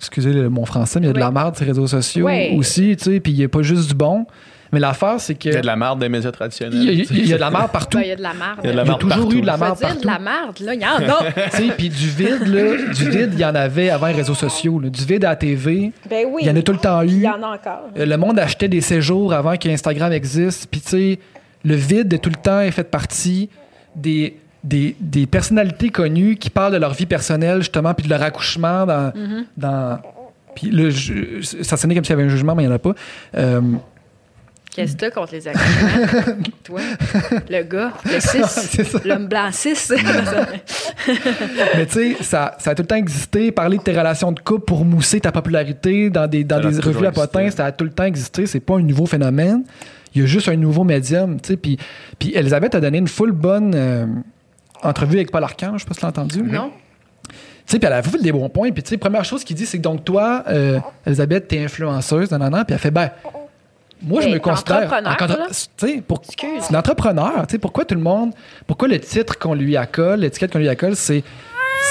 [0.00, 2.54] Excusez mon français, mais il y a de la merde sur les réseaux sociaux Ouais.
[2.56, 4.26] aussi, tu sais, puis il n'y a pas juste du bon.
[4.72, 5.48] Mais l'affaire, c'est que.
[5.48, 6.78] Il y a de la merde des médias traditionnels.
[6.80, 7.98] il y a- il y a de la merde partout.
[7.98, 8.58] Ben, Il y a de la merde.
[8.62, 9.36] Il y a de la Il y a merde toujours partout.
[9.36, 10.00] eu de la merde partout.
[10.00, 11.32] de la merde, là, il y en a.
[11.50, 14.34] Tu sais, puis du vide, là, du vide, il y en avait avant les réseaux
[14.34, 14.78] sociaux.
[14.78, 14.88] là.
[14.88, 16.42] Du vide à la TV, ben oui.
[16.42, 17.20] il y en a tout le temps Il eu.
[17.22, 17.88] y en a encore.
[17.98, 20.68] Euh, Le monde achetait des séjours avant qu'Instagram existe.
[20.70, 21.18] Puis, tu sais,
[21.64, 23.50] le vide de tout le temps est fait partie
[23.96, 28.22] des, des, des personnalités connues qui parlent de leur vie personnelle, justement, puis de leur
[28.22, 29.10] accouchement dans.
[29.10, 29.44] Mm-hmm.
[29.56, 29.98] dans
[30.54, 30.72] puis
[31.64, 32.94] ça sonnait comme s'il y avait un jugement, mais il n'y en a pas.
[33.36, 33.60] Euh,
[34.74, 36.36] Qu'est-ce que t'as contre les accouchements?
[36.64, 36.80] Toi,
[37.48, 39.00] le gars, le 6, C'est ça.
[39.04, 39.94] l'homme blanc 6.
[41.76, 43.50] mais tu sais, ça, ça a tout le temps existé.
[43.50, 47.06] Parler de tes relations de couple pour mousser ta popularité dans des, dans des revues
[47.06, 48.46] à potins, ça a tout le temps existé.
[48.46, 49.64] C'est pas un nouveau phénomène.
[50.14, 51.40] Il y a juste un nouveau médium.
[51.40, 51.56] tu sais.
[51.56, 51.76] Puis,
[52.18, 54.06] puis Elisabeth a donné une full bonne euh,
[54.82, 55.72] entrevue avec Paul Arcand.
[55.74, 56.42] Je sais pas si tu l'as entendu.
[56.42, 56.70] non?
[57.28, 58.70] Tu sais, puis elle a fait des bons points.
[58.72, 62.30] Puis, tu sais, première chose qu'il dit, c'est que donc toi, euh, Elisabeth, t'es influenceuse,
[62.30, 62.64] nan, nan, nan.
[62.64, 63.10] Puis elle fait, ben,
[64.02, 64.90] moi, je me considère.
[65.76, 67.46] Tu pour, c'est une entrepreneur.
[67.46, 68.32] Tu sais, pourquoi tout le monde.
[68.66, 71.22] Pourquoi le titre qu'on lui accole, l'étiquette qu'on lui accole, c'est,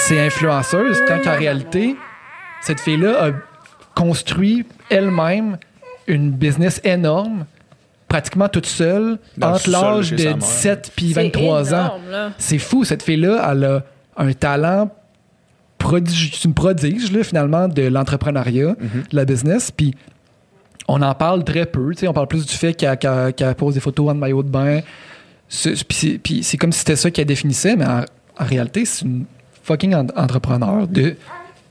[0.08, 1.96] c'est influenceuse, tant qu'en réalité,
[2.62, 3.32] cette fille-là a
[3.96, 5.58] construit elle-même
[6.08, 7.46] une business énorme,
[8.10, 10.38] pratiquement toute seule, Dans entre l'âge de sa mère.
[10.38, 11.78] 17 puis C'est 23 ans.
[12.08, 12.34] énorme.
[12.38, 13.84] C'est fou, cette fille-là, elle a
[14.18, 14.90] un talent
[15.78, 18.76] prodige, c'est une prodige, là, finalement, de l'entrepreneuriat,
[19.12, 19.72] de la business.
[19.72, 19.94] Puis
[20.88, 21.92] on en parle très peu.
[21.94, 24.82] tu sais, On parle plus du fait qu'elle pose des photos en maillot de bain.
[25.48, 28.00] C'est- Puis c'est- puis c'est comme si c'était ça qu'elle définissait, mais en,
[28.40, 29.26] en réalité, c'est une
[29.64, 31.16] fucking en- entrepreneur de,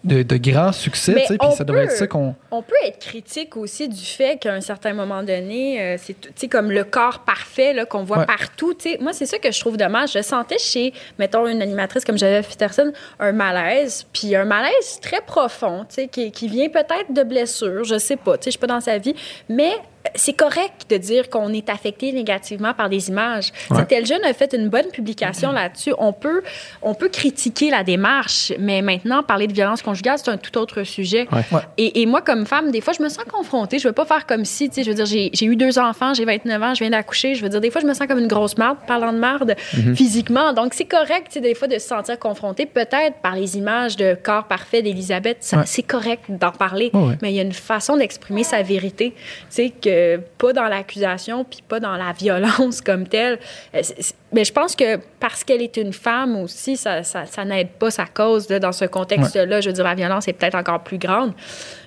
[0.04, 1.14] de, de grand succès.
[1.14, 2.34] Tu sais, Puis on ça devrait peut- être ça qu'on.
[2.50, 6.30] On peut être critique aussi du fait qu'à un certain moment donné, euh, c'est tu
[6.36, 8.26] sais, comme le corps parfait là, qu'on voit Ouais.
[8.26, 8.74] partout.
[8.74, 8.98] tu sais.
[9.00, 10.12] Moi, c'est ça que je trouve dommage.
[10.12, 15.20] Je sentais chez, mettons, une animatrice comme Geneviève Peterson, un malaise, puis un malaise très
[15.20, 18.50] profond, tu sais, qui, qui vient peut-être de blessures, je sais pas, tu sais, je
[18.52, 19.14] suis pas dans sa vie,
[19.48, 19.72] mais
[20.14, 23.52] c'est correct de dire qu'on est affecté négativement par des images.
[23.68, 25.92] Tu sais, Tel jeune a fait une bonne publication là-dessus.
[25.98, 26.42] On peut,
[26.82, 30.82] on peut critiquer la démarche, mais maintenant, parler de violence conjugale, c'est un tout autre
[30.82, 31.26] sujet.
[31.32, 31.44] Ouais.
[31.50, 31.60] Ouais.
[31.76, 33.78] Et, et moi, comme femme, des fois, je me sens confrontée.
[33.78, 36.14] Je veux pas faire comme si, tu sais, je veux dire, j'ai eu deux enfants,
[36.14, 37.34] j'ai 29 ans, je viens d'accoucher.
[37.34, 39.54] Je veux dire, des fois, je me sens comme une grosse marde, parlant de marde,
[39.94, 40.52] physiquement.
[40.52, 43.96] Donc, c'est correct, tu sais, des fois, de se sentir confrontée, peut-être par les images
[43.96, 45.38] de corps parfait d'Elisabeth.
[45.52, 45.62] Ouais.
[45.66, 46.90] C'est correct d'en parler.
[46.92, 47.18] Ouais, ouais.
[47.22, 49.14] Mais il y a une façon d'exprimer sa vérité.
[49.16, 53.38] Tu sais, que euh, pas dans l'accusation, puis pas dans la violence comme telle.
[53.74, 53.80] Euh,
[54.32, 58.06] mais je pense que parce qu'elle est une femme aussi, ça, ça, n'aide pas sa
[58.06, 59.60] cause dans ce contexte-là.
[59.60, 61.32] Je veux dire, la violence est peut-être encore plus grande.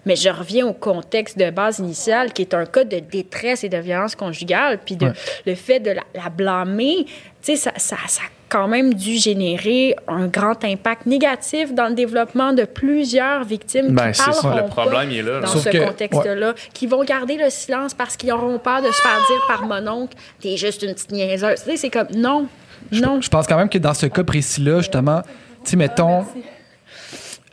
[0.06, 3.70] Mais je reviens au contexte de base initial, qui est un cas de détresse et
[3.70, 5.12] de violence conjugale, puis de,
[5.46, 10.28] le fait de la, blâmer, tu sais, ça, ça, ça quand même dû générer un
[10.28, 15.22] grand impact négatif dans le développement de plusieurs victimes ben, qui parleront le problème est
[15.22, 19.02] là, dans ce contexte-là, qui vont garder le silence parce qu'ils auront peur de se
[19.02, 21.64] faire dire par mon oncle «t'es juste une petite niaiseuse».
[21.64, 22.48] Tu sais, c'est comme «non,
[22.92, 23.22] non».
[23.22, 25.22] Je pense quand même que dans ce cas précis-là, justement,
[25.64, 26.26] tu sais, mettons,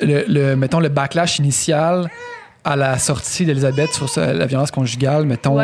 [0.01, 2.11] le, le, mettons le backlash initial
[2.65, 5.59] à la sortie d'Elisabeth sur la violence conjugale, mettons,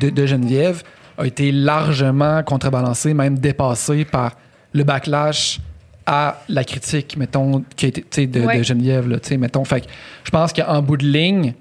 [0.00, 0.84] de, de Geneviève,
[1.18, 4.36] a été largement contrebalancé, même dépassé par
[4.72, 5.60] le backlash
[6.06, 9.08] à la critique, mettons, qui a été de, de Geneviève.
[9.08, 9.86] Là, mettons, fait
[10.24, 11.54] je pense qu'en bout de ligne,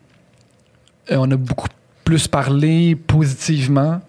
[1.11, 1.67] euh, on a beaucoup
[2.03, 4.01] plus parlé positivement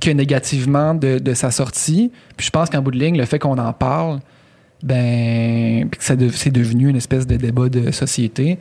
[0.00, 2.10] que négativement de, de sa sortie.
[2.36, 4.20] Puis je pense qu'en bout de ligne, le fait qu'on en parle,
[4.82, 8.58] ben, que c'est devenu une espèce de débat de société,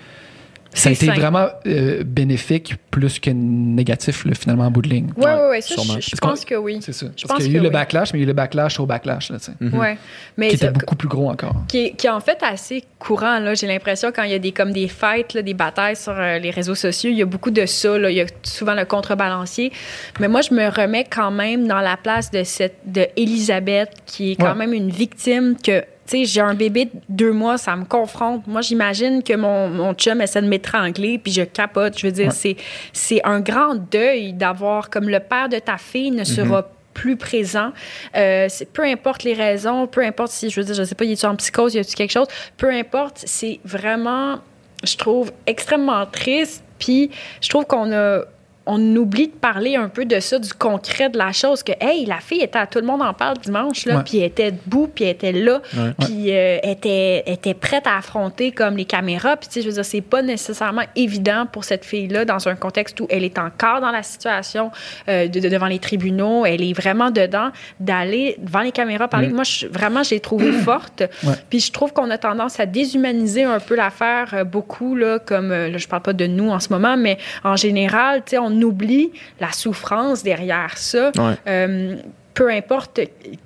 [0.75, 5.07] ça a été vraiment euh, bénéfique plus que négatif, finalement, en bout de ligne.
[5.17, 5.59] Oui, oui, oui.
[5.61, 6.79] Je, pense que oui.
[6.81, 7.07] C'est ça.
[7.15, 8.79] Je Parce qu'il y a eu le backlash, mais il y a eu le backlash
[8.79, 9.31] au backlash.
[9.31, 9.97] Là, mm ouais.
[10.37, 11.55] mais qui était beaucoup plus gros encore.
[11.67, 13.39] Qui est, qui est en fait assez courant.
[13.39, 16.13] Là, j'ai l'impression, quand il y a des, comme des fêtes, là, des batailles sur
[16.13, 17.97] euh, les réseaux sociaux, il y a beaucoup de ça.
[17.97, 18.11] Là.
[18.11, 19.71] Il y a souvent le contrebalancier.
[20.19, 24.33] Mais moi, je me remets quand même dans la place de, cette, de Elisabeth, qui
[24.33, 27.85] est quand même une victime que sais, j'ai un bébé de deux mois, ça me
[27.85, 28.45] confronte.
[28.47, 31.97] Moi, j'imagine que mon, mon chum essaie de m'étrangler, puis je capote.
[31.97, 32.55] Je veux dire, c'est,
[32.93, 36.65] c'est un grand deuil d'avoir, comme le père de ta fille ne sera mm-hmm.
[36.93, 37.71] plus présent.
[38.15, 41.13] Euh, peu importe les raisons, peu importe si, je veux dire, je sais pas, y
[41.13, 42.27] a-tu en psychose, y a-tu quelque chose,
[42.57, 44.39] peu importe, c'est vraiment,
[44.83, 46.63] je trouve, extrêmement triste.
[46.77, 47.09] Puis,
[47.41, 48.25] je trouve qu'on a
[48.65, 52.05] on oublie de parler un peu de ça, du concret de la chose, que, hey,
[52.05, 54.89] la fille était à tout le monde en parle dimanche, là, puis elle était debout,
[54.93, 55.61] puis elle était là,
[55.99, 59.37] puis euh, était, était prête à affronter comme les caméras.
[59.37, 62.55] Puis, tu sais, je veux dire, c'est pas nécessairement évident pour cette fille-là dans un
[62.55, 64.71] contexte où elle est encore dans la situation
[65.09, 67.49] euh, de, devant les tribunaux, elle est vraiment dedans,
[67.79, 69.27] d'aller devant les caméras parler.
[69.27, 69.35] Mm.
[69.35, 71.03] Moi, je, vraiment, j'ai trouvé forte.
[71.49, 75.49] Puis, je trouve qu'on a tendance à déshumaniser un peu l'affaire euh, beaucoup, là, comme,
[75.49, 78.54] là, je parle pas de nous en ce moment, mais en général, tu sais, on
[78.63, 81.11] oublie la souffrance derrière ça.
[81.47, 81.95] Euh,
[82.33, 82.99] peu importe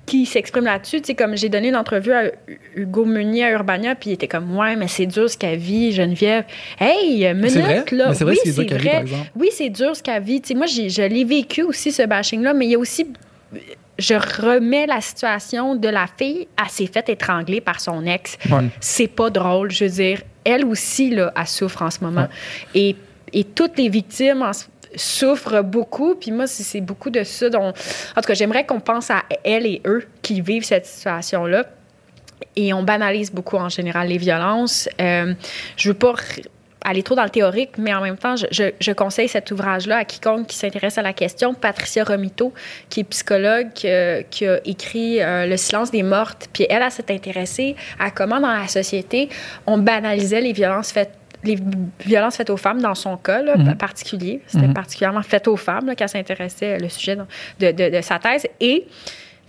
[0.04, 1.00] qui s'exprime là-dessus.
[1.00, 2.24] Tu sais, comme j'ai donné une entrevue à
[2.74, 5.92] Hugo Meunier à Urbania, puis il était comme, ouais, mais c'est dur ce qu'elle vit,
[5.92, 6.44] Geneviève.
[6.78, 8.12] Hey, minute, là.
[8.14, 9.04] C'est vrai, oui, c'est vrai.
[9.36, 10.40] oui, c'est dur ce qu'elle vit.
[10.40, 13.06] Tu sais, moi, je l'ai vécu aussi, ce bashing-là, mais il y a aussi
[14.00, 18.38] je remets la situation de la fille, elle s'est fait étrangler par son ex.
[18.80, 20.22] C'est pas drôle, je veux dire.
[20.42, 22.26] Elle aussi, là, elle souffre en ce moment.
[22.74, 22.96] Et,
[23.32, 24.52] et toutes les victimes en,
[24.96, 26.14] souffrent beaucoup.
[26.14, 27.68] Puis moi, c'est beaucoup de ça dont.
[27.68, 31.66] En tout cas, j'aimerais qu'on pense à elles et eux qui vivent cette situation-là.
[32.56, 34.88] Et on banalise beaucoup en général les violences.
[35.00, 35.34] Euh,
[35.76, 36.14] je veux pas
[36.82, 40.46] aller trop dans le théorique, mais en même temps, je, conseille cet ouvrage-là à quiconque
[40.46, 41.54] qui s'intéresse à la question.
[41.54, 42.52] Patricia Romito,
[42.88, 46.48] qui est psychologue, qui, a écrit euh, Le silence des mortes.
[46.52, 49.28] Puis elle, elle s'est intéressée à comment dans la société
[49.66, 51.58] on banalisait les violences faites les
[52.04, 53.76] violences faites aux femmes, dans son cas mhm.
[53.76, 54.74] particulier, c'était mhm.
[54.74, 57.16] particulièrement fait aux femmes qu'elle s'intéressait le sujet
[57.58, 58.46] de, de, sa thèse.
[58.60, 58.86] Et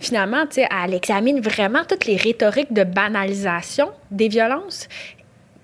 [0.00, 4.88] finalement, elle examine vraiment toutes les rhétoriques de banalisation des violences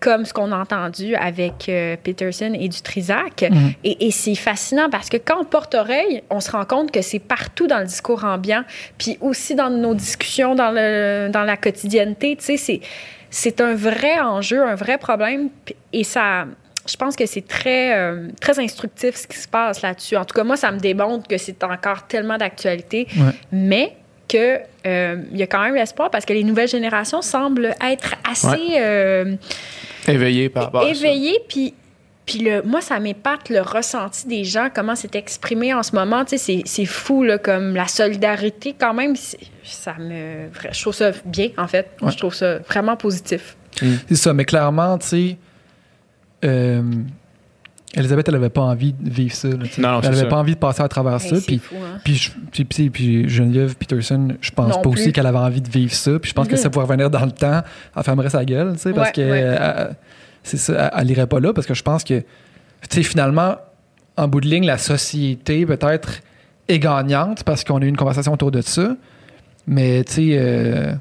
[0.00, 3.42] comme ce qu'on a entendu avec euh, Peterson et du Trisac.
[3.42, 3.72] Mhm.
[3.82, 7.02] Et, et c'est fascinant parce que quand on porte oreille, on se rend compte que
[7.02, 8.62] c'est partout dans le discours ambiant,
[8.96, 12.36] puis aussi dans nos discussions dans, le, dans la quotidienneté.
[12.36, 12.80] Tu sais, c'est
[13.30, 15.50] c'est un vrai enjeu, un vrai problème.
[15.92, 16.46] Et ça,
[16.88, 20.16] je pense que c'est très, euh, très instructif ce qui se passe là-dessus.
[20.16, 23.06] En tout cas, moi, ça me démontre que c'est encore tellement d'actualité,
[23.52, 23.94] mais
[24.26, 28.76] qu'il euh, y a quand même l'espoir parce que les nouvelles générations semblent être assez
[28.76, 29.36] euh,
[30.06, 31.74] éveillées par rapport éveillées, puis
[32.28, 36.26] puis le, moi, ça m'épate le ressenti des gens, comment c'est exprimé en ce moment.
[36.26, 39.14] Tu sais, c'est fou, là, comme la solidarité, quand même,
[39.64, 40.50] ça me...
[40.70, 41.90] Je trouve ça bien, en fait.
[42.06, 43.56] Je trouve ça vraiment positif.
[43.80, 43.86] Mm.
[44.10, 45.38] C'est ça, mais clairement, tu sais...
[46.44, 46.82] Euh,
[47.94, 49.48] Elisabeth, elle n'avait pas envie de vivre ça.
[49.48, 51.36] non, non, elle n'avait pas envie de passer à travers ça.
[51.46, 51.98] Puis, fou, hein?
[52.04, 56.18] puis, puis, puis, Geneviève Peterson, je pense pas aussi qu'elle avait envie de vivre ça.
[56.18, 57.62] Puis je pense que ça pourrait revenir dans le temps,
[57.96, 59.22] elle fermerait sa gueule, tu sais, parce que...
[59.22, 59.88] Euh,
[60.56, 62.24] ça, elle n'irait pas là parce que je pense que, tu
[62.90, 63.56] sais, finalement,
[64.16, 66.20] en bout de ligne, la société peut-être
[66.68, 68.96] est gagnante parce qu'on a eu une conversation autour de ça.
[69.66, 70.92] Mais, tu sais, euh,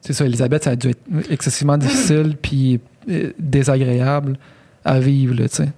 [0.00, 4.38] c'est ça, Elisabeth, ça a dû être excessivement difficile puis euh, désagréable
[4.84, 5.68] à vivre, tu sais.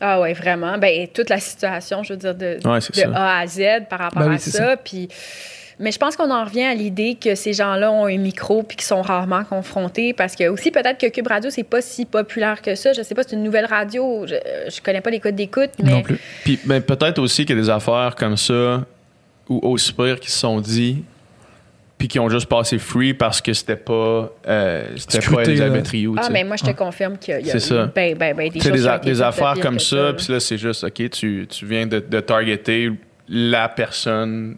[0.00, 0.78] Ah ouais, vraiment.
[0.78, 3.14] Ben, toute la situation, je veux dire, de, Ouais.
[3.14, 4.76] A à Z par rapport Ben oui, à ça.
[4.78, 5.08] Puis,
[5.80, 8.76] mais je pense qu'on en revient à l'idée que ces gens-là ont un micro puis
[8.76, 12.60] qu'ils sont rarement confrontés parce que aussi peut-être que Cube Radio c'est pas si populaire
[12.62, 12.92] que ça.
[12.92, 14.26] Je sais pas, c'est une nouvelle radio.
[14.26, 14.34] Je,
[14.70, 16.18] je connais pas les codes d'écoute, mais Non plus.
[16.44, 18.84] Puis ben, peut-être aussi qu'il y a des affaires comme ça,
[19.48, 21.02] ou aussi pire, qui se sont dit,
[21.98, 25.88] puis qui ont juste passé free parce que c'était pas, euh, c'était pas Scruté, Elisabeth.
[25.88, 26.16] Rioux.
[26.18, 27.86] ah mais moi je te confirme qu'il y a, ça.
[27.94, 30.84] ben, ben, ben, des choses des, a- des affaires comme ça, puis là, c'est juste,
[30.84, 32.90] OK, tu, tu viens de, de targeter
[33.28, 34.56] la personne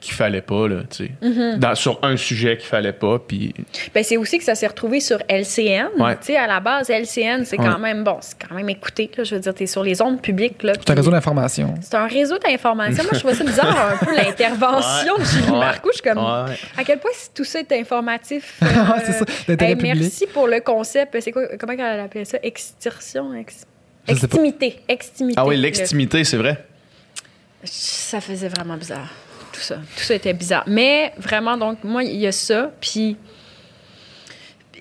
[0.00, 1.10] qu'il fallait pas, là, tu sais.
[1.22, 1.58] Mm-hmm.
[1.58, 3.52] Dans- sur un sujet qu'il fallait pas, puis...
[3.92, 5.88] Ben, c'est aussi que ça s'est retrouvé sur LCN.
[5.98, 6.16] Ouais.
[6.18, 7.78] Tu sais, à la base, LCN, c'est quand Ouais.
[7.80, 9.10] même bon, c'est quand même écouté.
[9.18, 10.62] Là, je veux dire, tu es sur les ondes publiques.
[10.62, 11.74] là, C'est un réseau d'information.
[11.80, 13.02] C'est un réseau d'information.
[13.02, 15.58] Moi, je trouve ça bizarre un peu l'intervention de Julie Ouais.
[15.58, 15.88] Marcoux.
[15.92, 16.54] Je suis comme, Ouais.
[16.76, 18.60] à quel point tout ça est informatif.
[18.62, 19.24] Euh, c'est ça,
[19.66, 19.94] hey, public.
[20.00, 21.20] Merci pour le concept.
[21.20, 22.38] C'est quoi, comment elle appelait ça?
[22.42, 23.34] Extirsion?
[23.34, 23.64] Ex-.
[24.06, 24.80] Extimité.
[24.88, 25.34] Extimité.
[25.40, 26.64] Ah oui, Le- l'extimité, c'est vrai.
[27.64, 29.08] Ça faisait vraiment bizarre.
[29.58, 29.74] Tout ça.
[29.76, 30.64] Tout ça était bizarre.
[30.66, 32.70] Mais vraiment, donc, moi, il y a ça.
[32.80, 33.16] Puis.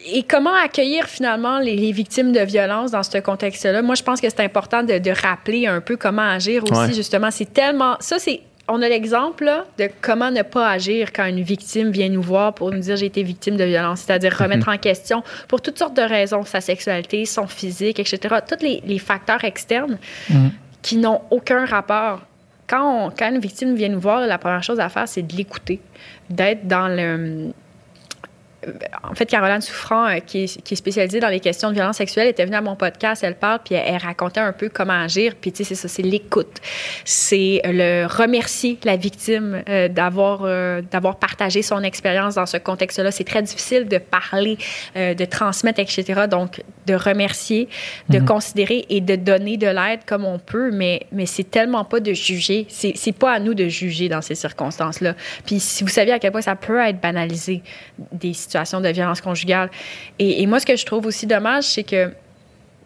[0.10, 3.82] Et comment accueillir finalement les, les victimes de violence dans ce contexte-là?
[3.82, 6.94] Moi, je pense que c'est important de, de rappeler un peu comment agir aussi, Ouais.
[6.94, 7.32] justement.
[7.32, 7.98] C'est tellement.
[8.00, 8.42] Ça, c'est.
[8.70, 9.50] On a l'exemple
[9.80, 13.06] de comment ne pas agir quand une victime vient nous voir pour nous dire j'ai
[13.06, 17.24] été victime de violence, c'est-à-dire remettre en question pour toutes sortes de raisons, sa sexualité,
[17.24, 18.20] son physique, etc.
[18.46, 19.98] Tous les, les facteurs externes
[20.30, 20.52] Mhm.
[20.82, 22.20] qui n'ont aucun rapport.
[22.68, 25.80] Quand, une victime vient nous voir, la première chose à faire, c'est de l'écouter,
[26.30, 27.52] d'être dans le.
[29.04, 31.98] En fait, Caroline Souffrant, euh, qui est, qui est spécialisée dans les questions de violence
[31.98, 35.02] sexuelle, était venue à mon podcast, elle parle, puis elle, elle racontait un peu comment
[35.02, 35.34] agir.
[35.40, 36.58] Puis, tu sais, c'est ça, c'est l'écoute.
[37.06, 43.12] C'est le remercier la victime euh, d'avoir euh, d'avoir partagé son expérience dans ce contexte-là.
[43.12, 44.58] C'est très difficile de parler,
[44.96, 46.26] de transmettre, etc.
[46.30, 47.68] Donc, de remercier,
[48.10, 52.00] de considérer et de donner de l'aide comme on peut, mais, mais c'est tellement pas
[52.00, 52.66] de juger.
[52.70, 55.16] C'est c'est pas à nous de juger dans ces circonstances-là.
[55.46, 57.62] Puis, si vous saviez à quel point ça peut être banalisé,
[58.12, 59.70] des situations de violence conjugale.
[60.20, 62.12] Et, et moi, ce que je trouve aussi dommage, c'est que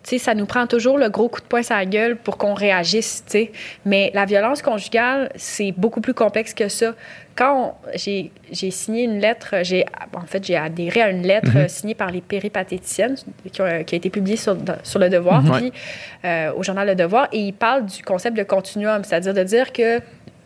[0.03, 2.37] tu sais, ça nous prend toujours le gros coup de poing sur la gueule pour
[2.39, 3.51] qu'on réagisse, tu sais.
[3.85, 6.95] Mais la violence conjugale, c'est beaucoup plus complexe que ça.
[7.35, 8.31] Quand j'ai
[8.71, 9.85] signé une lettre, j'ai
[10.15, 13.15] en fait, j'ai adhéré à une lettre euh, signée par les péripatéticiennes
[13.53, 15.51] qui, ont- qui a été publiée sur, sur Le Devoir, Mhm.
[15.57, 15.71] puis
[16.25, 19.71] euh, au journal Le Devoir, et il parle du concept de continuum, c'est-à-dire de dire
[19.71, 19.99] que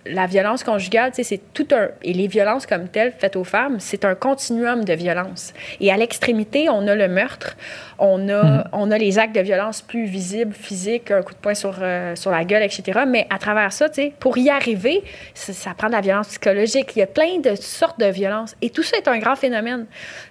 [0.05, 1.89] la violence conjugale, tu sais, c'est tout un.
[2.03, 5.53] Et les violences comme telles faites aux femmes, c'est un continuum de violence.
[5.79, 7.55] Et à l'extrémité, on a le meurtre,
[7.97, 11.55] on a, on a les actes de violence plus visibles, physiques, un coup de poing
[11.55, 13.01] sur, euh, sur la gueule, etc.
[13.07, 15.03] Mais à travers ça, tu sais, pour y arriver,
[15.33, 16.91] ça, prend de la violence psychologique.
[16.95, 18.55] Il y a plein de sortes de violences.
[18.61, 19.85] Et tout ça est un grand phénomène.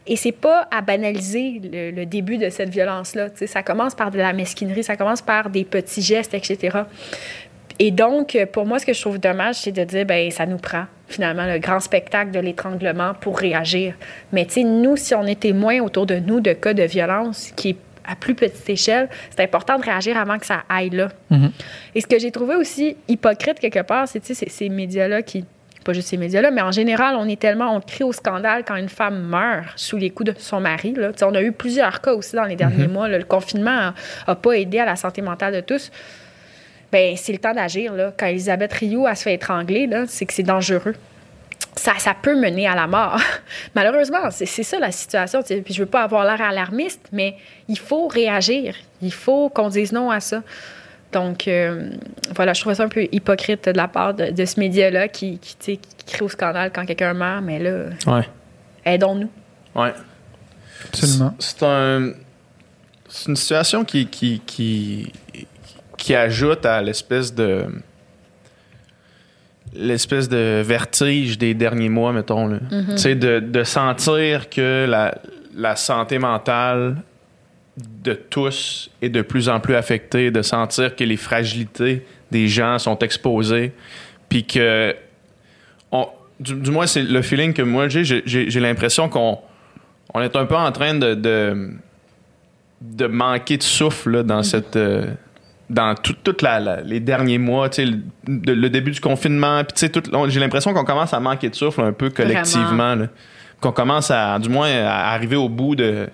[0.07, 3.31] Et c'est pas à banaliser le, le début de cette violence-là.
[3.31, 6.85] Tu sais, ça commence par de la mesquinerie, ça commence par des petits gestes, etc.
[7.79, 10.59] Et donc, pour moi, ce que je trouve dommage, c'est de dire, ben ça nous
[10.59, 13.95] prend finalement le grand spectacle de l'étranglement pour réagir.
[14.33, 17.53] Mais tu sais, nous, si on est témoin autour de nous de cas de violence
[17.57, 17.77] qui est
[18.07, 21.09] à plus petite échelle, c'est important de réagir avant que ça aille là.
[21.31, 21.51] Mhm.
[21.95, 25.23] Et ce que j'ai trouvé aussi hypocrite quelque part, c'est tu sais, c'est ces médias-là
[25.23, 25.45] qui
[25.85, 28.75] pas juste ces médias-là, mais en général, on est tellement, on crie au scandale quand
[28.75, 30.95] une femme meurt sous les coups de son mari.
[30.95, 31.13] Là.
[31.13, 33.07] Tu sais, On a eu plusieurs cas aussi dans les derniers mois.
[33.07, 33.19] là.
[33.19, 33.93] Le confinement
[34.27, 35.93] n'a pas aidé à la santé mentale de tous.
[36.95, 37.93] Ben, c'est le temps d'agir.
[37.93, 38.13] Là.
[38.17, 40.95] Quand Elisabeth Rioux elle se fait étrangler, c'est que c'est dangereux.
[41.75, 43.21] Ça, ça peut mener à la mort.
[43.75, 45.43] Malheureusement, c'est c'est ça la situation.
[45.43, 45.61] tu sais.
[45.61, 47.35] Puis je veux pas avoir l'air alarmiste, mais
[47.67, 48.77] il faut réagir.
[49.03, 50.45] Il faut qu'on dise non à ça.
[51.11, 51.91] Donc, euh,
[52.37, 55.39] voilà, je trouvais ça un peu hypocrite de la part de, de ce média-là qui,
[55.39, 58.29] qui, tu sais, qui crie au scandale quand quelqu'un meurt, mais là, Ouais.
[58.85, 59.31] aidons-nous.
[59.75, 59.93] Ouais.
[60.85, 61.35] Absolument.
[61.41, 62.13] C'est un,
[63.09, 65.13] c'est une situation qui, qui, qui,
[66.05, 67.65] qui ajoute à l'espèce de
[69.75, 72.47] l'espèce de vertige des derniers mois, mettons.
[72.47, 72.59] là.
[72.91, 75.15] Tu sais, de, de sentir que la,
[75.57, 76.97] la santé mentale
[78.05, 82.79] de tous est de plus en plus affectée, de sentir que les fragilités des gens
[82.79, 83.73] sont exposées,
[84.29, 84.95] puis que
[85.91, 86.09] on-
[86.39, 89.39] du, du moins c'est le feeling que moi j'ai, j'ai, l'impression qu'on
[90.13, 91.71] on est un peu en train de, de,
[92.83, 94.77] de manquer de souffle là, dans cette.
[94.77, 95.07] euh,
[95.71, 99.01] dans tout- toute la, la- les derniers mois, tu sais, le, de- le début du
[99.01, 99.91] confinement, puis
[100.29, 102.97] j'ai l'impression qu'on commence à manquer de souffle un peu collectivement,
[103.61, 106.09] qu'on commence à, du moins, à arriver au bout de,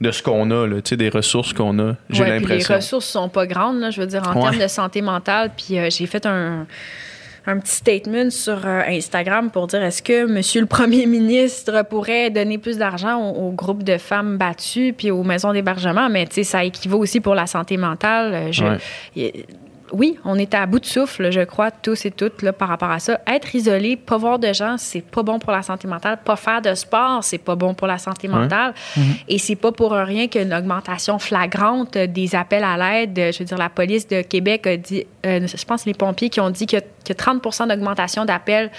[0.00, 1.94] de ce qu'on a, là, des ressources qu'on a.
[2.10, 2.74] J'ai Ouais, l'impression.
[2.74, 4.42] Les ressources sont pas grandes, là, je veux dire, en Ouais.
[4.50, 5.52] termes de santé mentale.
[5.56, 6.66] Puis euh, j'ai fait un,
[7.48, 12.30] un petit statement sur euh, Instagram pour dire est-ce que Monsieur le Premier ministre pourrait
[12.30, 16.34] donner plus d'argent au, au groupe de femmes battues puis aux maisons d'hébergement, mais tu
[16.36, 18.34] sais, ça équivaut aussi pour la santé mentale.
[18.34, 18.76] Euh, Je, Ouais.
[19.16, 19.32] y-
[19.92, 22.90] oui, on est à bout de souffle, je crois, tous et toutes, là, par rapport
[22.90, 23.20] à ça.
[23.26, 26.18] Être isolé, pas voir de gens, c'est pas bon pour la santé mentale.
[26.24, 28.74] Pas faire de sport, c'est pas bon pour la santé mentale.
[29.28, 33.32] Et c'est pas pour rien qu'une augmentation flagrante des appels à l'aide.
[33.32, 36.40] Je veux dire, la police de Québec a dit, euh, je pense les pompiers qui
[36.40, 38.70] ont dit y a 30% d'augmentation d'appels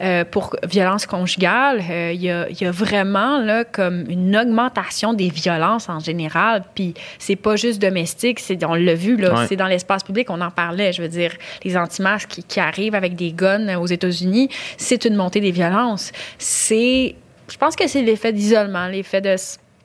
[0.00, 1.82] euh, pour violence conjugale.
[1.90, 5.98] Euh, Il y, a, il y a vraiment là, comme une augmentation des violences en
[5.98, 6.62] général.
[6.74, 9.46] Puis c'est pas juste domestique, on l'a vu, là, Ouais.
[9.48, 10.92] c'est dans l'espace public, on en parlait.
[10.92, 11.32] Je veux dire,
[11.64, 16.12] les anti-masques qui, qui arrivent avec des guns aux États-Unis, c'est une montée des violences.
[16.38, 17.14] C'est,
[17.50, 19.34] je pense que c'est l'effet d'isolement, l'effet de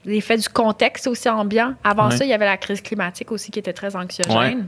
[0.06, 1.74] l'effet du contexte aussi ambiant.
[1.84, 2.18] Avant Ouais.
[2.18, 4.68] ça, il y avait la crise climatique aussi qui était très anxiogène.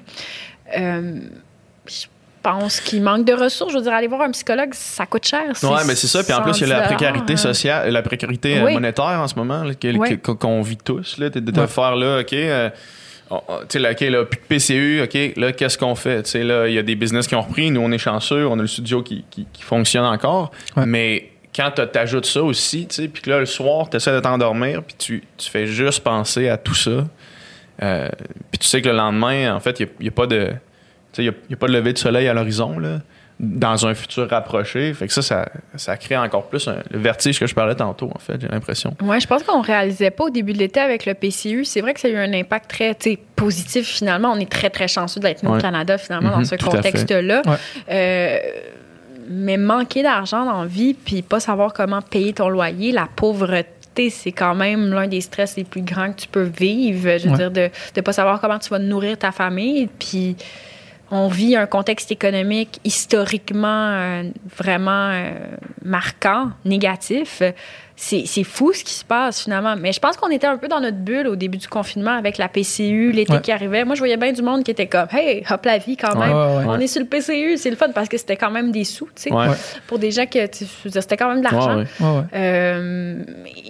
[0.77, 1.19] Euh,
[1.88, 2.06] je
[2.44, 3.72] pense qu'il manque de ressources.
[3.73, 5.44] Je veux dire, aller voir un psychologue, ça coûte cher.
[5.64, 6.23] Ouais, mais c'est ça.
[6.23, 7.38] Puis en plus, il y a la 110 précarité hein.
[7.38, 8.73] sociale, la précarité euh, Oui.
[8.73, 10.19] monétaire en ce moment, Oui.
[10.19, 11.18] qu'on vit tous.
[11.18, 12.34] Là, de, de faire là, OK.
[12.34, 12.69] euh,
[13.30, 16.23] tu sais, OK, là, plus de PCU, OK, là, qu'est-ce qu'on fait?
[16.23, 17.69] Tu sais, là, il y a des business qui ont repris.
[17.69, 18.47] Nous, on est chanceux.
[18.47, 20.51] On a le studio qui, qui, qui fonctionne encore.
[20.76, 20.85] Ouais.
[20.85, 24.14] Mais quand tu ajoutes ça aussi, tu sais, puis que là, le soir, tu essaies
[24.14, 27.07] de t'endormir, puis tu, tu fais juste penser à tout ça.
[27.81, 28.10] Euh,
[28.51, 30.51] puis tu sais que le lendemain, en fait, il n'y a, pas de.
[31.18, 32.99] Il y a, y a pas de lever de soleil à l'horizon, là,
[33.39, 34.93] dans un futur rapproché.
[34.93, 38.11] Fait que ça, ça, ça crée encore plus un- le vertige que je parlais tantôt,
[38.13, 38.93] en fait, j'ai l'impression.
[39.01, 41.63] Oui, je pense qu'on réalisait pas au début de l'été avec le PCU.
[41.63, 42.97] C'est vrai que ça a eu un impact très
[43.37, 44.31] positif finalement.
[44.33, 45.57] On est très, très chanceux d'être nous Ouais.
[45.59, 47.41] au Canada finalement dans Mhm, ce contexte-là.
[47.45, 47.55] Ouais.
[47.89, 48.37] Euh,
[49.29, 54.09] mais manquer d'argent dans la vie puis pas savoir comment payer ton loyer, la pauvreté,
[54.09, 57.17] c'est quand même l'un des stress les plus grands que tu peux vivre.
[57.17, 57.37] Je veux Ouais.
[57.37, 59.87] dire, de ne pas savoir comment tu vas nourrir ta famille.
[59.99, 60.35] Puis
[61.11, 64.23] on vit un contexte économique historiquement euh,
[64.57, 65.31] vraiment euh,
[65.84, 67.41] marquant, négatif.
[68.01, 69.76] C'est c'est fou ce qui se passe finalement.
[69.77, 72.38] Mais je pense qu'on était un peu dans notre bulle au début du confinement avec
[72.38, 73.41] la PCU, l'été Ouais.
[73.41, 73.84] qui arrivait.
[73.84, 76.30] Moi, je voyais bien du monde qui était comme Hey, hop la vie quand même.
[76.30, 76.84] Ouais, ouais, On ouais.
[76.85, 79.23] est sur le PCU, c'est le fun parce que c'était quand même des sous, tu
[79.23, 79.30] sais.
[79.88, 81.76] Pour des gens que, c'était quand même de l'argent.
[81.76, 82.05] Ouais, ouais.
[82.07, 82.23] Ouais, ouais.
[82.35, 83.15] Euh,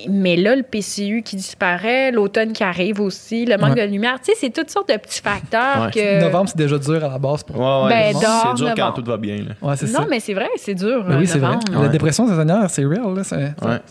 [0.10, 3.88] mais là, le PCU qui disparaît, l'automne qui arrive aussi, le manque Ouais.
[3.88, 5.92] de lumière, tu sais, c'est toutes sortes de petits facteurs Ouais.
[5.92, 6.22] que.
[6.22, 7.42] Novembre, c'est déjà dur à la base.
[7.44, 7.58] Pour...
[7.60, 7.90] Ouais, ouais.
[7.90, 8.94] Ben, c'est dur quand novembre.
[8.94, 9.38] tout va bien.
[9.38, 9.68] Là.
[9.68, 10.06] Ouais, c'est non, ça.
[10.08, 11.04] mais c'est vrai, c'est dur.
[11.04, 11.56] Ben euh, oui, c'est vrai.
[11.56, 11.82] novembre.
[11.82, 13.16] La dépression saisonnière, c'est real.
[13.16, 13.36] là, C'est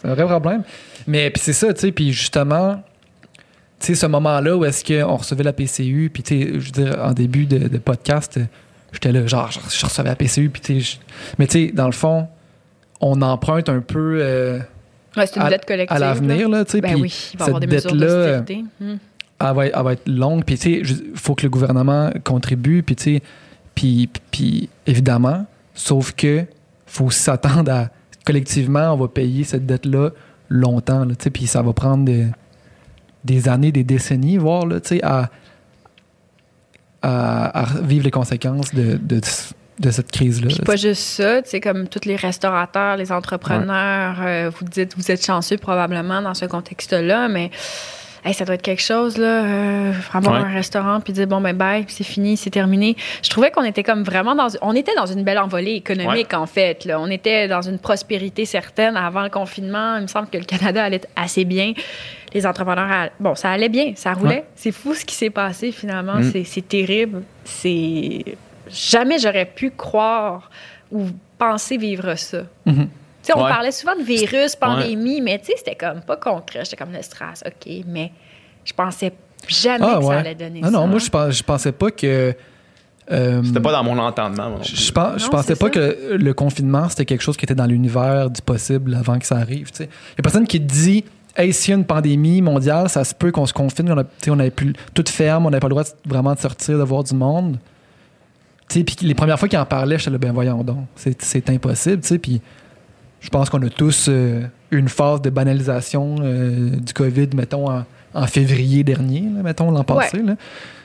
[0.05, 0.62] vrai problème.
[1.06, 1.92] Mais puis c'est ça, tu sais.
[1.92, 2.82] Puis justement,
[3.80, 6.84] tu sais, ce moment-là où est-ce qu'on recevait la PCU, puis tu sais, je veux
[6.84, 8.38] dire, en début de, de podcast,
[8.92, 10.98] j'étais là, genre, je, recevais la PCU, puis tu sais,
[11.38, 12.28] mais tu sais, dans le fond,
[13.00, 14.59] on emprunte un peu euh,
[15.16, 15.96] Ouais, une à, dette collective.
[15.96, 16.80] à l'avenir, là, tu sais.
[16.80, 18.64] Ben puis oui, il va y avoir des cette dette-là, d'austérité.
[18.80, 18.98] Hum.
[19.40, 20.44] elle va, elle va être longue.
[20.44, 22.82] Puis, tu sais, il faut que le gouvernement contribue.
[22.82, 23.22] Puis, tu sais,
[23.74, 26.44] puis, puis, évidemment, sauf que
[26.86, 27.88] faut aussi s'attendre à
[28.24, 30.11] collectivement, on va payer cette dette-là
[30.49, 31.07] longtemps.
[31.32, 32.27] Puis ça va prendre des,
[33.24, 35.31] des années, des décennies, voire, là, à,
[37.03, 39.20] à, à vivre les conséquences de, de,
[39.81, 40.49] de cette crise-là.
[40.49, 44.97] Puis pas juste ça, tu sais, comme tous les restaurateurs, les entrepreneurs, euh, vous dites,
[44.97, 47.51] vous êtes chanceux probablement dans ce contexte-là, mais
[48.24, 50.49] hey, ça doit être quelque chose, là, euh, avoir Ouais.
[50.49, 52.97] un restaurant, puis dire, bon, ben, bye, puis c'est fini, c'est terminé.
[53.23, 54.49] Je trouvais qu'on était comme vraiment dans...
[54.62, 56.85] On était dans une belle envolée économique, en fait.
[56.85, 57.01] Là.
[57.01, 59.97] On était dans une prospérité certaine avant le confinement.
[59.97, 61.73] Il me semble que le Canada allait assez bien.
[62.35, 64.28] Les entrepreneurs, bon, ça allait bien, ça roulait.
[64.35, 64.45] Ouais.
[64.55, 66.16] C'est fou ce qui s'est passé, finalement.
[66.16, 66.32] Mm.
[66.45, 67.23] C'est- terrible.
[67.45, 68.24] C'est...
[68.70, 70.51] Jamais j'aurais pu croire
[70.93, 71.07] ou
[71.39, 72.43] penser vivre ça.
[72.66, 72.89] Mhm.
[73.32, 73.50] Sais, on Ouais.
[73.50, 76.60] parlait souvent de virus, pandémie, mais tu sais, c'était comme pas concret.
[76.64, 78.10] J'étais comme le stress, OK, mais
[78.64, 79.12] je pensais
[79.46, 80.72] jamais Ah, que ça allait donner Ah ça.
[80.72, 82.34] non, moi, je, pens- je pensais pas que.
[83.10, 84.48] euh, C'était pas dans mon entendement.
[84.50, 85.70] moi non Je, Non, pensais pas ça.
[85.70, 89.36] que le confinement, c'était quelque chose qui était dans l'univers du possible avant que ça
[89.36, 89.70] arrive.
[89.78, 89.88] Il y
[90.18, 91.05] a personne qui te dit
[91.36, 94.02] Hey, s'il y a une pandémie mondiale, ça se peut qu'on se confine, on, a,
[94.02, 96.38] tu sais, on avait plus toute ferme, on n'avait pas le droit de- vraiment de
[96.40, 97.59] sortir, de voir du monde.
[98.68, 101.48] Tu sais, Puis les premières fois qu'ils en parlaient, j'étais là, ben voyons donc, c'est
[101.48, 102.00] impossible.
[102.02, 102.40] tu sais, Puis
[103.20, 107.70] je pense qu'on a tous euh, eu une phase de banalisation euh, du COVID, mettons,
[107.70, 107.85] en,
[108.15, 110.23] en février dernier, là, mettons, l'an passé.
[110.23, 110.35] là.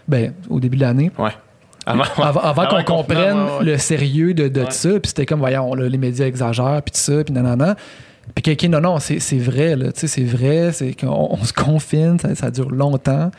[0.07, 1.29] Ben, au début de l'année Ouais.
[1.85, 3.65] Avant, avant, avant Avant qu'on comprenne ouais, ouais.
[3.65, 4.71] le sérieux de, de Ouais.
[4.71, 7.75] ça, puis c'était comme, voyons, là, les médias exagèrent, puis tout ça, puis nanana.
[8.33, 11.43] Puis quelqu'un, non, non, c'est c'est vrai, là, tu sais, c'est vrai, c'est qu'on on
[11.43, 13.31] se confine, ça, ça dure longtemps.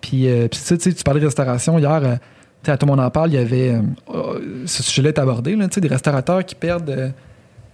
[0.00, 2.76] Puis, euh, puis ça, tu sais, tu parlais de restauration hier, euh, tu sais, à
[2.78, 3.80] tout le monde en parle, il y avait, euh,
[4.14, 7.08] euh, ce sujet-là est abordé, là, tu sais, des restaurateurs qui perdent euh,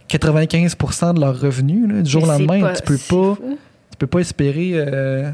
[0.09, 2.61] 95% de leurs revenus, là, du jour au lendemain.
[2.61, 3.59] pas- tu peux pas, fou.
[3.91, 5.31] tu peux pas espérer euh,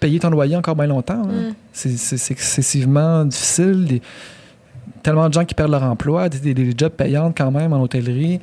[0.00, 1.24] payer ton loyer encore bien longtemps.
[1.26, 1.54] Mm.
[1.72, 4.00] C'est excessivement difficile.
[5.02, 8.40] Tellement de gens qui perdent leur emploi, des, jobs payants quand même en hôtellerie.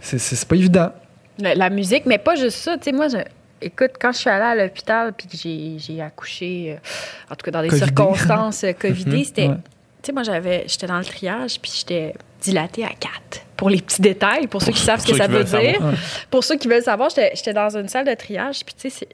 [0.00, 0.92] C'est- pas évident.
[1.38, 2.76] La, la musique, mais pas juste ça.
[2.78, 3.18] Tu sais, moi, je-
[3.60, 7.44] écoute, quand je suis allée à l'hôpital puis que j'ai j'ai accouché, euh, en tout
[7.44, 7.86] cas dans des Covidé.
[7.86, 9.48] circonstances euh, covidées, c'était.
[9.48, 9.54] Ouais.
[10.02, 13.42] Tu sais, moi, j'avais, j'étais dans le triage puis j'étais dilatée à 4.
[13.56, 15.48] Pour les petits détails, pour ceux qui savent ce que ça veut dire.
[15.74, 15.94] savoir.
[16.30, 19.08] Pour ceux qui veulent savoir, j'étais dans une salle de triage puis tu sais,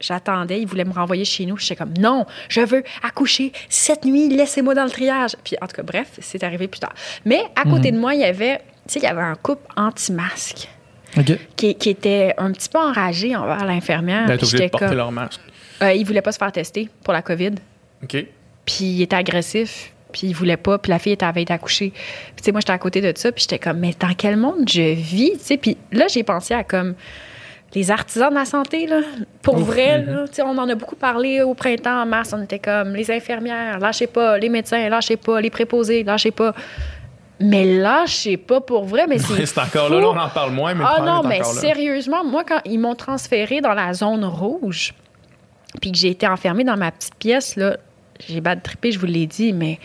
[0.00, 1.56] J'attendais, ils voulaient me renvoyer chez nous.
[1.56, 5.30] J'étais comme, non, je veux accoucher cette nuit, laissez-moi dans le triage.
[5.44, 6.92] Puis, en tout cas, bref, c'est arrivé plus tard.
[7.24, 7.96] Mais à côté Mhm.
[7.96, 8.64] de moi, il y avait, tu
[8.94, 10.68] sais, il y avait un couple anti-masque
[11.56, 14.26] qui, qui était un petit peu enragé envers l'infirmière.
[14.42, 15.40] J'étais porter leur masque.
[15.80, 17.52] Euh, il voulait pas se faire tester pour la COVID.
[18.02, 18.26] OK.
[18.66, 19.92] Puis il était agressif.
[20.14, 20.78] Puis il voulait pas.
[20.78, 21.90] Puis la fille était avait été accouchée.
[21.90, 23.32] Puis tu sais, moi, j'étais à côté de ça.
[23.32, 25.32] Puis j'étais comme, mais dans quel monde je vis?
[25.32, 26.94] Tu sais, puis là, j'ai pensé à comme
[27.74, 29.00] les artisans de la santé, là.
[29.42, 29.62] Pour Ouf.
[29.62, 30.28] vrai, là.
[30.28, 32.32] Tu sais, on en a beaucoup parlé au printemps, en mars.
[32.32, 34.38] On était comme les infirmières, lâchez pas.
[34.38, 35.40] Les médecins, lâchez pas.
[35.40, 36.54] Les préposés, lâchez pas.
[37.40, 39.06] Mais lâchez pas pour vrai.
[39.08, 41.44] Mais c'est C'est encore là, là, on en parle moins, mais Ah non, mais là.
[41.44, 44.94] sérieusement, moi, quand ils m'ont transféré dans la zone rouge,
[45.80, 47.76] puis que j'ai été enfermée dans ma petite pièce, là,
[48.28, 49.78] j'ai bad trippé, je vous l'ai dit, mais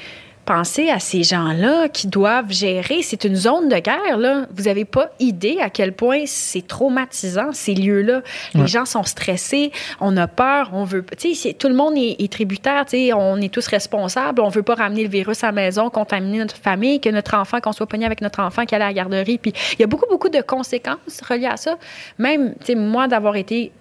[0.45, 3.03] pensez à ces gens-là qui doivent gérer.
[3.03, 4.47] C'est une zone de guerre, là.
[4.51, 8.23] Vous n'avez pas idée à quel point c'est traumatisant, ces lieux-là.
[8.56, 8.68] Les Ouais.
[8.68, 11.06] gens sont stressés, on a peur, on veut.
[11.19, 14.49] Tu sais, tout le monde est, est tributaire, tu sais, on est tous responsables, on
[14.49, 17.72] veut pas ramener le virus à la maison, contaminer notre famille, que notre enfant, qu'on
[17.72, 19.38] soit pogné avec notre enfant qui allait à la garderie.
[19.38, 21.77] Puis il y a beaucoup, beaucoup de conséquences reliées à ça.
[22.18, 23.72] Même, tu sais, moi, d'avoir été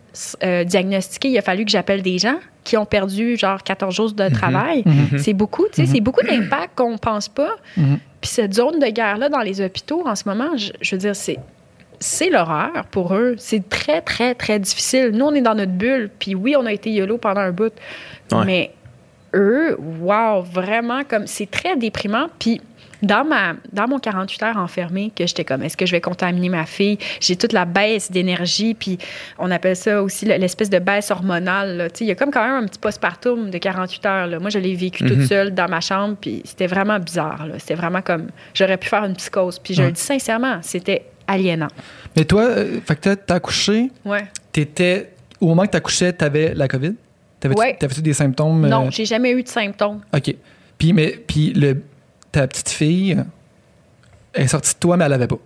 [0.43, 4.13] euh, diagnostiquée, il a fallu que j'appelle des gens qui ont perdu genre 14 jours
[4.13, 4.83] de travail.
[4.85, 5.19] Mhm.
[5.19, 7.53] C'est beaucoup, tu sais, c'est beaucoup d'impact qu'on pense pas.
[7.77, 7.99] Mhm.
[8.21, 11.17] Puis cette zone de guerre-là dans les hôpitaux, en ce moment, je, je veux dire,
[11.17, 11.39] c'est.
[12.01, 13.35] C'est l'horreur pour eux.
[13.39, 15.11] C'est très, très, très difficile.
[15.13, 16.11] Nous, on est dans notre bulle.
[16.17, 17.73] Puis oui, on a été YOLO pendant un bout.
[18.31, 18.45] Ouais.
[18.47, 18.71] Mais
[19.35, 22.29] eux, wow, vraiment, comme c'est très déprimant.
[22.39, 22.61] Puis
[23.03, 26.49] dans, ma, dans mon 48 heures enfermé, que j'étais comme, est-ce que je vais contaminer
[26.49, 26.99] ma fille?
[27.21, 28.99] J'ai toute la baisse d'énergie, puis
[29.39, 31.89] on appelle ça aussi le- l'espèce de baisse hormonale.
[32.01, 34.27] Il y a comme quand même un petit postpartum de 48 heures.
[34.27, 34.39] là.
[34.41, 35.27] Moi, je l'ai vécu toute Mhm.
[35.27, 37.47] seule dans ma chambre, puis c'était vraiment bizarre.
[37.59, 39.59] C'était vraiment comme, j'aurais pu faire une psychose.
[39.59, 39.87] Puis je Ouais.
[39.89, 41.69] le dis sincèrement, c'était aliénant.
[42.17, 44.25] Mais toi, euh, fait que t'as- accouché, Ouais.
[44.53, 45.11] t'étais.
[45.41, 46.95] Au moment que t'accouchais, t'avais la COVID?
[47.39, 47.77] T'avais-tu Ouais.
[47.79, 48.65] t'avais-tu des symptômes?
[48.65, 50.01] euh, Non, j'ai jamais eu de symptômes.
[50.13, 50.35] OK.
[50.79, 51.81] Puis, mais, puis le,
[52.41, 53.17] ta petite fille,
[54.33, 55.39] elle est sortie de toi, mais elle l'avait pas.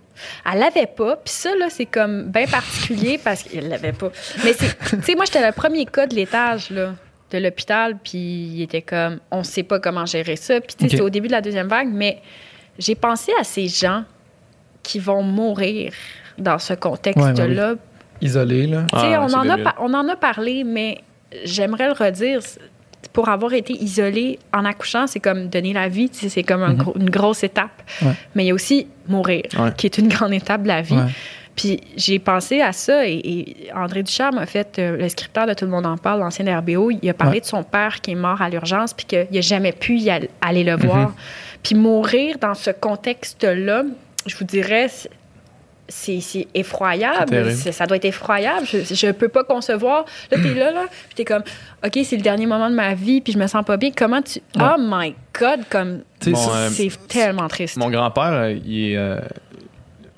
[0.51, 1.15] Elle l'avait pas.
[1.17, 4.11] Puis ça, là, c'est comme bien particulier parce qu'elle l'avait pas.
[4.43, 6.93] Mais c'est, tu sais, moi, j'étais le premier cas de l'étage, là,
[7.31, 7.97] de l'hôpital.
[8.03, 10.61] Puis il était comme, on sait pas comment gérer ça.
[10.61, 10.97] Puis, tu sais, Ok.
[10.97, 11.89] c'est au début de la deuxième vague.
[11.91, 12.21] Mais
[12.77, 14.03] j'ai pensé à ces gens
[14.83, 15.93] qui vont mourir
[16.37, 17.75] dans ce contexte-là.
[18.21, 18.85] Isolée, là.
[18.93, 21.01] Tu sais, Ah, on, en a on en a parlé, mais
[21.45, 22.41] j'aimerais le redire.
[23.13, 26.09] Pour avoir été isolé en accouchant, c'est comme donner la vie.
[26.11, 26.77] C'est comme un Mhm.
[26.77, 27.83] gros- une grosse étape.
[28.01, 28.11] Ouais.
[28.35, 29.69] Mais il y a aussi mourir, Ouais.
[29.77, 30.97] qui est une grande étape de la vie.
[31.55, 35.53] Puis j'ai pensé à ça et, et André Ducharme a fait, euh, le scripteur de
[35.53, 37.41] Tout le monde en parle, l'ancien RBO, il a parlé Ouais.
[37.41, 40.29] de son père qui est mort à l'urgence puis qu'il n'a jamais pu y al-
[40.41, 41.13] aller le voir.
[41.61, 43.83] Puis mourir dans ce contexte-là,
[44.25, 44.87] je vous dirais,
[45.87, 47.51] c'est- effroyable.
[47.53, 48.65] Ça doit être effroyable.
[48.65, 50.05] Je ne peux pas concevoir.
[50.31, 51.43] Là, tu es là, là, puis tu es comme,
[51.85, 53.91] OK, c'est le dernier moment de ma vie, puis je me sens pas bien.
[53.95, 54.39] Comment tu.
[54.55, 54.63] Ouais.
[54.63, 56.01] Oh my God, comme.
[56.27, 57.77] Euh, C'est tellement triste.
[57.77, 59.19] Mon grand-père, euh, il, est, euh,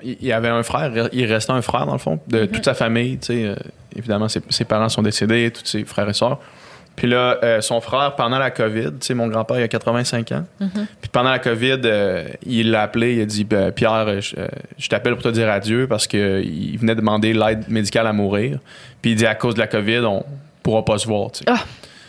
[0.02, 2.74] il il avait un frère, il restait un frère dans le fond, de toute sa
[2.74, 3.18] famille.
[3.18, 3.56] tu sais, euh,
[3.96, 6.38] évidemment, ses, ses parents sont décédés, tous ses frères et sœurs.
[6.96, 10.32] Puis là, euh, son frère, pendant la COVID, tu sais, mon grand-père, il a 85
[10.32, 10.44] ans.
[10.58, 14.34] Puis pendant la COVID, euh, il l'a appelé, il a dit Ben, Pierre, euh, je,
[14.78, 18.58] je t'appelle pour te dire adieu parce qu'il venait demander l'aide médicale à mourir.
[19.02, 20.24] Puis il dit À cause de la COVID, on
[20.62, 21.30] pourra pas se voir.
[21.32, 21.44] tu sais.
[21.48, 21.60] Ah.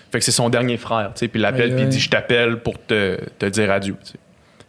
[0.09, 1.27] Fait que c'est son dernier frère, tu sais.
[1.27, 1.99] Puis il l'appelle, puis il dit.
[1.99, 3.97] Je t'appelle pour te, te dire adieu.
[4.03, 4.19] tu sais.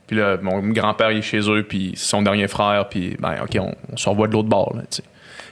[0.08, 3.36] Puis là, mon grand-père, il est chez eux, puis c'est son dernier frère, puis ben,
[3.44, 5.02] OK, on, on se revoit de l'autre bord, là, tu sais.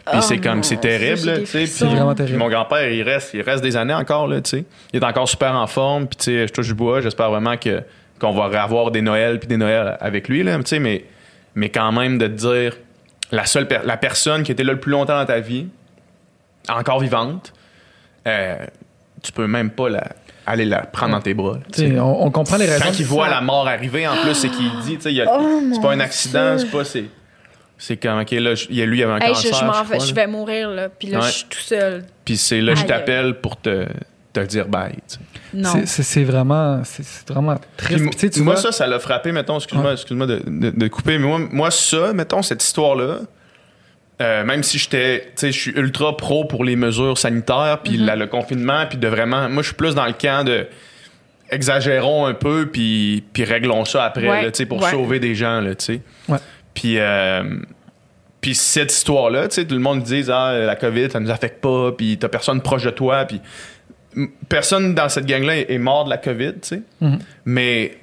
[0.09, 1.59] Puis Oh c'est comme, c'est terrible, tu sais.
[1.59, 2.39] Puis- C'est vraiment puis terrible.
[2.39, 4.65] mon grand-père, il reste, il reste des années encore, là, tu sais.
[4.93, 7.57] Il est encore super en forme, puis tu sais, je touche du bois, j'espère vraiment
[7.57, 7.83] que,
[8.21, 11.05] qu'on va avoir des Noëls puis des Noëls avec lui, là, tu sais, mais,
[11.57, 12.77] mais quand même de te dire,
[13.33, 15.67] la seule, per- la personne qui était là le plus longtemps dans ta vie,
[16.69, 17.53] encore vivante,
[18.27, 18.57] euh,
[19.23, 20.05] tu peux même pas la,
[20.47, 22.85] aller la prendre dans tes bras, là, on, on comprend les raisons.
[22.85, 25.81] Quand il voit la mort arriver, en plus, c'est qu'il dit, tu sais, Oh, c'est
[25.83, 26.85] pas un accident, c'est pas,
[27.79, 29.49] c'est, c'est comme, OK, là, je- il y a lui, il avait un Hey, je,
[29.49, 30.23] cancer, je vais, crois, je là.
[30.23, 30.89] vais mourir, là.
[30.89, 31.27] Puis là, Ouais.
[31.27, 32.05] je suis tout seul.
[32.25, 33.87] Puis c'est là, je t'appelle pour te,
[34.33, 35.19] te dire bye, tu sais.
[35.55, 35.71] Non.
[35.87, 38.05] C'est- vraiment, c'est- c'est vraiment Puis triste.
[38.05, 39.93] mo- Tu moi, vois- ça, ça l'a frappé, mettons, excuse-moi Ouais.
[39.95, 43.21] excuse-moi de, de- de couper, mais moi, moi, ça, mettons, cette histoire-là,
[44.21, 47.97] euh, même si j'étais, tu sais, je suis ultra pro pour les mesures sanitaires, puis
[47.99, 48.05] Mm-hmm.
[48.05, 50.67] la- le confinement, puis de vraiment, moi, je suis plus dans le camp de,
[51.51, 54.91] exagérons un peu, puis, puis réglons ça après, Ouais, là, tu sais, pour ouais.
[54.91, 56.01] sauver des gens, là, tu sais.
[56.77, 57.43] Puis, euh,
[58.41, 61.61] puis cette histoire-là, tu sais, tout le monde dit, ah, la COVID, ça nous affecte
[61.61, 63.41] pas, puis t'as personne proche de toi, puis
[64.49, 66.83] personne dans cette gang-là est mort de la COVID, tu sais.
[67.01, 67.19] Mhm.
[67.47, 67.97] Mais,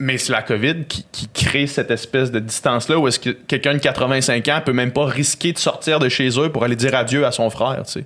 [0.00, 3.74] mais c'est la COVID qui, qui crée cette espèce de distance-là où est-ce que quelqu'un
[3.74, 6.94] de 85 ans peut même pas risquer de sortir de chez eux pour aller dire
[6.94, 8.04] adieu à son frère, tu sais.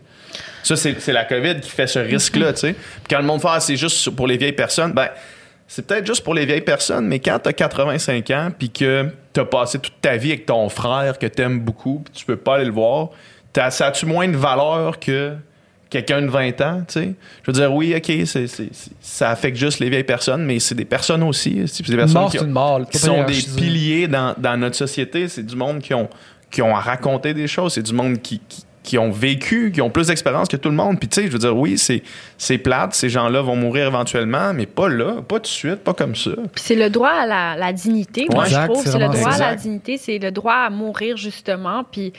[0.63, 2.73] Ça, c'est la COVID qui fait ce risque-là, tu sais.
[2.75, 5.09] Puis quand le monde fait, ah, c'est juste pour les vieilles personnes, ben,
[5.75, 9.47] c'est peut-être juste pour les vieilles personnes, mais quand t'as 85 ans, puis que t'as
[9.47, 12.67] passé toute ta vie avec ton frère que t'aimes beaucoup, puis tu peux pas aller
[12.67, 13.09] le voir,
[13.55, 15.33] t'as- ça a-tu moins de valeur que
[15.89, 17.15] quelqu'un de 20 ans, tu sais?
[17.43, 18.13] Je veux dire, oui, OK,
[19.01, 21.63] ça affecte juste les vieilles personnes, mais c'est des personnes aussi.
[21.67, 22.81] C'est des personnes mort, qui, mort.
[22.81, 25.27] pas sont des piliers dans, dans notre société.
[25.29, 26.09] C'est du monde qui ont,
[26.51, 27.73] qui ont à raconter des choses.
[27.75, 30.75] C'est du monde qui, qui, qui ont vécu, qui ont plus d'expérience que tout le
[30.75, 30.99] monde.
[30.99, 32.03] Puis tu sais, je veux dire, oui, c'est,
[32.37, 32.95] c'est plate.
[32.95, 36.33] Ces gens-là vont mourir éventuellement, mais pas là, pas tout de suite, pas comme ça.
[36.55, 38.85] Puis c'est le droit à la, la dignité, moi, je trouve.
[38.85, 41.85] c'est le droit à la dignité, c'est le droit à mourir, justement.
[41.91, 42.13] Puis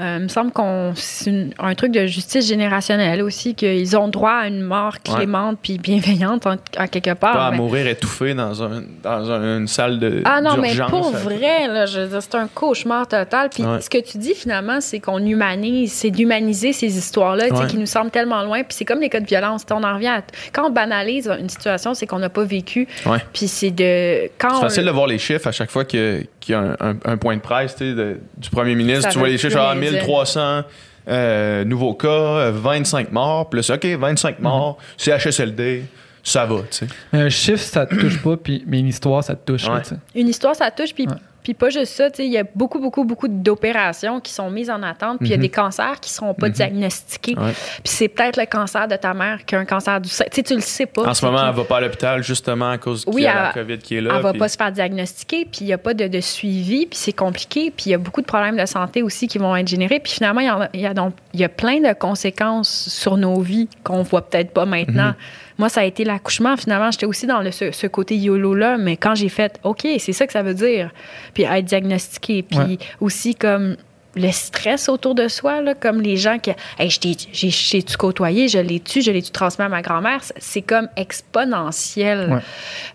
[0.00, 4.30] euh, il me semble qu'on c'est un truc de justice générationnelle aussi, qu'ils ont droit
[4.42, 5.14] à une mort Ouais.
[5.16, 7.32] clémente puis bienveillante en, en quelque part.
[7.34, 10.74] Pas à mais- mourir étouffé dans, un, dans un- une salle de Ah non, mais
[10.88, 13.48] pour vrai, là, je veux dire, c'est un cauchemar total.
[13.50, 13.80] Puis Ouais.
[13.80, 17.66] ce que tu dis finalement, c'est qu'on humanise, c'est d'humaniser ces histoires-là, Ouais.
[17.66, 18.58] qui nous semblent tellement loin.
[18.62, 19.64] Puis c'est comme les cas de violence.
[19.70, 20.22] On en revient à...
[20.52, 22.86] Quand on banalise une situation, c'est qu'on n'a pas vécu.
[23.32, 24.28] Puis c'est de...
[24.38, 26.22] Quand C'est on- facile de voir les chiffres à chaque fois que-
[26.54, 29.02] a un, un- un point de presse de- du premier ministre.
[29.04, 29.92] Ça tu vois les chiffres, plus ah, rien dire.
[30.04, 30.62] 1300
[31.08, 33.48] euh, nouveaux cas, euh, 25 morts.
[33.48, 35.84] Plus, OK, 25 morts, CHSLD,
[36.22, 36.56] ça va.
[36.58, 36.86] tu sais.
[37.12, 39.66] Mais un chiffre, ça te touche pas, puis, mais une histoire, ça te touche.
[39.66, 39.82] là, Ouais.
[40.14, 40.94] Une histoire, ça touche.
[40.94, 41.14] Puis, Ouais.
[41.48, 44.50] Puis pas juste ça, tu sais, il y a beaucoup, beaucoup, beaucoup d'opérations qui sont
[44.50, 45.18] mises en attente.
[45.18, 45.42] Puis il y a Mhm.
[45.42, 47.34] des cancers qui ne seront pas diagnostiqués.
[47.38, 47.52] Ouais.
[47.52, 50.24] Puis c'est peut-être le cancer de ta mère qui a un cancer du sein.
[50.30, 51.08] Tu sais, tu le sais pas.
[51.08, 51.44] En ce moment, qui?
[51.48, 54.00] elle va pas à l'hôpital justement à cause Oui, a la elle- COVID qui est
[54.02, 54.12] là.
[54.16, 56.84] Elle va puis- pas se faire diagnostiquer, puis il n'y a pas de, de suivi,
[56.84, 59.56] puis c'est compliqué, puis il y a beaucoup de problèmes de santé aussi qui vont
[59.56, 60.00] être générés.
[60.00, 60.40] Puis finalement,
[60.74, 60.94] il y, y a
[61.34, 65.14] y plein de conséquences sur nos vies qu'on voit peut-être pas maintenant.
[65.58, 66.56] Moi, ça a été l'accouchement.
[66.56, 70.12] Finalement, j'étais aussi dans le, ce, ce côté YOLO-là, mais quand j'ai fait, OK, c'est
[70.12, 70.90] ça que ça veut dire,
[71.34, 72.78] puis être diagnostiqué, puis Ouais.
[73.00, 73.76] aussi comme
[74.14, 77.82] le stress autour de soi, là, comme les gens qui, hey, je t'ai- j'ai j'ai
[77.82, 82.32] tu côtoyé, je l'ai tu, je l'ai tu transmis à ma grand-mère, c'est comme exponentiel.
[82.32, 82.40] Ouais.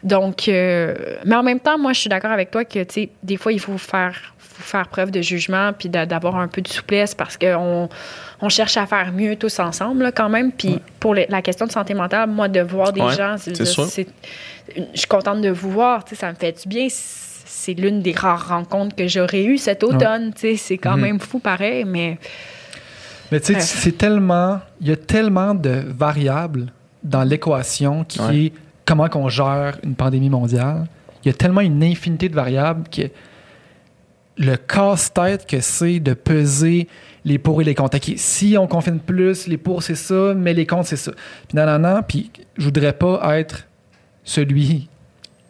[0.03, 0.95] Donc, euh,
[1.25, 3.53] mais en même temps, moi, je suis d'accord avec toi que, tu sais, des fois,
[3.53, 7.15] il faut faire, faut faire preuve de jugement puis d'a- d'avoir un peu de souplesse
[7.15, 7.87] parce qu'on
[8.45, 10.51] on cherche à faire mieux tous ensemble, là, quand même.
[10.51, 13.65] Puis pour les- la question de santé mentale, moi, de voir des Ouais, gens, c'est
[13.65, 13.85] sûr.
[13.85, 14.07] c'est-
[14.75, 16.87] je suis contente de vous voir, tu sais, ça me fait du bien.
[16.89, 21.01] C'est l'une des rares rencontres que j'aurais eues cet automne, tu sais, c'est quand Mhm.
[21.01, 22.17] même fou pareil, mais
[23.31, 23.61] Mais tu sais, Ouais.
[23.61, 24.59] c'est tellement.
[24.81, 26.67] Il y a tellement de variables
[27.01, 28.37] dans l'équation qui Ouais.
[28.45, 28.53] est
[28.85, 30.85] comment qu'on gère une pandémie mondiale.
[31.23, 33.03] Il y a tellement une infinité de variables que
[34.37, 36.87] le casse-tête que c'est de peser
[37.25, 37.97] les pour et les contre.
[37.97, 41.11] OK, si on confine plus, les pour c'est ça, mais les contre c'est ça.
[41.47, 42.01] Puis non, non, non.
[42.07, 43.67] Puis je voudrais pas être
[44.23, 44.89] celui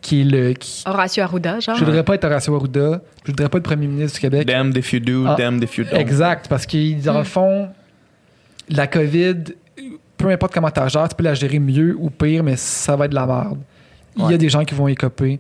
[0.02, 0.54] qui est le.
[0.54, 1.76] Qui, Horacio Arruda, genre.
[1.78, 3.02] je voudrais pas être Horacio Arruda.
[3.26, 4.46] Je voudrais pas être premier ministre du Québec.
[4.46, 5.98] Damned if you do, Ah, damned if you don't.
[6.00, 7.26] Exact, parce que dans le Mm.
[7.26, 7.70] fond,
[8.70, 9.36] la COVID,
[10.18, 12.96] peu importe comment tu la gères, tu peux la gérer mieux ou pire, mais ça
[12.96, 13.60] va être de la merde.
[14.18, 15.40] Il y a des gens qui vont écoper.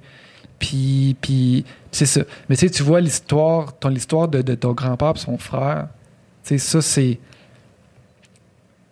[0.59, 2.21] Puis, puis c'est ça.
[2.49, 5.87] Mais tu tu vois l'histoire, ton l'histoire de, de ton grand-père et son frère.
[6.43, 7.19] Tu sais, ça, c'est.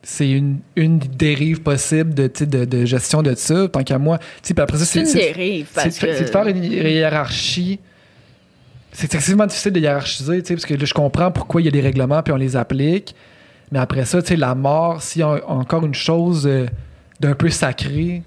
[0.03, 3.67] C'est une, une dérive possible de, de, de gestion de ça.
[3.67, 4.17] Tant qu'à moi.
[4.17, 5.67] Tu sais, puis après ça, C'est une dérive.
[5.71, 7.79] C'est parce de, que- c'est de faire une hiérarchie.
[8.91, 11.67] C'est excessivement difficile de hiérarchiser, tu sais, parce que là, je comprends pourquoi il y
[11.67, 13.15] a des règlements puis on les applique.
[13.71, 16.65] Mais après ça, tu sais, la mort, s'il y a encore une chose euh,
[17.21, 18.23] d'un peu sacrée,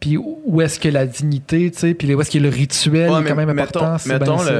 [0.00, 3.20] puis où est-ce que la dignité, tu sais, puis où est-ce que le rituel Ouais,
[3.20, 4.52] est quand même mettons, important, c'est mettons bien ça,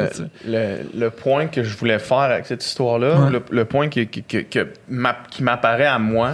[0.46, 3.30] le, le, le point que je voulais faire avec cette histoire-là, Ouais.
[3.30, 6.32] le, le point qui, qui, qui- qui m'apparaît à moi,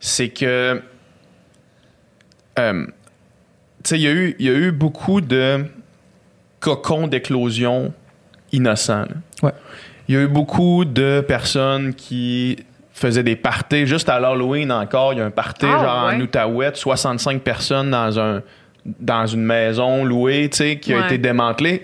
[0.00, 0.80] c'est que.
[2.58, 2.86] euh,
[3.84, 5.64] tu sais, il y, a eu- y a eu beaucoup de
[6.60, 7.92] cocons d'éclosion
[8.52, 9.06] innocents.
[9.42, 9.52] Ouais.
[10.08, 12.56] Il y a eu beaucoup de personnes qui
[12.96, 13.86] faisaient des parties.
[13.86, 16.20] Juste à l'Halloween encore, il y a un party Ah, genre en.
[16.20, 18.42] Outaouais, 65 personnes dans un
[19.00, 21.82] dans une maison louée, tu sais, qui a été démantelée.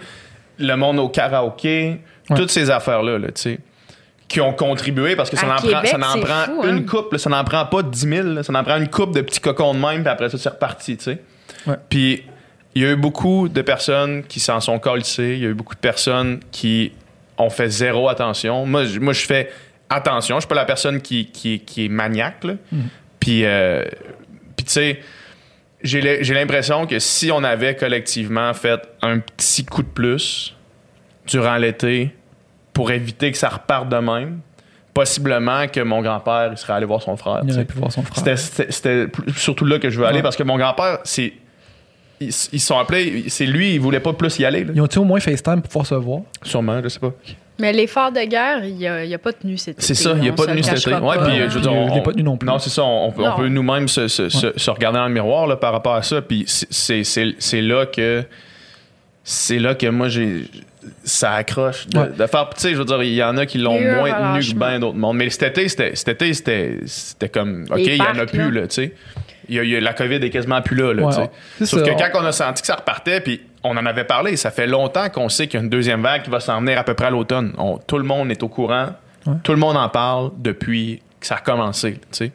[0.59, 1.98] Le monde au karaoké,
[2.30, 2.36] Ouais.
[2.36, 3.59] toutes ces affaires-là, là, tu sais,
[4.28, 6.68] qui ont contribué parce que ça À en prend, ça en prend fou, hein.
[6.76, 9.12] une coupe, là, ça n'en prend pas 10 000, là, ça en prend une coupe
[9.14, 11.18] de petits cocons de même, puis après ça, c'est reparti, tu sais.
[11.66, 11.74] Ouais.
[11.89, 12.22] Puis
[12.76, 15.55] il y a eu beaucoup de personnes qui s'en sont collissées, il y a eu
[15.55, 16.93] beaucoup de personnes qui
[17.36, 18.64] ont fait zéro attention.
[18.64, 19.51] Moi, moi je fais
[19.94, 22.55] attention, je suis pas la personne qui, qui, qui est maniaque, là.
[23.20, 23.85] Puis, euh,
[24.56, 25.01] puis tu sais,
[25.82, 30.56] j'ai l'impression que si on avait collectivement fait un petit coup de plus
[31.27, 32.14] durant l'été
[32.73, 34.40] pour éviter que ça reparte de même,
[34.94, 37.40] possiblement que mon grand-père serait allé voir son frère.
[37.47, 38.39] Il aurait pu voir son frère.
[38.39, 40.23] C'était- surtout là que je veux aller Ouais.
[40.23, 41.32] parce que mon grand-père, c'est.
[42.20, 44.62] Ils ils se sont appelés, c'est lui, il voulait pas plus y aller.
[44.64, 44.73] là.
[44.74, 46.20] Ils ont-tu au moins FaceTime pour pouvoir se voir?
[46.43, 47.12] Sûrement, je sais pas.
[47.62, 49.86] Mais l'effort de guerre, il a, il a pas tenu cet été.
[49.86, 50.93] C'est ça, il n'y a on pas nuit cet été.
[50.93, 51.24] Ouais, pas.
[51.26, 52.47] puis, euh, je veux dire, on- l'ai pas tenu non plus.
[52.47, 52.82] Non, c'est ça.
[52.84, 55.72] On, on peut, on nous-mêmes se, se- se- se regarder dans le miroir là, par
[55.72, 56.20] rapport à ça.
[56.20, 58.24] Puis c'est- c'est c'est- c'est là que
[59.24, 60.44] c'est là que moi j'ai
[61.05, 62.09] ça accroche de, Ouais.
[62.18, 62.51] de faire.
[62.55, 64.59] Tu sais, je veux dire, il y en a qui l'ont a moins tenu que
[64.59, 65.16] bien d'autres mondes.
[65.16, 68.51] Mais cet été, c'était cet été, c'était c'était comme ok, il y en a plus
[68.51, 68.62] là.
[68.62, 68.66] là.
[68.66, 68.94] Tu sais,
[69.56, 70.93] a, a- la COVID est quasiment plus là.
[70.93, 71.20] là Ouais, tu sais.
[71.22, 71.30] ouais.
[71.60, 71.90] C'est Sauf ça.
[71.94, 74.66] que quand on a senti que ça repartait, puis on en avait parlé, ça fait
[74.66, 76.94] longtemps qu'on sait qu'il y a une deuxième vague qui va s'en venir à peu
[76.94, 77.52] près à l'automne.
[77.59, 78.89] On- Tout le monde est au courant.
[79.26, 79.34] Ouais.
[79.44, 81.93] Tout le monde en parle depuis que ça a commencé.
[81.94, 82.32] tu sais.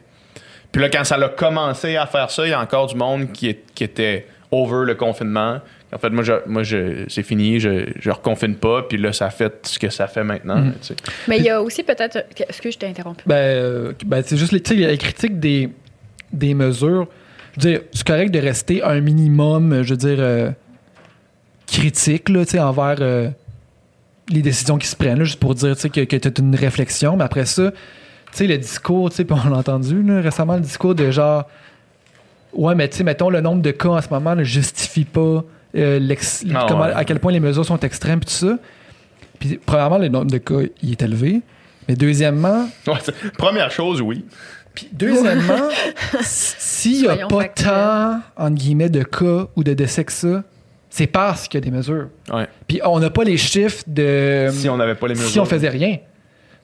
[0.72, 3.32] Puis là, quand ça a commencé à faire ça, il y a encore du monde
[3.32, 5.58] qui, est- qui était over le confinement.
[5.94, 8.82] En fait, moi, je, moi je, c'est fini, je, je reconfine pas.
[8.82, 10.56] Puis là, ça a fait ce que ça fait maintenant.
[10.56, 10.72] Mhm.
[10.80, 10.96] tu sais.
[11.28, 12.16] Mais il y a aussi peut-être.
[12.48, 13.22] Est-ce que je t'ai interrompu?
[13.26, 15.70] Ben, euh, ben, c'est juste les, tu sais, les critiques des,
[16.32, 17.06] des mesures.
[17.58, 20.50] Je veux dire, c'est correct de rester un minimum, je veux dire, euh,
[21.70, 23.28] critique là, tu sais, envers euh,
[24.28, 26.32] les décisions qui se prennent, là, juste pour dire tu sais, que, que tu as
[26.42, 27.16] une réflexion.
[27.16, 27.76] Mais après ça, tu
[28.32, 31.44] sais, le discours, tu sais, puis on l'a entendu là, récemment, le discours de genre,
[32.52, 35.44] ouais, mais tu sais, mettons, le nombre de cas en ce moment ne justifie pas
[35.76, 36.14] euh,
[36.54, 36.92] Ah, comment- ouais.
[36.94, 38.58] à quel point les mesures sont extrêmes, puis tout ça.
[39.38, 41.42] Puis, premièrement, le nombre de cas, il est élevé.
[41.88, 42.94] Mais deuxièmement, Ouais,
[43.38, 44.24] première chose, oui.
[44.74, 45.68] puis deuxièmement,
[46.22, 47.66] s'il n'y a Soyons pas factuels.
[47.68, 50.42] tant, entre guillemets, de cas ou de décès que ça,
[50.90, 52.08] c'est parce qu'il y a des mesures.
[52.32, 52.46] Ouais.
[52.66, 55.28] Puis on n'a pas les chiffres de si on n'avait pas les mesures.
[55.28, 55.98] si on faisait rien.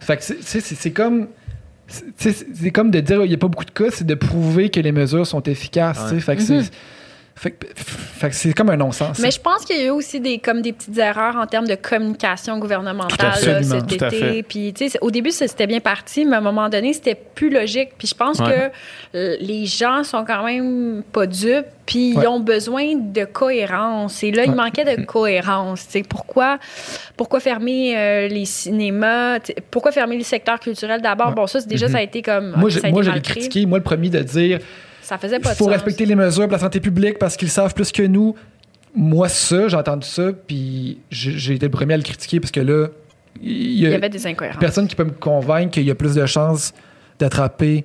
[0.01, 1.29] Fait que c'est- c'est c'est- c'est comme
[1.87, 4.81] c'est- comme de dire il n'y a pas beaucoup de cas, c'est de prouver que
[4.81, 5.99] les mesures sont efficaces.
[6.05, 6.15] tu sais.
[6.15, 6.21] Ouais.
[6.21, 6.71] Fait que c'est-
[7.37, 9.19] fait que- fait que c'est comme un non-sens.
[9.19, 11.67] Mais je pense qu'il y a eu aussi des, comme des petites erreurs en termes
[11.67, 13.47] de communication gouvernementale Tout à fait.
[13.51, 13.89] là, Absolument.
[13.89, 14.19] cet Tout à été.
[14.19, 14.43] fait.
[14.45, 17.51] Puis, tu sais, au début, c'était bien parti, mais à un moment donné, c'était plus
[17.51, 17.91] logique.
[17.99, 18.71] Puis je pense Ouais.
[19.13, 22.23] que euh, les gens sont quand même pas dupes, puis Ouais.
[22.25, 24.23] ils ont besoin de cohérence.
[24.23, 25.87] Et là, il manquait de cohérence.
[25.87, 26.59] Tu sais, pourquoi,
[27.17, 29.41] pourquoi fermer euh, les cinémas?
[29.73, 31.29] Pourquoi fermer le secteur culturel d'abord?
[31.31, 31.35] Ouais.
[31.35, 32.51] Bon, ça, c'est déjà, ça a été comme...
[32.57, 34.61] moi, ok, j'ai- critiqué, moi le premier de dire
[35.05, 35.73] Ça faisait pas il de faut sens.
[35.75, 38.35] respecter les mesures de la santé publique parce qu'ils savent plus que nous.
[38.97, 42.61] Moi, ça, j'ai entendu ça, puis j'ai été le premier à le critiquer parce que
[42.61, 42.89] là,
[43.43, 44.59] il y Il a, y avait des incohérences.
[44.61, 46.73] personne qui peut me convaincre qu'il y a plus de chances
[47.19, 47.85] d'attraper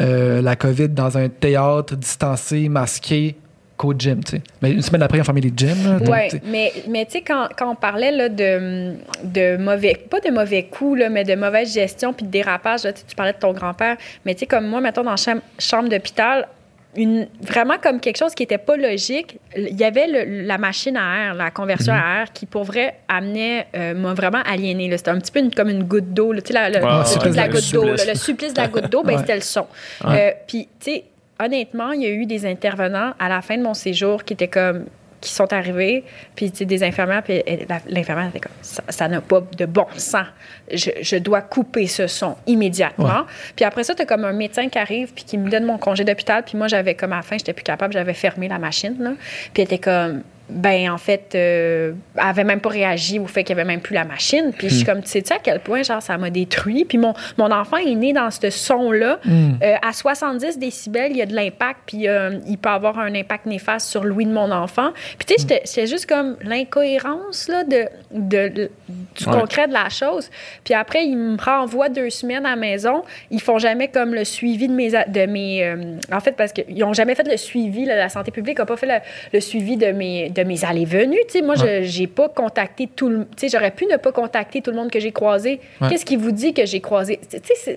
[0.00, 3.36] euh, la COVID dans un théâtre distancé, masqué,
[3.76, 4.24] qu'au gym.
[4.24, 4.42] tu sais.
[4.62, 5.98] Mais une semaine après, ont fermé les gyms.
[6.08, 8.94] Oui, mais, mais tu sais, quand, quand on parlait là, de,
[9.24, 12.94] de mauvais, pas de mauvais coups, là, mais de mauvaise gestion puis de dérapage, là,
[12.94, 15.90] tu parlais de ton grand-père, mais tu sais, comme moi, mettons, dans la chambre, chambre
[15.90, 16.48] d'hôpital,
[16.96, 20.96] une, vraiment comme quelque chose qui n'était pas logique, il y avait le- la machine
[20.96, 22.00] à air, la conversion Mhm.
[22.02, 24.90] à air, qui pour vrai amenait, euh, m'a vraiment aliéné.
[24.96, 26.98] C'était un petit peu une- comme une goutte d'eau, là, tu sais, la- le, Ouais,
[26.98, 29.18] le truc de la goutte d'eau, le supplice de la goutte d'eau, ben, Ouais.
[29.18, 29.66] c'était le son.
[30.04, 30.32] Ouais.
[30.32, 31.04] Euh, Puis, tu sais,
[31.38, 34.48] honnêtement, il y a eu des intervenants à la fin de mon séjour qui étaient
[34.48, 34.86] comme
[35.26, 36.04] qui sont arrivés,
[36.34, 37.42] puis tu sais, des infirmières, puis
[37.88, 40.26] l'infirmière était comme ça ça n'a pas de bon sens.
[40.72, 43.04] Je, je dois couper ce son immédiatement.
[43.04, 43.52] Ouais.
[43.54, 45.78] Puis après ça, tu as comme un médecin qui arrive, puis qui me donne mon
[45.78, 48.58] congé d'hôpital, puis moi, j'avais comme à la fin, j'étais plus capable, j'avais fermé la
[48.58, 49.12] machine, là.
[49.52, 53.42] Puis elle était comme ben en fait, euh, elle avait même pas réagi au fait
[53.44, 54.52] qu'il y avait même plus la machine.
[54.56, 56.84] Puis je suis comme, tu sais-tu à quel point, genre, ça m'a détruit?
[56.84, 59.18] Puis mon, mon enfant est né dans ce son-là.
[59.24, 59.52] Mm.
[59.62, 63.14] Euh, à 70 décibels, il y a de l'impact, puis euh, il peut avoir un
[63.14, 64.90] impact néfaste sur l'ouïe de mon enfant.
[65.18, 68.70] Puis tu sais, j'étais- j'étais juste comme l'incohérence là, de, de- de-
[69.16, 69.40] du Ouais.
[69.40, 70.30] concret de la chose.
[70.64, 73.02] Puis après, ils me renvoient deux semaines à la maison.
[73.30, 74.94] Ils font jamais comme le suivi de mes...
[74.94, 75.76] a- De mes euh,
[76.12, 78.76] en fait, parce qu'ils ont jamais fait le suivi, là, la santé publique n'a pas
[78.76, 78.94] fait le,
[79.32, 81.18] le suivi de mes, de mes allées-venues.
[81.28, 83.26] Tu sais, moi, je j'ai pas contacté tout le...
[83.36, 85.60] Sais, j'aurais pu ne pas contacter tout le monde que j'ai croisé.
[85.80, 85.88] Ouais.
[85.88, 87.20] Qu'est-ce qui vous dit que j'ai croisé?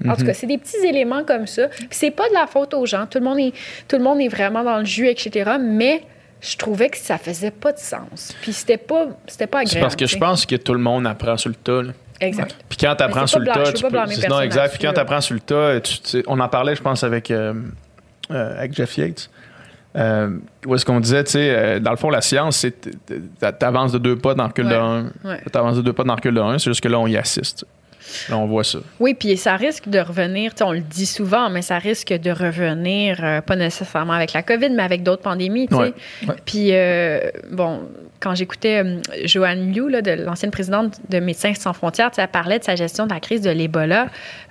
[0.07, 1.67] En tout cas, c'est des petits éléments comme ça.
[1.67, 3.05] Puis c'est pas de la faute aux gens.
[3.05, 3.53] Tout le monde est,
[3.87, 5.51] tout le monde est vraiment dans le jus, etc.
[5.59, 6.03] Mais
[6.41, 8.35] je trouvais que ça faisait pas de sens.
[8.41, 9.73] Puis c'était pas, c'était pas agréable.
[9.73, 11.81] C'est parce que je pense que tout le monde apprend sur le tas.
[11.81, 11.91] là.
[12.21, 12.55] Exact.
[12.67, 14.71] Puis quand tu apprends sur le tas, je tu peux non, exact.
[14.71, 15.79] Puis quand tu apprends sur le tas,
[16.27, 17.53] on en parlait, je pense, avec, euh,
[18.31, 19.29] euh, avec Jeff Yates.
[19.95, 20.29] Euh,
[20.67, 22.75] où est-ce qu'on disait, tu sais, euh, dans le fond, la science, c'est
[23.57, 24.75] t'avances de deux pas dans le recul de Ouais.
[24.75, 25.11] un.
[25.25, 25.41] Ouais.
[25.51, 27.17] T'avances de deux pas dans le recul de un, c'est juste que là, on y
[27.17, 27.65] assiste.
[28.29, 28.79] Là, on voit ça.
[28.99, 32.11] Oui, puis ça risque de revenir, tu sais, on le dit souvent, mais ça risque
[32.13, 35.81] de revenir, euh, pas nécessairement avec la COVID, mais avec d'autres pandémies, tu sais.
[36.27, 36.35] Ouais.
[36.45, 37.19] Puis, euh,
[37.51, 37.81] bon,
[38.19, 42.59] quand j'écoutais euh, Joanne Liu, là, de l'ancienne présidente de Médecins sans frontières, elle parlait
[42.59, 44.07] de sa gestion de la crise de l'Ebola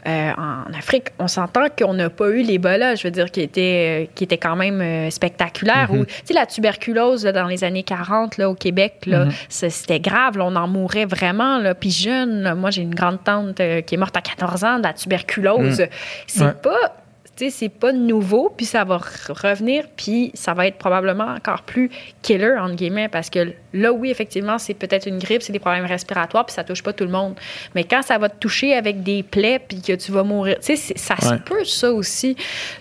[0.07, 1.09] euh, en Afrique.
[1.19, 4.39] On s'entend qu'on n'a pas eu l'Ebola, je veux dire, qui était, euh, qui était
[4.39, 5.91] quand même euh, spectaculaire.
[5.93, 9.29] Ou, sais, la tuberculose là, dans les années 40 là, au Québec, Mhm.
[9.49, 10.39] c'est- c'était grave.
[10.39, 11.61] là, on en mourait vraiment.
[11.79, 14.93] Puis jeune, moi, j'ai une grande tante qui est morte à 14 ans de la
[14.93, 15.85] tuberculose.
[16.27, 16.53] C'est Ouais.
[16.63, 16.97] pas...
[17.45, 21.63] sais, C'est pas nouveau, puis ça va re- revenir, puis ça va être probablement encore
[21.63, 21.91] plus
[22.23, 25.85] killer, entre guillemets, parce que là, oui, effectivement, c'est peut-être une grippe, c'est des problèmes
[25.87, 27.35] respiratoires, puis ça touche pas tout le monde.
[27.75, 30.77] Mais quand ça va te toucher avec des plaies, puis que tu vas mourir, tu
[30.77, 32.37] sais, ça se peut, ça aussi.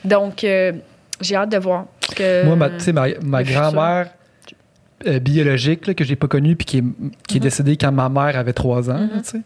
[0.06, 0.72] Donc, euh,
[1.22, 1.86] j'ai hâte de voir.
[2.16, 2.46] Que...
[2.46, 4.10] Moi, ma, tu sais, ma, ma grand-mère
[5.06, 6.84] euh, biologique, là, que j'ai pas connue, puis qui est,
[7.28, 7.44] qui est Mhm.
[7.44, 9.22] décédée quand ma mère avait 3 ans, Mhm.
[9.22, 9.42] tu sais,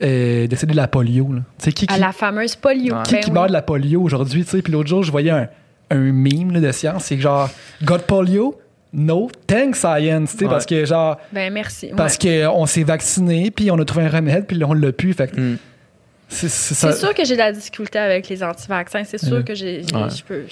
[0.00, 1.32] est décédée de la polio.
[1.32, 1.40] là.
[1.58, 2.94] Tu sais, qui, À qui, la fameuse polio.
[2.94, 3.02] Ouais.
[3.04, 3.34] qui, Ben qui oui.
[3.34, 5.48] meurt de la polio aujourd'hui, tu sais, puis l'autre jour, je voyais un,
[5.90, 7.48] un meme là, de science, c'est genre,
[7.82, 8.60] got polio?
[8.92, 10.50] No, thanks science, tu sais, Ouais.
[10.50, 11.90] parce que genre, Ben merci.
[11.96, 12.44] parce Ouais.
[12.48, 15.30] qu'on s'est vacciné, puis on a trouvé un remède, puis là, on l'a pu, fait
[15.30, 15.58] que Mm.
[16.28, 16.48] c'est
[16.92, 19.04] sûr que j'ai de la difficulté avec les anti-vaccins.
[19.04, 20.08] C'est sûr que j'ai, j'ai- Ouais.
[20.10, 20.42] je peux.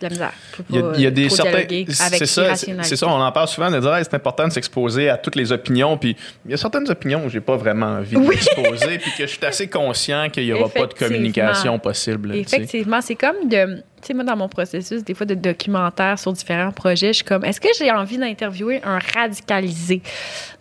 [0.00, 0.32] De la misère.
[0.70, 1.64] Il y a, pas, il y a euh, des certains.
[1.90, 5.16] C'est ça, c'est ça, on en parle souvent de dire c'est important de s'exposer à
[5.16, 5.96] toutes les opinions.
[5.98, 8.28] Puis il y a certaines opinions où j'ai pas vraiment envie de Oui.
[8.28, 12.34] m'exposer, puis que je suis assez conscient qu'il y aura pas de communication possible.
[12.36, 13.82] Effectivement, c'est comme de.
[14.00, 17.24] Tu sais, moi, dans mon processus, des fois, de documentaire sur différents projets, je suis
[17.24, 20.02] comme, est-ce que j'ai envie d'interviewer un radicalisé?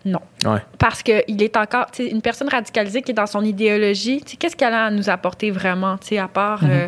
[0.06, 0.20] Non.
[0.46, 0.60] Ouais.
[0.80, 4.32] Parce qu'il est encore, tu sais, une personne radicalisée qui est dans son idéologie, tu
[4.32, 6.70] sais, qu'est-ce qu'elle a à nous apporter vraiment, tu sais, à part, Mhm.
[6.72, 6.88] euh,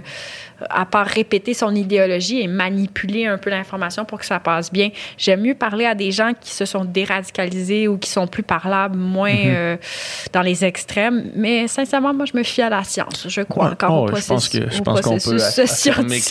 [0.70, 4.90] à part répéter son idéologie et manipuler un peu l'information pour que ça passe bien?
[5.18, 8.98] J'aime mieux parler à des gens qui se sont déradicalisés ou qui sont plus parlables,
[8.98, 9.54] moins Mhm.
[9.56, 9.78] euh,
[10.34, 11.32] dans les extrêmes.
[11.36, 13.26] Mais sincèrement, moi, je me fie à la science.
[13.28, 13.72] Je crois Ouais.
[13.74, 15.56] encore Oh, au je pense que processus, je pense qu'on peut processus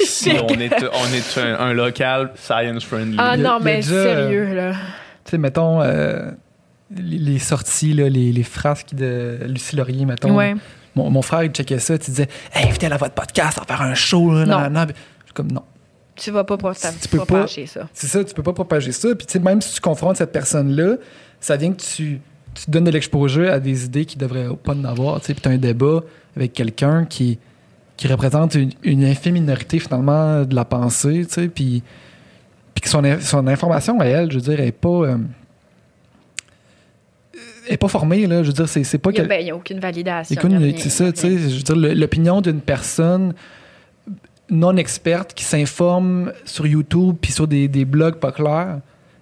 [0.08, 0.50] scientifique.
[0.50, 3.16] on est on est un, un local science friendly.
[3.18, 4.72] Ah non, mais déjà, sérieux, là.
[5.24, 6.30] Tu sais, mettons, euh,
[6.96, 10.34] les, les sorties, là, les, les frasques de Lucie Laurier, mettons.
[10.34, 10.54] Ouais.
[10.94, 13.82] Mon, mon frère, il checkait ça, tu disais, hey, invitez-la à votre podcast, à faire
[13.82, 14.32] un show.
[14.32, 14.80] Là, Non.
[14.86, 14.92] Je
[15.26, 15.62] suis comme, non.
[16.16, 17.88] Tu vas pas Tu peux pas- propager ça.
[17.92, 19.14] C'est ça, tu peux pas propager ça.
[19.14, 20.96] Puis, tu sais, même si tu confrontes cette personne-là,
[21.40, 22.20] ça vient que tu,
[22.54, 25.20] tu donnes de l'exposure à des idées qui devraient pas en avoir.
[25.20, 26.00] Tu sais, puis, tu as un débat
[26.36, 27.38] avec quelqu'un qui,
[27.98, 31.82] qui représente une, une infime minorité, finalement, de la pensée, tu sais, puis,
[32.74, 34.88] puis que son, son information à elle, je veux dire, est pas.
[34.88, 35.18] euh,
[37.68, 38.42] est pas formée, là.
[38.42, 40.34] Je veux dire, c'est c'est pas Il n'y a, ben, a aucune validation.
[40.78, 41.38] C'est ça, tu sais.
[41.38, 43.34] Je veux dire, l'opinion d'une personne
[44.48, 48.78] non experte qui s'informe sur YouTube puis sur des, des blogs pas clairs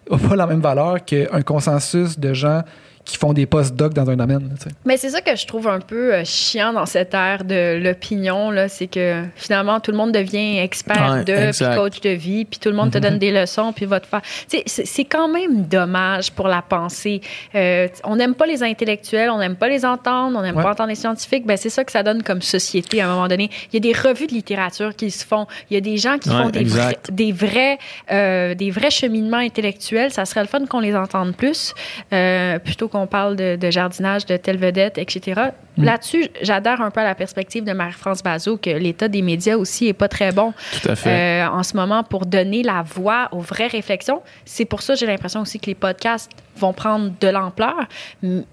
[0.09, 2.63] n'a pas la même valeur qu'un consensus de gens
[3.07, 4.55] qui font des post-docs dans un domaine.
[4.85, 8.51] Mais c'est ça que je trouve un peu euh, chiant dans cette ère de l'opinion,
[8.51, 12.45] là, c'est que finalement tout le monde devient expert Ouais, de, puis coach de vie,
[12.45, 14.23] puis tout le monde te donne des leçons, puis va te faire.
[14.23, 17.21] Tu sais, c'est- c'est quand même dommage pour la pensée.
[17.55, 20.63] Euh, on n'aime pas les intellectuels, on n'aime pas les entendre, on n'aime Ouais.
[20.65, 21.47] pas entendre les scientifiques.
[21.47, 23.51] Ben c'est ça que ça donne comme société à un moment donné.
[23.73, 25.47] Il y a des revues de littérature qui se font.
[25.71, 26.67] Il y a des gens qui Ouais, font des
[27.13, 27.79] des vrais,
[28.11, 30.11] euh, des vrais cheminements intellectuels.
[30.11, 31.73] Ça serait le fun qu'on les entende plus,
[32.13, 35.51] euh, plutôt qu'on parle de, de jardinage de telle vedette, etc.
[35.77, 35.85] Mm.
[35.85, 39.89] Là-dessus, j'adhère un peu à la perspective de Marie-France Bazot que l'état des médias aussi
[39.89, 41.43] est pas très bon Tout à fait.
[41.45, 44.23] euh, en ce moment pour donner la voix aux vraies réflexions.
[44.47, 47.77] C'est pour ça que j'ai l'impression aussi que les podcasts vont prendre de l'ampleur.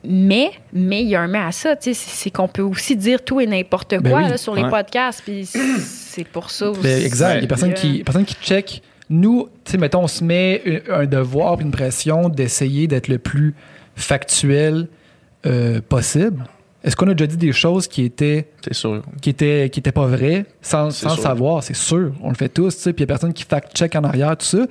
[0.03, 2.98] Mais, mais il y a un mais à ça, tu sais, c'est qu'on peut aussi
[2.98, 4.30] dire tout et n'importe Ben quoi oui.
[4.30, 5.22] là, sur les podcasts.
[5.24, 6.82] Puis c'est pour ça aussi.
[6.82, 7.36] Ben, exact.
[7.38, 8.82] Il y a personne qui, personne qui check.
[9.10, 13.53] Nous, tu sais, mettons, on se met un devoir une pression d'essayer d'être le plus
[13.95, 14.88] factuel
[15.45, 16.45] euh, possible.
[16.84, 19.03] Est-ce qu'on a déjà dit des choses qui étaient sûr.
[19.22, 22.11] qui était qui était pas vrai sans, sans savoir, c'est sûr.
[22.22, 24.36] On le fait tous, tu sais, puis il y a personne qui fact-check en arrière,
[24.36, 24.65] tout ça.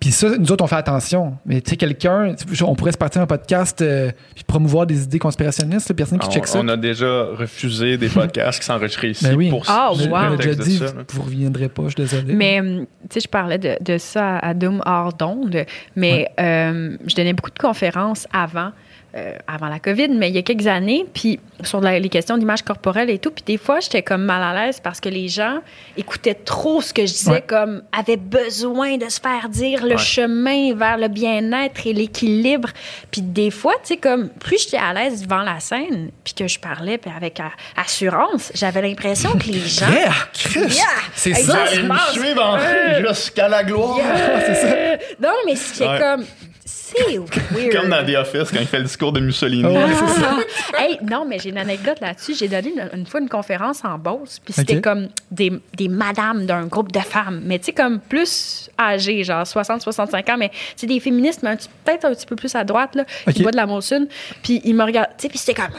[0.00, 1.36] Puis ça, nous autres, on fait attention.
[1.46, 5.18] Mais tu sais, quelqu'un, on pourrait se partir un podcast euh, puis promouvoir des idées
[5.18, 6.58] conspirationnistes, là, personne qui On, check ça.
[6.62, 9.48] on a déjà refusé des podcasts qui s'enregistraient ici Ben oui.
[9.50, 10.16] pour Ah, Je- wow.
[10.32, 12.34] on déjà dit, ça, vous reviendrez pas, je suis désolé.
[12.34, 15.64] Mais, hum, tu sais, je parlais de, de ça à Doom hors d'onde,
[15.96, 18.72] mais euh, je donnais beaucoup de conférences avant,
[19.16, 22.36] euh, avant la COVID, mais il y a quelques années, puis sur la- les questions
[22.36, 25.28] d'image corporelle et tout, puis des fois, j'étais comme mal à l'aise parce que les
[25.28, 25.60] gens
[25.96, 27.44] écoutaient trop ce que je disais, Ouais.
[27.46, 29.98] comme avaient besoin de se faire dire le Ouais.
[29.98, 32.68] chemin vers le bien-être et l'équilibre.
[33.10, 36.46] Puis des fois, tu sais, comme plus j'étais à l'aise devant la scène, puis que
[36.46, 37.40] je parlais puis avec
[37.76, 39.90] assurance, j'avais l'impression que les gens...
[39.90, 40.12] Yeah!
[40.34, 40.60] Chris!
[40.74, 40.84] Yeah!
[41.14, 41.66] C'est ça!
[41.66, 42.18] ça se passe.
[42.18, 43.98] Euh, jusqu'à la gloire.
[44.46, 44.76] c'est ça.
[45.20, 45.98] Non, mais c'est Ouais.
[46.00, 46.24] comme.
[46.88, 47.72] C'est weird.
[47.72, 49.64] Comme dans The Office quand il fait le discours de Mussolini.
[49.66, 50.36] Oh, ouais, c'est ça.
[50.78, 52.34] hey, non, mais j'ai une anecdote là-dessus.
[52.38, 56.46] J'ai donné une, une fois une conférence en Beauce, puis c'était comme des, des madames
[56.46, 60.50] d'un groupe de femmes, mais tu sais, comme plus âgées, genre 60, 65 ans, mais
[60.76, 63.34] c'est des féministes, mais un petit- peut-être un petit peu plus à droite, là, Ok.
[63.34, 64.06] qui boivent de la Molson.
[64.44, 65.72] Puis ils me regardent, tu sais, puis c'était comme.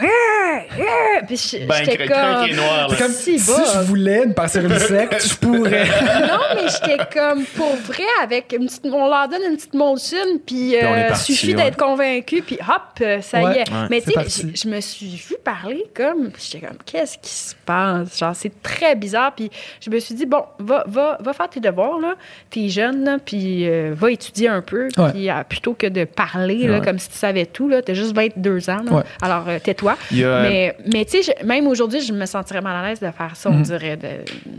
[1.28, 2.56] Puis Ben, j'étais craqué comme.
[2.58, 2.96] noir, là.
[2.98, 5.86] C'est comme Si je voulais me passer une secte, je pourrais.
[6.28, 8.86] Non, mais j'étais comme pour vrai avec une petite.
[8.86, 11.64] On leur donne une petite Molson, puis est euh, parti, suffit ouais.
[11.64, 13.70] d'être convaincu, puis hop, euh, ça Ouais, y est.
[13.72, 16.32] ouais, mais tu sais, je me suis vue parler comme.
[16.40, 18.18] J'étais comme, qu'est-ce qui se passe?
[18.20, 19.34] Genre, c'est très bizarre.
[19.36, 19.50] Puis
[19.82, 22.16] je me suis dit, bon, va, va, va faire tes devoirs, là.
[22.50, 24.88] T'es jeune, là, puis euh, va étudier un peu.
[24.98, 25.12] Ouais.
[25.12, 26.86] Puis euh, plutôt que de parler, là, Ouais.
[26.86, 27.82] comme si tu savais tout, là.
[27.82, 29.04] T'as juste 22 ans, là.
[29.22, 29.96] Alors, euh, tais-toi.
[30.12, 33.10] Il a- Mais, mais tu sais, même aujourd'hui, je me sentirais mal à l'aise de
[33.12, 33.62] faire ça, on Mhm.
[33.64, 33.98] dirait.
[33.98, 34.08] De...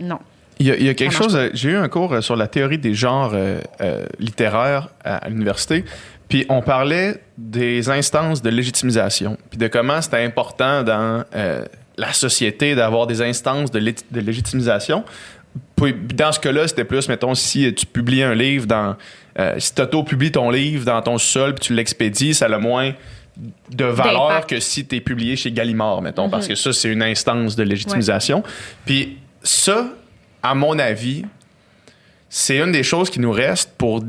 [0.05, 0.19] Non.
[0.60, 1.39] Il y a, il y a quelque chose.
[1.55, 5.85] J'ai eu un cours sur la théorie des genres euh, euh, littéraires à, à l'université.
[6.29, 9.39] Puis on parlait des instances de légitimisation.
[9.51, 11.65] Puis de comment c'était important dans euh,
[11.97, 15.05] la société d'avoir des instances de, lé- de légitimisation.
[15.77, 18.97] Puis dans ce cas-là, c'était plus, mettons, si tu publies un livre dans.
[19.39, 22.59] euh, si tu auto-publies ton livre dans ton sol puis tu l'expédies, ça a le
[22.59, 22.93] moins
[23.71, 27.03] de valeur que si tu es publié chez Gallimard, mettons, parce que ça, c'est une
[27.03, 28.43] instance de légitimisation.
[28.85, 29.89] Puis ça,
[30.43, 31.25] à mon avis,
[32.29, 34.03] c'est une des choses qui nous reste pour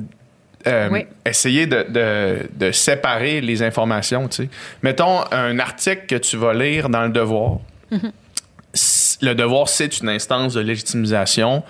[0.68, 1.06] euh, Oui.
[1.26, 4.28] essayer de, de- de séparer les informations.
[4.84, 7.60] Mettons un article que tu vas lire dans le devoir.
[8.74, 11.64] C- Le devoir, c'est une instance de légitimisation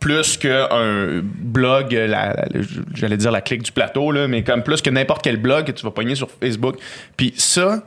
[0.00, 2.44] plus qu'un blog, la- la-
[2.92, 5.72] j'allais dire la clique du plateau, là, mais comme plus que n'importe quel blog que
[5.72, 6.76] tu vas pogner sur Facebook.
[7.16, 7.82] Puis ça,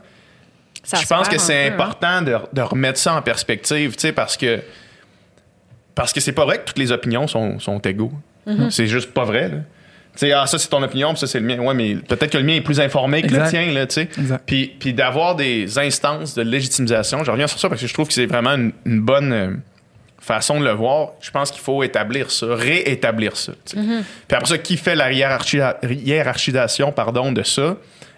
[0.82, 1.72] Ça je se pense que c'est hein.
[1.72, 4.60] important de, de remettre ça en perspective, tu sais, parce que
[5.94, 8.12] parce que c'est pas vrai que toutes les opinions sont, sont égaux.
[8.48, 8.70] Mm-hmm.
[8.70, 9.48] C'est juste pas vrai.
[9.48, 9.56] là.
[10.18, 11.58] Sais, ah, ça c'est ton opinion, puis ça c'est le mien.
[11.60, 14.08] Ouais, mais peut-être que le mien est plus informé que le tien, là, tu sais.
[14.46, 18.08] Puis, puis d'avoir des instances de légitimisation, je reviens sur ça parce que je trouve
[18.08, 19.50] que c'est vraiment une, une bonne euh,
[20.20, 21.10] façon de le voir.
[21.20, 23.52] Je pense qu'il faut établir ça, réétablir ça.
[23.64, 23.76] sais.
[23.76, 25.62] Puis après ça, qui fait la hiérarchi-
[26.04, 27.76] hiérarchisation pardon, de ça?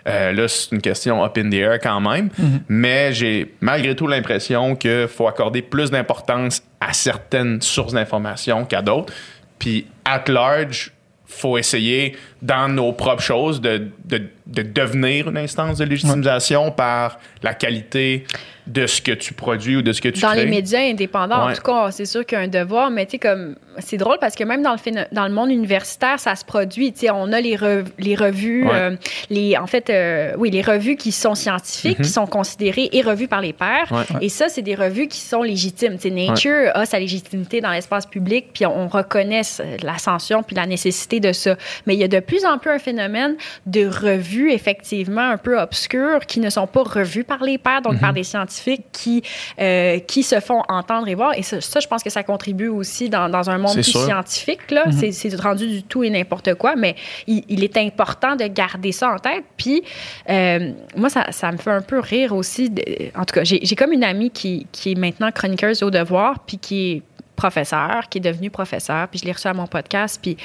[0.09, 2.31] Euh, là, c'est une question up in the air quand même.
[2.69, 8.81] Mais j'ai malgré tout l'impression qu'il faut accorder plus d'importance à certaines sources d'informations qu'à
[8.81, 9.13] d'autres.
[9.59, 10.93] Puis, at large,
[11.31, 17.19] faut essayer, dans nos propres choses, de, de- de devenir une instance de légitimisation par
[17.43, 18.25] la qualité
[18.67, 20.45] de ce que tu produis ou de ce que tu Dans crées.
[20.45, 21.53] les médias indépendants, Ouais.
[21.53, 23.97] en tout cas, c'est sûr qu'il y a un devoir, mais tu sais, comme, c'est
[23.97, 26.93] drôle parce que même dans le, dans le monde universitaire, ça se produit.
[26.93, 28.73] Tu sais, on a les, rev- les revues, Ouais.
[28.75, 28.97] euh,
[29.29, 33.27] les, en fait, euh, oui, les revues qui sont scientifiques, qui sont considérées et revues
[33.29, 33.91] par les pairs.
[34.21, 35.97] Et ça, c'est des revues qui sont légitimes.
[35.99, 40.55] Tu Nature a sa légitimité dans l'espace public, puis on, on reconnaît ce- l'ascension puis
[40.55, 41.57] la nécessité de ça.
[41.87, 43.37] Mais il y a de plus en plus un phénomène
[43.67, 47.95] de revues, effectivement, un peu obscures, qui ne sont pas revues par les pairs, donc
[47.95, 47.99] Mhm.
[48.01, 49.23] par des scientifiques qui,
[49.61, 51.37] euh, qui se font entendre et voir.
[51.37, 54.01] Et ça, ça, je pense que ça contribue aussi dans, dans un monde plus sûr.
[54.05, 54.71] scientifique.
[54.71, 54.85] Là.
[54.93, 56.95] C'est- C'est rendu du tout et n'importe quoi, mais
[57.27, 59.45] il, il est important de garder ça en tête.
[59.57, 59.83] Puis,
[60.29, 62.71] euh, moi, ça, ça me fait un peu rire aussi.
[63.17, 66.39] en tout cas, j'ai j'ai comme une amie qui, qui est maintenant chroniqueuse au devoir,
[66.47, 67.03] puis qui est
[67.37, 70.19] professeur, qui est devenue professeur, puis je l'ai reçue à mon podcast.
[70.23, 70.37] Puis,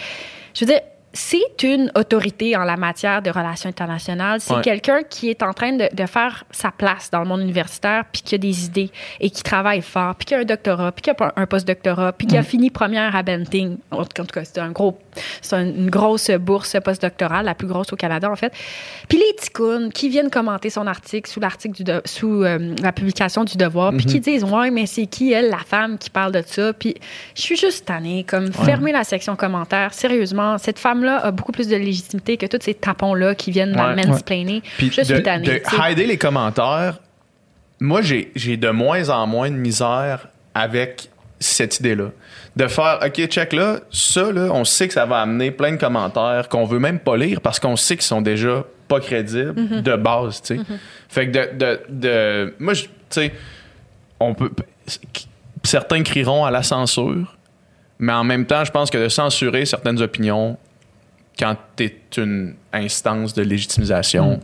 [0.53, 0.79] je veux dire,
[1.17, 4.41] c'est une autorité en la matière de relations internationales.
[4.41, 4.61] C'est Ouais.
[4.61, 8.21] quelqu'un qui est en train de, de faire sa place dans le monde universitaire, puis
[8.21, 11.09] qui a des idées et qui travaille fort, puis qui a un doctorat, puis qui
[11.09, 13.77] a un post-doctorat, puis qui a fini première à Benting.
[13.91, 14.99] En tout cas, c'est un gros,
[15.41, 18.51] c'est un- une grosse bourse postdoctorale, la plus grosse au Canada en fait.
[19.07, 22.91] Puis les ticounes qui viennent commenter son article sous l'article du de- sous euh, la
[22.91, 26.33] publication du Devoir, puis qui disent ouais mais c'est qui elle la femme qui parle
[26.33, 26.95] de ça, puis
[27.35, 29.93] je suis juste tannée comme fermer la section commentaires.
[29.93, 30.77] Sérieusement, cette
[31.07, 34.05] a beaucoup plus de légitimité que tous ces tapons-là qui viennent Ouais.
[34.05, 34.61] mansplainer.
[34.77, 35.47] Puis je suis tannée.
[35.47, 35.61] de
[35.91, 36.99] hider les commentaires,
[37.79, 41.09] moi, j'ai de moins en moins de misère avec
[41.39, 42.11] cette idée-là.
[42.55, 45.77] De faire, OK, check là, ça, là, on sait que ça va amener plein de
[45.77, 49.81] commentaires qu'on veut même pas lire parce qu'on sait qu'ils sont déjà pas crédibles Mm-hmm.
[49.81, 50.61] de base, tu sais.
[51.09, 53.33] Fait que de, de, de- moi, tu sais,
[54.21, 54.49] on peut,
[55.63, 57.35] certains crieront à la censure,
[57.99, 60.57] mais en même temps, je pense que de censurer certaines opinions
[61.37, 64.39] quand tu es une instance de légitimisation,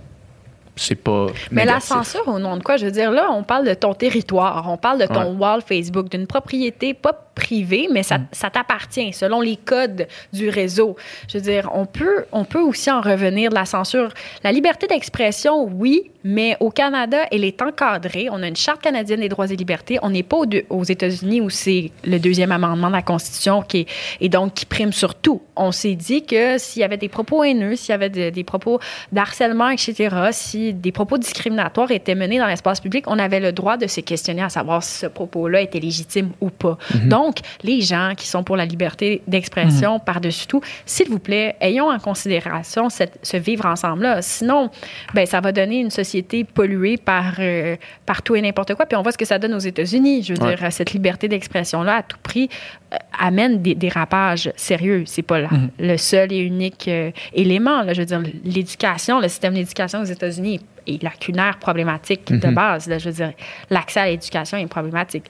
[0.76, 1.28] c'est pas.
[1.52, 2.78] Mais la censure, au nom de quoi?
[2.78, 5.38] Je veux dire, là, on parle de ton territoire, on parle de ton Ouais.
[5.40, 10.96] wall Facebook, d'une propriété pas privée, mais ça, ça t'appartient selon les codes du réseau.
[11.28, 14.10] Je veux dire, on peut, on peut aussi en revenir de la censure.
[14.44, 18.28] La liberté d'expression, oui, mais au Canada, elle est encadrée.
[18.32, 19.98] On a une charte canadienne des droits et libertés.
[20.02, 20.38] On n'est pas
[20.70, 23.88] aux, États-Unis où c'est le deuxième amendement de la Constitution qui est,
[24.20, 25.42] et donc qui prime sur tout.
[25.56, 28.44] On s'est dit que s'il y avait des propos haineux, s'il y avait de- des
[28.44, 28.80] propos
[29.12, 33.78] d'harcèlement, etc., si des propos discriminatoires étaient menés dans l'espace public, on avait le droit
[33.78, 36.78] de se questionner à savoir si ce propos-là était légitime ou pas.
[37.06, 37.21] Donc,
[37.64, 42.00] les gens qui sont pour la liberté d'expression par-dessus tout, s'il vous plaît, ayons en
[42.00, 44.22] considération cette- ce vivre ensemble-là.
[44.22, 44.70] Sinon,
[45.14, 47.76] ben, ça va donner une société polluée par, euh,
[48.06, 48.86] par tout et n'importe quoi.
[48.86, 50.24] Puis on voit ce que ça donne aux États-Unis.
[50.24, 50.56] Je veux Ouais.
[50.56, 52.50] dire, cette liberté d'expression-là, à tout prix,
[52.94, 55.04] euh, amène des dérapages sérieux.
[55.06, 55.50] C'est pas la-
[55.80, 57.82] le seul et unique euh, élément.
[57.84, 57.94] Là.
[57.94, 62.88] Je veux dire, l'éducation, le système d'éducation aux États-Unis est, est lacunaire, problématique de base.
[62.88, 62.98] Là.
[62.98, 63.34] Je veux dire,
[63.70, 65.26] l'accès à l'éducation est problématique.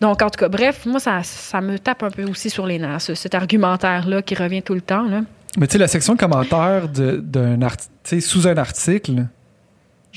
[0.00, 2.78] Donc, en tout cas, bref, moi, ça, ça me tape un peu aussi sur les
[2.78, 5.08] nerfs, ce- cet argumentaire-là qui revient tout le temps.
[5.08, 5.20] Là.
[5.56, 9.24] Mais tu sais, la section commentaires de- d'un article, tu sais, sous un article,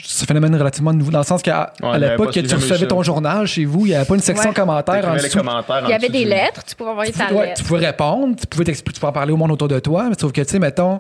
[0.04, 2.78] c'est un phénomène relativement nouveau, dans le sens qu'à Ouais, l'époque pas- que tu recevais
[2.80, 2.86] ça.
[2.88, 4.56] ton journal chez vous, il n'y avait pas une section Ouais.
[4.56, 5.38] commentaires en dessous.
[5.38, 7.62] commentaires Il y avait des du- lettres, tu pouvais envoyer Tu ta pouvais, ouais, lettre.
[7.62, 10.16] tu pouvais répondre, tu pouvais, tu pouvais en parler au monde autour de toi, mais
[10.20, 11.00] sauf que, tu sais, mettons,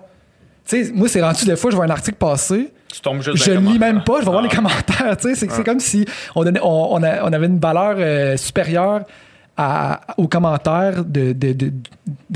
[0.68, 3.43] tu sais, moi, c'est rendu des fois, je vois un article passer, Tu tombes juste
[3.43, 4.47] je lis même pas, je vais voir Ah.
[4.49, 6.05] les commentaires, tu sais, c'est c'est comme si
[6.35, 9.01] on, donnait, on, on a- on avait une valeur euh, supérieure
[9.57, 11.73] à- aux commentaires de, de, de, de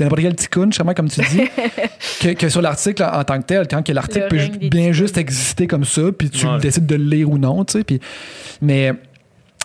[0.04, 1.42] n'importe quel ticoun, justement, comme tu dis,
[2.20, 5.16] que, que sur l'article en, tant que tel, quand que l'article Le peut bien juste
[5.18, 6.58] exister comme ça, puis tu Ouais.
[6.58, 8.00] décides de le lire ou non, tu sais, puis...
[8.62, 8.92] Mais,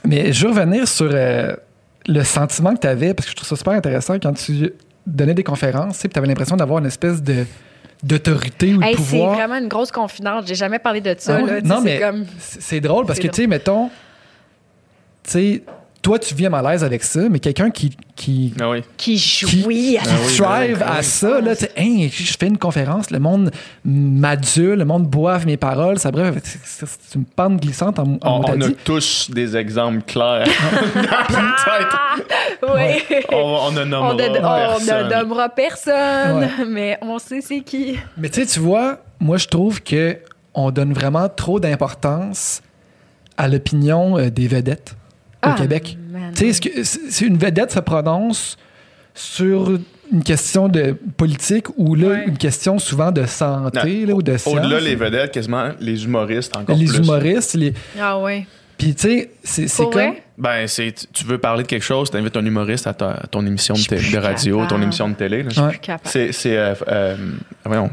[0.05, 1.53] mais je veux revenir sur euh,
[2.07, 4.71] le sentiment que tu avais, parce que je trouve ça super intéressant quand tu
[5.05, 7.45] donnais des conférences, tu sais, puis tu avais l'impression d'avoir une espèce de
[8.03, 9.33] d'autorité ou de Hey, c'est pouvoir.
[9.35, 10.45] vraiment une grosse confidence.
[10.47, 11.37] J'ai jamais parlé de ça.
[11.37, 11.61] Ah là.
[11.61, 12.01] Non, mais
[12.39, 13.89] c'est drôle parce que, tu sais, mettons,
[15.23, 15.63] tu sais,
[16.01, 18.81] toi, tu vis mal à l'aise avec ça, mais quelqu'un qui, qui, Ah oui.
[18.97, 20.97] qui jouit à strive ben oui.
[20.97, 23.51] à ça, là, Hey, je fais une conférence, le monde
[23.85, 26.33] m'adule, le monde boive mes paroles, ça bref,
[26.63, 30.47] c'est une pente glissante en, en On, on a tous des exemples clairs
[30.95, 31.95] dans la tête.
[32.63, 33.17] Oui.
[33.31, 33.35] On,
[33.67, 35.07] on ne On nommera ne, on personne.
[35.07, 36.65] ne nommera personne, Ouais.
[36.67, 37.97] mais on sait c'est qui.
[38.17, 40.17] Mais tu sais, tu vois, moi, je trouve que
[40.53, 42.61] on donne vraiment trop d'importance
[43.37, 44.95] à l'opinion euh, des vedettes
[45.43, 45.97] au Ah, Québec.
[46.11, 46.31] man.
[46.33, 48.57] Tu sais, est-ce que c'est- une vedette se prononce
[49.13, 49.71] sur
[50.11, 52.23] une question de politique ou là, Ouais.
[52.27, 54.55] une question souvent de santé là, ou de science?
[54.55, 56.97] Au-delà, les vedettes, quasiment les humoristes encore Les plus.
[56.99, 57.73] humoristes, les...
[57.99, 58.45] Ah ouais.
[58.77, 59.01] puis tu
[59.43, 60.13] sais, c'est comme...
[60.37, 63.27] Ben, c'est, tu- veux parler de quelque chose, tu invites un humoriste à, ta- à
[63.27, 64.69] ton émission de, Je suis de radio, capable.
[64.79, 65.43] ton émission de télé.
[65.43, 65.49] là.
[65.63, 65.69] Ouais.
[65.69, 66.09] Plus capable.
[66.09, 67.15] C'est, c'est euh, euh,
[67.63, 67.89] voyons,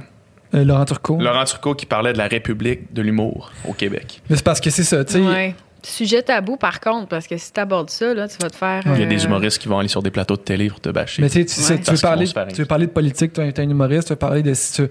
[0.55, 1.19] Euh, Laurent Turcot.
[1.21, 4.23] Laurent Turcot qui parlait de la République de l'humour au Québec.
[4.31, 5.21] Mais c'est parce que c'est ça, tu sais.
[5.21, 5.55] Ouais.
[5.83, 8.83] Sujet tabou, par contre, parce que si tu abordes ça, là, tu vas te faire.
[8.87, 10.81] Il y a euh, des humoristes qui vont aller sur des plateaux de télé pour
[10.81, 11.23] te bâcher.
[11.23, 11.95] Mais tu sais, tu, Ouais.
[11.97, 14.55] veux parler, tu veux parler de politique, tu es un humoriste, tu veux parler de...
[14.55, 14.89] si tu-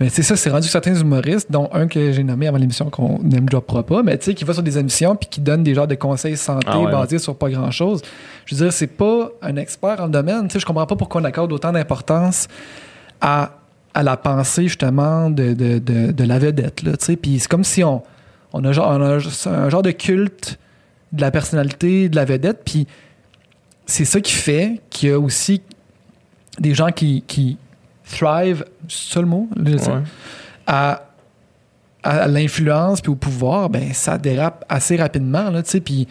[0.00, 2.88] Mais c'est ça, c'est rendu que certains humoristes, dont un que j'ai nommé avant l'émission
[2.88, 5.62] qu'on n'aime droppera pas, mais tu sais, qui va sur des émissions puis qui donne
[5.62, 8.00] des genres de conseils santé Ah ouais, basés sur pas grand-chose.
[8.46, 10.48] Je veux dire, c'est pas un expert en le domaine.
[10.48, 12.48] Tu sais, je comprends pas pourquoi on accorde autant d'importance
[13.20, 13.50] à,
[13.94, 17.16] à la pensée, justement, de, de, de, de la vedette, là, tu sais.
[17.16, 18.02] Puis c'est comme si on,
[18.52, 19.18] on, a, genre- on a
[19.50, 20.58] un genre de culte
[21.12, 22.86] de la personnalité de la vedette, puis
[23.86, 25.60] c'est ça qui fait qu'il y a aussi
[26.58, 27.58] des gens qui, qui
[28.04, 30.02] thrive, c'est ça le mot, Ouais.
[30.66, 31.02] à,
[32.02, 36.08] à l'influence puis au pouvoir, ben ça dérape assez rapidement, là, puis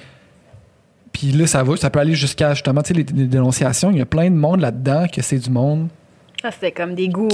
[1.12, 3.92] puis là, ça va, ça peut aller jusqu'à justement, les, les dénonciations.
[3.92, 5.90] Il y a plein de monde là-dedans que c'est du monde
[6.44, 7.30] Ah, c'était comme des gourous.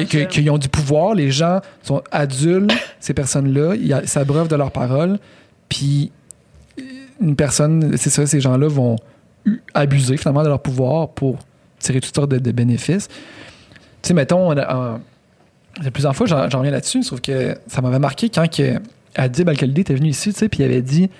[0.00, 0.24] qui, de là.
[0.26, 1.14] qui ont du pouvoir.
[1.14, 5.18] Les gens sont adultes, ces personnes-là, ils s'abreuvent de leurs paroles.
[5.68, 6.10] Puis
[6.78, 6.82] euh,
[7.20, 8.96] une personne, c'est ça, ces gens-là vont
[9.74, 11.38] abuser finalement de leur pouvoir pour
[11.78, 13.08] tirer toutes sortes de, de bénéfices.
[13.08, 14.98] Tu sais, mettons, on a-
[15.92, 18.80] plusieurs fois, j'en reviens là-dessus, sauf que ça m'avait marqué quand que
[19.14, 21.10] Adib Al-Khalidi était venu ici, tu sais, puis il avait dit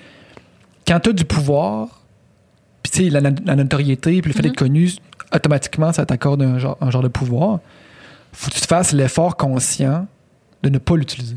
[0.86, 2.01] quand tu as du pouvoir,
[2.98, 4.90] sais, la, la notoriété, puis le fait d'être connu,
[5.34, 7.60] automatiquement, ça t'accorde un genre, un genre de pouvoir.
[8.32, 10.06] faut que tu te fasses l'effort conscient
[10.62, 11.36] de ne pas l'utiliser.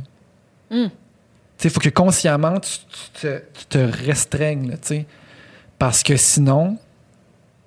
[0.71, 0.85] Mm.
[1.57, 4.75] Sais, il faut que consciemment, tu, tu te, tu te restreignes, là.
[5.79, 6.77] Parce que sinon,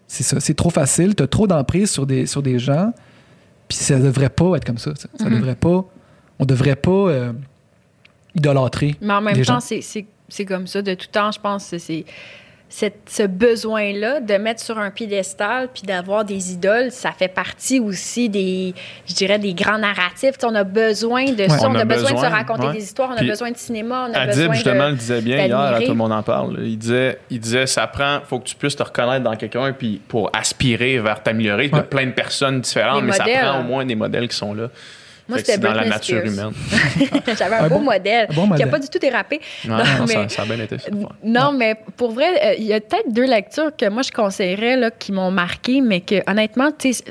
[0.06, 2.93] c'est ça, c'est trop facile, tu as trop d'emprise sur des, sur des gens,
[3.69, 4.94] puis ça devrait pas être comme ça.
[4.97, 5.36] Ça, Ça Mhm.
[5.36, 5.85] devrait pas...
[6.39, 7.32] On devrait pas euh,
[8.35, 8.97] idolâtrer.
[9.01, 10.82] Mais en même temps, c'est- comme ça.
[10.82, 12.05] De tout temps, je pense que c'est.
[12.70, 17.81] Cette, ce besoin-là de mettre sur un piédestal puis d'avoir des idoles, ça fait partie
[17.81, 18.74] aussi des,
[19.07, 20.35] je dirais, des grands narratifs.
[20.45, 22.73] On a besoin de ça, on on, a a besoin, de se raconter ouais.
[22.74, 24.90] des histoires, on a besoin de cinéma, on a Adib, besoin justement, de...
[24.90, 26.59] le disait bien hier, tout le monde en parle.
[26.62, 30.01] Il disait, il disait ça prend, faut que tu puisses te reconnaître dans quelqu'un puis
[30.07, 31.66] pour aspirer vers t'améliorer.
[31.66, 31.85] Il y a Ouais.
[31.85, 33.36] plein de personnes différentes, Des mais modèles.
[33.36, 34.69] ça prend au moins des modèles qui sont là.
[35.28, 36.32] Moi, c'était dans la nature Spears.
[36.32, 36.52] humaine.
[37.38, 39.40] J'avais un, Un beau bon- modèle un bon qui n'a pas du tout dérapé.
[39.66, 40.76] Non, non, ça, mais- ça a bien été.
[40.76, 41.05] Ouais.
[41.22, 44.76] Non, mais pour vrai, euh, il y a peut-être deux lectures que moi je conseillerais
[44.76, 47.05] là, qui m'ont marqué, mais que honnêtement, tu sais,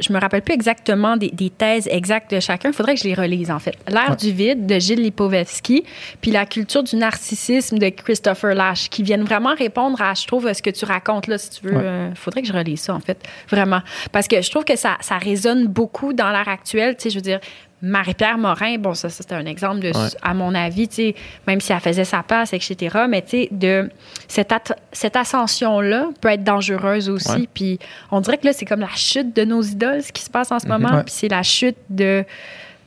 [0.00, 2.70] je me rappelle plus exactement des, des thèses exactes de chacun.
[2.70, 3.76] Il faudrait que je les relise, en fait.
[3.88, 4.16] L'ère Ouais.
[4.16, 5.84] du vide de Gilles Lipovetsky,
[6.20, 10.52] puis la culture du narcissisme de Christopher Lash, qui viennent vraiment répondre à, je trouve,
[10.52, 11.76] ce que tu racontes là, si tu veux.
[11.76, 12.08] Ouais.
[12.10, 13.18] Il faudrait que je relise ça, en fait.
[13.48, 13.80] Vraiment.
[14.12, 16.96] Parce que je trouve que ça, ça résonne beaucoup dans l'ère actuelle.
[16.96, 17.40] Tu sais, je veux dire,
[17.84, 20.08] Marie-Pierre Morin, bon, ça, ça, c'est un exemple de, Ouais.
[20.22, 21.14] à mon avis, tu sais,
[21.46, 22.98] même si elle faisait sa passe, etc.
[23.08, 23.90] Mais tu sais, de
[24.26, 27.30] cette, ascension-là peut être dangereuse aussi.
[27.32, 27.48] Ouais.
[27.52, 27.78] Puis
[28.10, 30.50] on dirait que là, c'est comme la chute de nos idoles, ce qui se passe
[30.50, 30.88] en ce moment.
[30.96, 31.02] Ouais.
[31.04, 32.24] Puis c'est la chute de,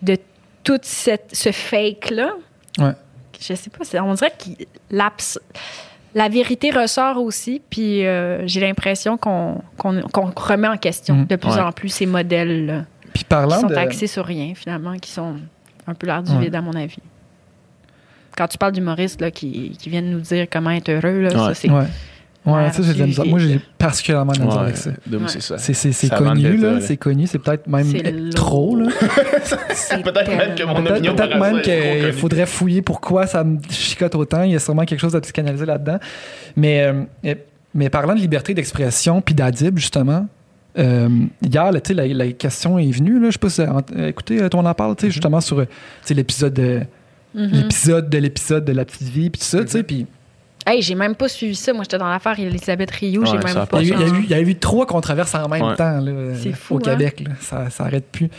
[0.01, 0.17] de
[0.63, 2.31] tout cette, ce fake-là.
[2.79, 2.91] Ouais.
[3.39, 5.39] Je sais pas, c'est- on dirait que l'abs-
[6.15, 7.61] la vérité ressort aussi.
[7.69, 11.25] Puis euh, j'ai l'impression qu'on remet en question Mhm.
[11.27, 11.59] de plus Ouais.
[11.61, 12.85] en plus ces modèles-là
[13.25, 13.75] Puis qui sont de.
[13.75, 15.35] axés sur rien, finalement, qui sont
[15.85, 16.45] un peu l'air du Ouais.
[16.45, 16.99] vide, à mon avis.
[18.35, 21.53] Quand tu parles d'humoristes là, qui, qui viennent nous dire comment être heureux, là, ça,
[21.53, 21.69] c'est.
[21.69, 21.85] Ouais.
[22.71, 23.25] Ça, j'ai de la misère.
[23.25, 24.91] Moi, j'ai particulièrement de la misère Ouais, avec ça.
[25.27, 25.57] c'est ça.
[25.57, 26.69] C'est, connu, là.
[26.69, 26.81] détail.
[26.81, 27.27] C'est connu.
[27.27, 28.87] C'est peut-être même euh, trop, là.
[29.73, 34.15] c'est Peut-être même que mon opinion peut-être même qu'il faudrait fouiller pourquoi ça me chicote
[34.15, 34.43] autant.
[34.43, 35.97] Il y a sûrement quelque chose à psychanalyser là-dedans.
[36.55, 36.83] Mais,
[37.25, 37.33] euh,
[37.73, 40.27] mais parlant de liberté d'expression puis d'Adib, justement,
[40.77, 41.09] euh,
[41.41, 43.19] hier, là, tu sais, la, la question est venue.
[43.19, 45.41] Là, je sais pas si euh, écoutez, euh, toi, on en parle, tu sais, justement,
[45.41, 45.67] sur tu
[46.03, 46.81] sais, l'épisode de,
[47.33, 47.49] Mhm.
[47.51, 50.05] l'épisode de l'épisode de La Petite Vie puis tout ça, tu sais, puis
[50.65, 51.71] Hey, j'ai même pas suivi ça.
[51.71, 53.25] Moi, j'étais dans l'affaire Elisabeth Rioux.
[53.25, 55.33] j'ai Ouais, même pas il y, a eu, il y a eu- y trois controverses
[55.35, 55.75] en même Ouais.
[55.77, 56.81] temps là, C'est fou, au hein?
[56.81, 57.21] Québec.
[57.25, 57.31] là.
[57.39, 58.29] Ça, ça arrête plus.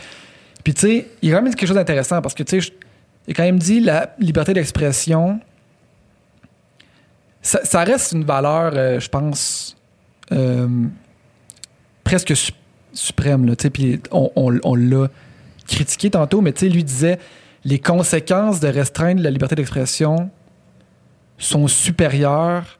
[0.63, 2.71] Puis, tu sais, il a quand même quelque chose d'intéressant parce que, tu sais,
[3.27, 5.39] il a quand même dit la liberté d'expression,
[7.41, 9.75] ça, ça reste une valeur, euh, je pense,
[10.31, 10.67] euh,
[12.09, 12.51] presque su-
[12.93, 13.45] suprême.
[13.45, 15.07] Là, Puis, on, on- on l'a
[15.67, 17.19] critiqué tantôt, mais lui disait
[17.63, 20.31] les conséquences de restreindre la liberté d'expression
[21.37, 22.79] sont supérieures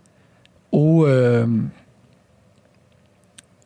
[0.72, 1.46] aux, euh,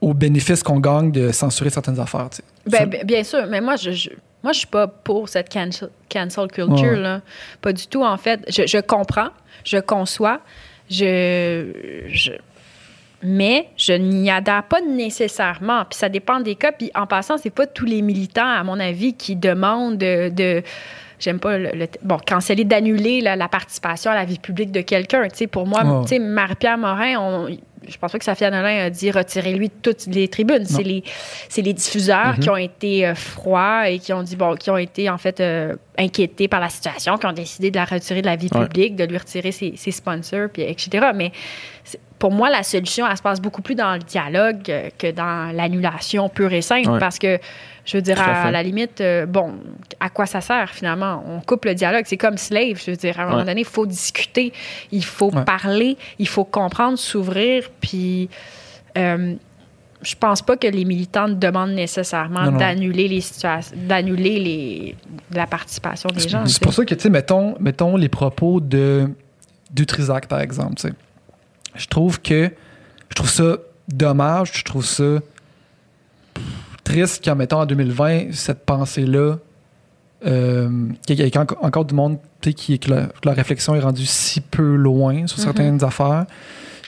[0.02, 2.30] aux bénéfices qu'on gagne de censurer certaines affaires.
[2.70, 4.10] Ben, bien sûr, mais moi, je, je,
[4.44, 6.96] moi, je suis pas pour cette cancel, cancel culture, Ouais.
[7.00, 7.22] là.
[7.62, 8.42] Pas du tout, en fait.
[8.50, 9.30] Je, je comprends,
[9.64, 10.42] je conçois,
[10.90, 12.32] je, je-
[13.24, 15.86] mais je n'y adhère pas nécessairement.
[15.90, 16.72] Puis ça dépend des cas.
[16.72, 20.30] Puis en passant, c'est pas tous les militants, à mon avis, qui demandent de.
[20.30, 20.64] de-
[21.20, 24.82] J'aime pas le, le- Bon, canceller, d'annuler la, la participation à la vie publique de
[24.82, 25.24] quelqu'un.
[25.30, 27.48] Tu sais, pour moi, tu sais, Marie-Pierre Morin, on,
[27.88, 30.66] je pense pas que Sophia Nolin a dit retirez-lui de toutes les tribunes.
[30.66, 31.02] C'est les,
[31.56, 35.10] les diffuseurs qui ont été euh, froids et qui ont dit, bon, qui ont été
[35.10, 38.36] en fait euh, inquiétés par la situation, qui ont décidé de la retirer de la
[38.36, 38.66] vie Ouais.
[38.66, 41.08] publique, de lui retirer ses, ses sponsors, puis etc.
[41.16, 41.32] Mais
[42.24, 45.54] pour moi, la solution, elle se passe beaucoup plus dans le dialogue euh, que dans
[45.54, 46.98] l'annulation pure et simple, Ouais.
[46.98, 47.38] parce que
[47.84, 49.56] je veux dire, à la limite, euh, bon,
[50.00, 51.22] à quoi ça sert finalement?
[51.28, 52.04] On coupe le dialogue.
[52.06, 52.82] C'est comme Slave.
[52.82, 54.54] Je veux dire, à un moment donné, il faut discuter,
[54.94, 55.44] il faut Ouais.
[55.44, 57.70] parler, il faut comprendre, s'ouvrir.
[57.82, 58.30] Puis,
[58.98, 59.34] euh,
[60.02, 64.96] je pense pas que les militants demandent nécessairement d'annuler les situations, d'annuler les,
[65.34, 66.46] la participation des gens.
[66.46, 69.10] C'est pour ça que, tu sais, mettons, mettons les propos de
[69.74, 70.94] d'Utrisac, par exemple, tu sais.
[71.76, 72.52] Je trouve que,
[73.10, 75.20] je trouve ça dommage, je trouve ça
[76.84, 79.38] triste qu'en mettons en 2020, cette pensée-là,
[80.26, 80.70] euh,
[81.06, 83.80] qu'il y ait encore, du monde, tu sais, qui, que, la, que la réflexion est
[83.80, 86.26] rendue si peu loin sur certaines affaires,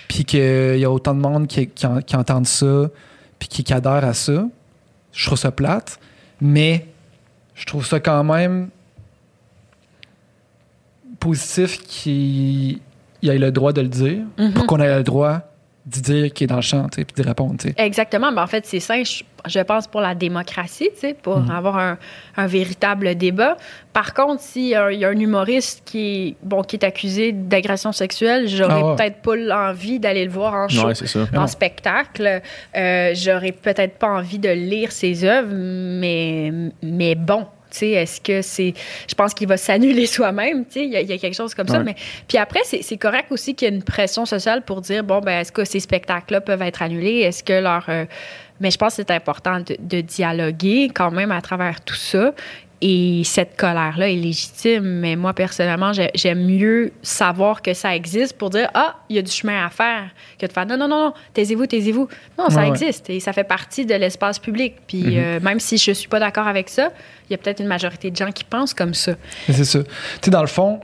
[0.07, 2.89] puis qu'il y a autant de monde qui, qui, en- qui entendent ça,
[3.39, 4.47] puis qui, qui adhèrent à ça.
[5.11, 5.99] Je trouve ça plate,
[6.41, 6.87] mais
[7.55, 8.69] je trouve ça quand même
[11.19, 12.79] positif qu'il
[13.25, 14.53] il ait le droit de le dire, Mhm.
[14.53, 15.39] pour qu'on ait le droit
[15.85, 17.57] d'y dire qu'il est dans le champ, tu sais, puis d'y répondre.
[17.59, 17.75] tu sais.
[17.77, 18.31] Exactement.
[18.31, 21.51] Mais en fait, c'est sain, je, je pense, pour la démocratie, tu sais, pour Mhm.
[21.51, 21.97] avoir un,
[22.37, 23.55] un véritable débat.
[23.93, 25.99] Par contre, s'il y a un humoriste qui
[26.29, 28.95] est, bon, qui est accusé d'agression sexuelle, j'aurais Ah ouais.
[28.95, 30.87] peut-être pas l'envie d'aller le voir en show.
[30.87, 31.19] Ouais, ça.
[31.37, 32.41] en spectacle.
[32.75, 37.45] Euh, J'aurais peut-être pas envie de lire ses œuvres, mais, mais bon.
[37.75, 38.73] Tu sais, Est-ce que c'est.
[39.07, 40.65] Je pense qu'il va s'annuler soi-même.
[40.65, 41.79] tu sais, Il y, a- il y a quelque chose comme ça.
[41.79, 41.95] Mais,
[42.27, 45.41] puis après, c'est correct aussi qu'il y ait une pression sociale pour dire bon, ben,
[45.41, 47.19] est-ce que ces spectacles-là peuvent être annulés?
[47.19, 47.85] Est-ce que leur.
[47.89, 48.05] euh,
[48.61, 52.33] mais je pense que c'est important de, de dialoguer quand même à travers tout ça
[52.81, 58.37] Et cette colère-là est légitime, mais moi, personnellement, j'ai- j'aime mieux savoir que ça existe
[58.37, 60.03] pour dire Ah, il y a du chemin à faire,
[60.39, 62.07] que de faire Non, non, non, non, taisez-vous, taisez-vous.
[62.37, 64.75] Non, ça Ouais, existe et ça fait partie de l'espace public.
[64.87, 65.13] Puis Mhm.
[65.17, 66.91] euh, même si je suis pas d'accord avec ça,
[67.29, 69.13] il y a peut-être une majorité de gens qui pensent comme ça.
[69.47, 69.83] Mais c'est ça.
[69.83, 69.89] Tu
[70.23, 70.79] sais, dans le fond,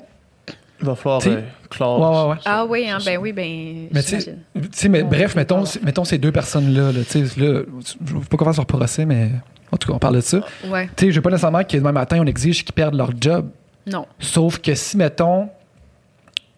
[0.80, 2.00] Il va falloir euh, clore.
[2.00, 2.42] Ouais, ouais, ouais.
[2.46, 3.88] Ah oui, hein, ben oui, ben.
[3.92, 4.36] Mais tu sais,
[4.72, 8.26] sais, mais bref, mettons, mettons ces deux personnes-là, là, tu sais, là, je ne veux
[8.26, 9.30] pas qu'on fasse leur procès, mais
[9.72, 10.40] en tout cas, on parle de ça.
[10.68, 13.12] Ouais, Tu sais, je veux pas nécessairement que demain matin, on exige qu'ils perdent leur
[13.20, 13.50] job.
[13.86, 14.06] non.
[14.20, 15.50] Sauf que si, mettons,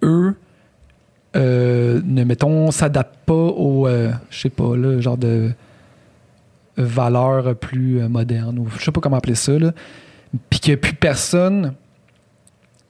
[0.01, 0.35] eux,
[1.35, 5.51] euh, ne, mettons, s'adaptent pas aux, euh, je sais pas, là, genre de
[6.77, 9.53] valeurs plus euh, modernes, ou je sais pas comment appeler ça,
[10.49, 11.73] puis qu'il n'y a plus personne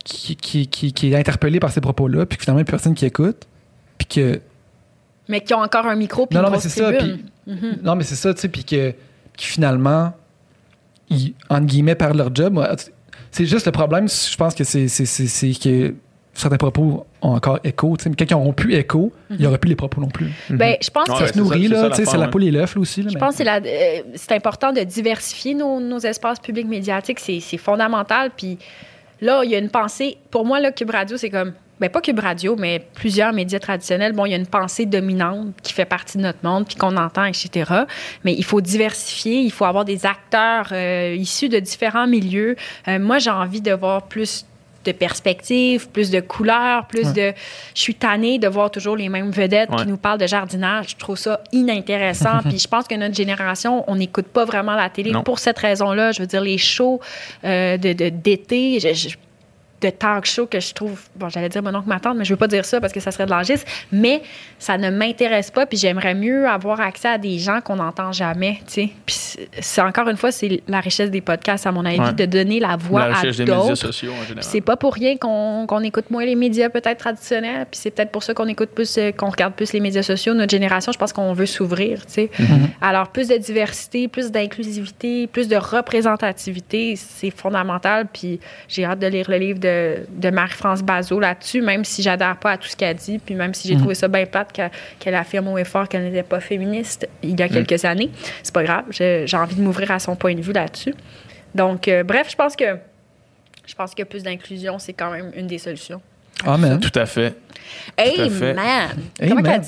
[0.04, 2.66] qui, qui, qui, qui est interpellé par ces propos-là, puis que finalement, il n'y a
[2.66, 3.48] plus personne qui écoute,
[3.98, 4.42] puis que
[5.30, 6.92] Mais qui ont encore un micro puis non, non, mais c'est ça.
[6.92, 7.80] Puis, Mhm.
[7.84, 8.94] Non, mais c'est ça, tu sais, puis que,
[9.36, 10.14] qui finalement,
[11.10, 12.58] ils, entre guillemets, perdent leur job.
[13.32, 15.94] C'est juste le problème, je pense que c'est c'est- c'est- c'est que
[16.34, 17.96] certains propos ont encore écho.
[17.98, 20.08] tu sais, Mais quand ils n'auront plus écho, il n'y aura plus les propos non
[20.10, 20.28] plus.
[20.50, 21.90] Ben, je pense Ouais, ça se nourrit, ça- c'est ça là.
[21.90, 22.30] tu sais, C'est la ouais.
[22.32, 23.02] poule et l'œuf, aussi.
[23.04, 26.40] là, Je mais- pense que c'est la- euh, c'est important de diversifier nos, nos espaces
[26.40, 27.20] publics médiatiques.
[27.20, 28.32] C'est c'est fondamental.
[28.36, 28.58] Puis
[29.22, 30.18] là, il y a une pensée.
[30.32, 31.54] Pour moi, là, Cube Radio, c'est comme.
[31.80, 34.14] Ben, pas Cube Radio, mais plusieurs médias traditionnels.
[34.14, 36.96] Bon, il y a une pensée dominante qui fait partie de notre monde, puis qu'on
[36.96, 37.70] entend, etc.
[38.24, 39.42] Mais il faut diversifier.
[39.42, 42.56] Il faut avoir des acteurs euh, issus de différents milieux.
[42.88, 44.46] Euh, moi, j'ai envie de voir plus
[44.84, 47.32] de perspectives, plus de couleurs, plus Ouais.
[47.32, 47.38] de...
[47.76, 49.78] Je suis tannée de voir toujours les mêmes vedettes Ouais.
[49.78, 50.90] qui nous parlent de jardinage.
[50.90, 52.40] Je trouve ça inintéressant.
[52.50, 55.24] Puis je pense que notre génération, on n'écoute pas vraiment la télé Non.
[55.24, 56.12] pour cette raison-là.
[56.12, 57.00] Je veux dire, les shows
[57.44, 59.16] euh, de- de- d'été, je- je-
[59.84, 62.32] de talk show que je trouve, bon, j'allais dire mon oncle, ma tante, mais je
[62.34, 64.22] veux pas dire ça parce que ça serait de l'angisme, mais
[64.60, 68.60] ça ne m'intéresse pas, puis j'aimerais mieux avoir accès à des gens qu'on n'entend jamais,
[68.68, 68.90] tu sais.
[69.06, 69.16] Puis
[69.60, 72.14] c'est- encore une fois, c'est la richesse des podcasts, à mon avis, Ouais.
[72.14, 73.92] de donner la voix la à d'autres.
[74.42, 78.12] c'est pas pour rien qu'on qu'on écoute moins les médias peut-être traditionnels, puis c'est peut-être
[78.12, 80.34] pour ça qu'on écoute plus, euh, qu'on regarde plus les médias sociaux.
[80.34, 82.30] Notre génération, je pense qu'on veut s'ouvrir, tu sais.
[82.82, 88.08] Alors plus de diversité, plus d'inclusivité, plus de représentativité, c'est fondamental.
[88.12, 89.73] Puis j'ai hâte de lire le livre de,
[90.10, 93.54] de Marie-France Bazot là-dessus, même si j'adhère pas à tout ce qu'elle dit, puis même
[93.54, 96.40] si j'ai trouvé ça bien plate qu'elle qu'elle affirme haut et fort qu'elle n'était pas
[96.40, 98.12] féministe il y a quelques années.
[98.42, 100.94] C'est pas grave, j'ai j'ai envie de m'ouvrir à son point de vue là-dessus.
[101.56, 102.78] Donc, euh, bref, je pense que
[103.66, 106.02] je pense que plus d'inclusion, c'est quand même une des solutions.
[106.46, 106.80] Amen.
[106.80, 107.36] Tout à fait.
[107.98, 108.90] Man!
[109.20, 109.44] Comment Amen.
[109.44, 109.68] qu'elle dit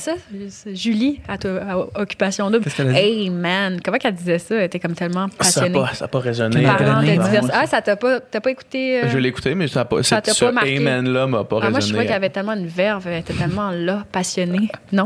[0.51, 0.71] ça?
[0.73, 1.59] Julie, à, toi-
[1.95, 2.63] à Occupation Double.
[2.63, 2.97] Qu'est-ce qu'elle a dit?
[2.97, 3.79] Hey man!
[3.83, 4.55] Comment qu'elle disait ça?
[4.55, 5.79] Elle était comme tellement Ça n'a passionnée.
[5.79, 6.63] pas, ça a pas résonné.
[6.63, 7.25] Parlant de Hey, man.
[7.27, 7.57] diversité.
[7.57, 9.03] Ah, ça t'a pas, t'as pas écouté?
[9.03, 9.09] euh?
[9.09, 10.03] Je l'ai écouté, mais ça n'a pas.
[10.03, 10.61] Ça Ce pas?
[10.61, 11.89] Amen-là m'a pas Ah, moi, je résonné.
[11.93, 14.69] trouvais qu'elle avait tellement une verve, elle était tellement là, passionnée.
[14.91, 15.05] Non?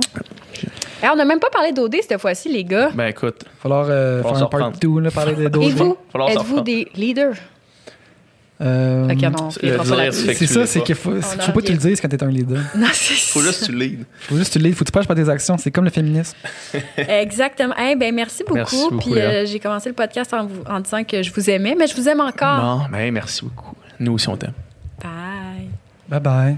[1.01, 2.89] Eh, on n'a même pas parlé d'OD cette fois-ci, les gars.
[2.93, 4.77] Ben écoute, Il va falloir euh, faire un part reprendre.
[4.81, 5.97] 2, là, parler des Et vous?
[6.27, 7.35] Êtes-vous des leaders?
[8.61, 12.21] Euh, non, c'est- ça, c'est qu'il faut, faut pas que tu le dises quand t'es
[12.21, 12.59] un leader.
[12.75, 14.03] Non, c'est faut juste que tu lead.
[14.19, 14.75] Faut juste que tu le dises.
[14.75, 15.57] Faut que tu parles par tes actions.
[15.57, 16.35] C'est comme le féminisme.
[16.97, 17.73] Exactement.
[17.81, 18.55] Eh ben, merci beaucoup.
[18.55, 21.49] Merci beaucoup, Puis euh, j'ai commencé le podcast en, vous- en disant que je vous
[21.49, 22.59] aimais, mais je vous aime encore.
[22.79, 23.75] Bon, ben merci beaucoup.
[23.99, 24.53] Nous aussi, on t'aime.
[25.01, 25.69] Bye.
[26.09, 26.57] Bye bye.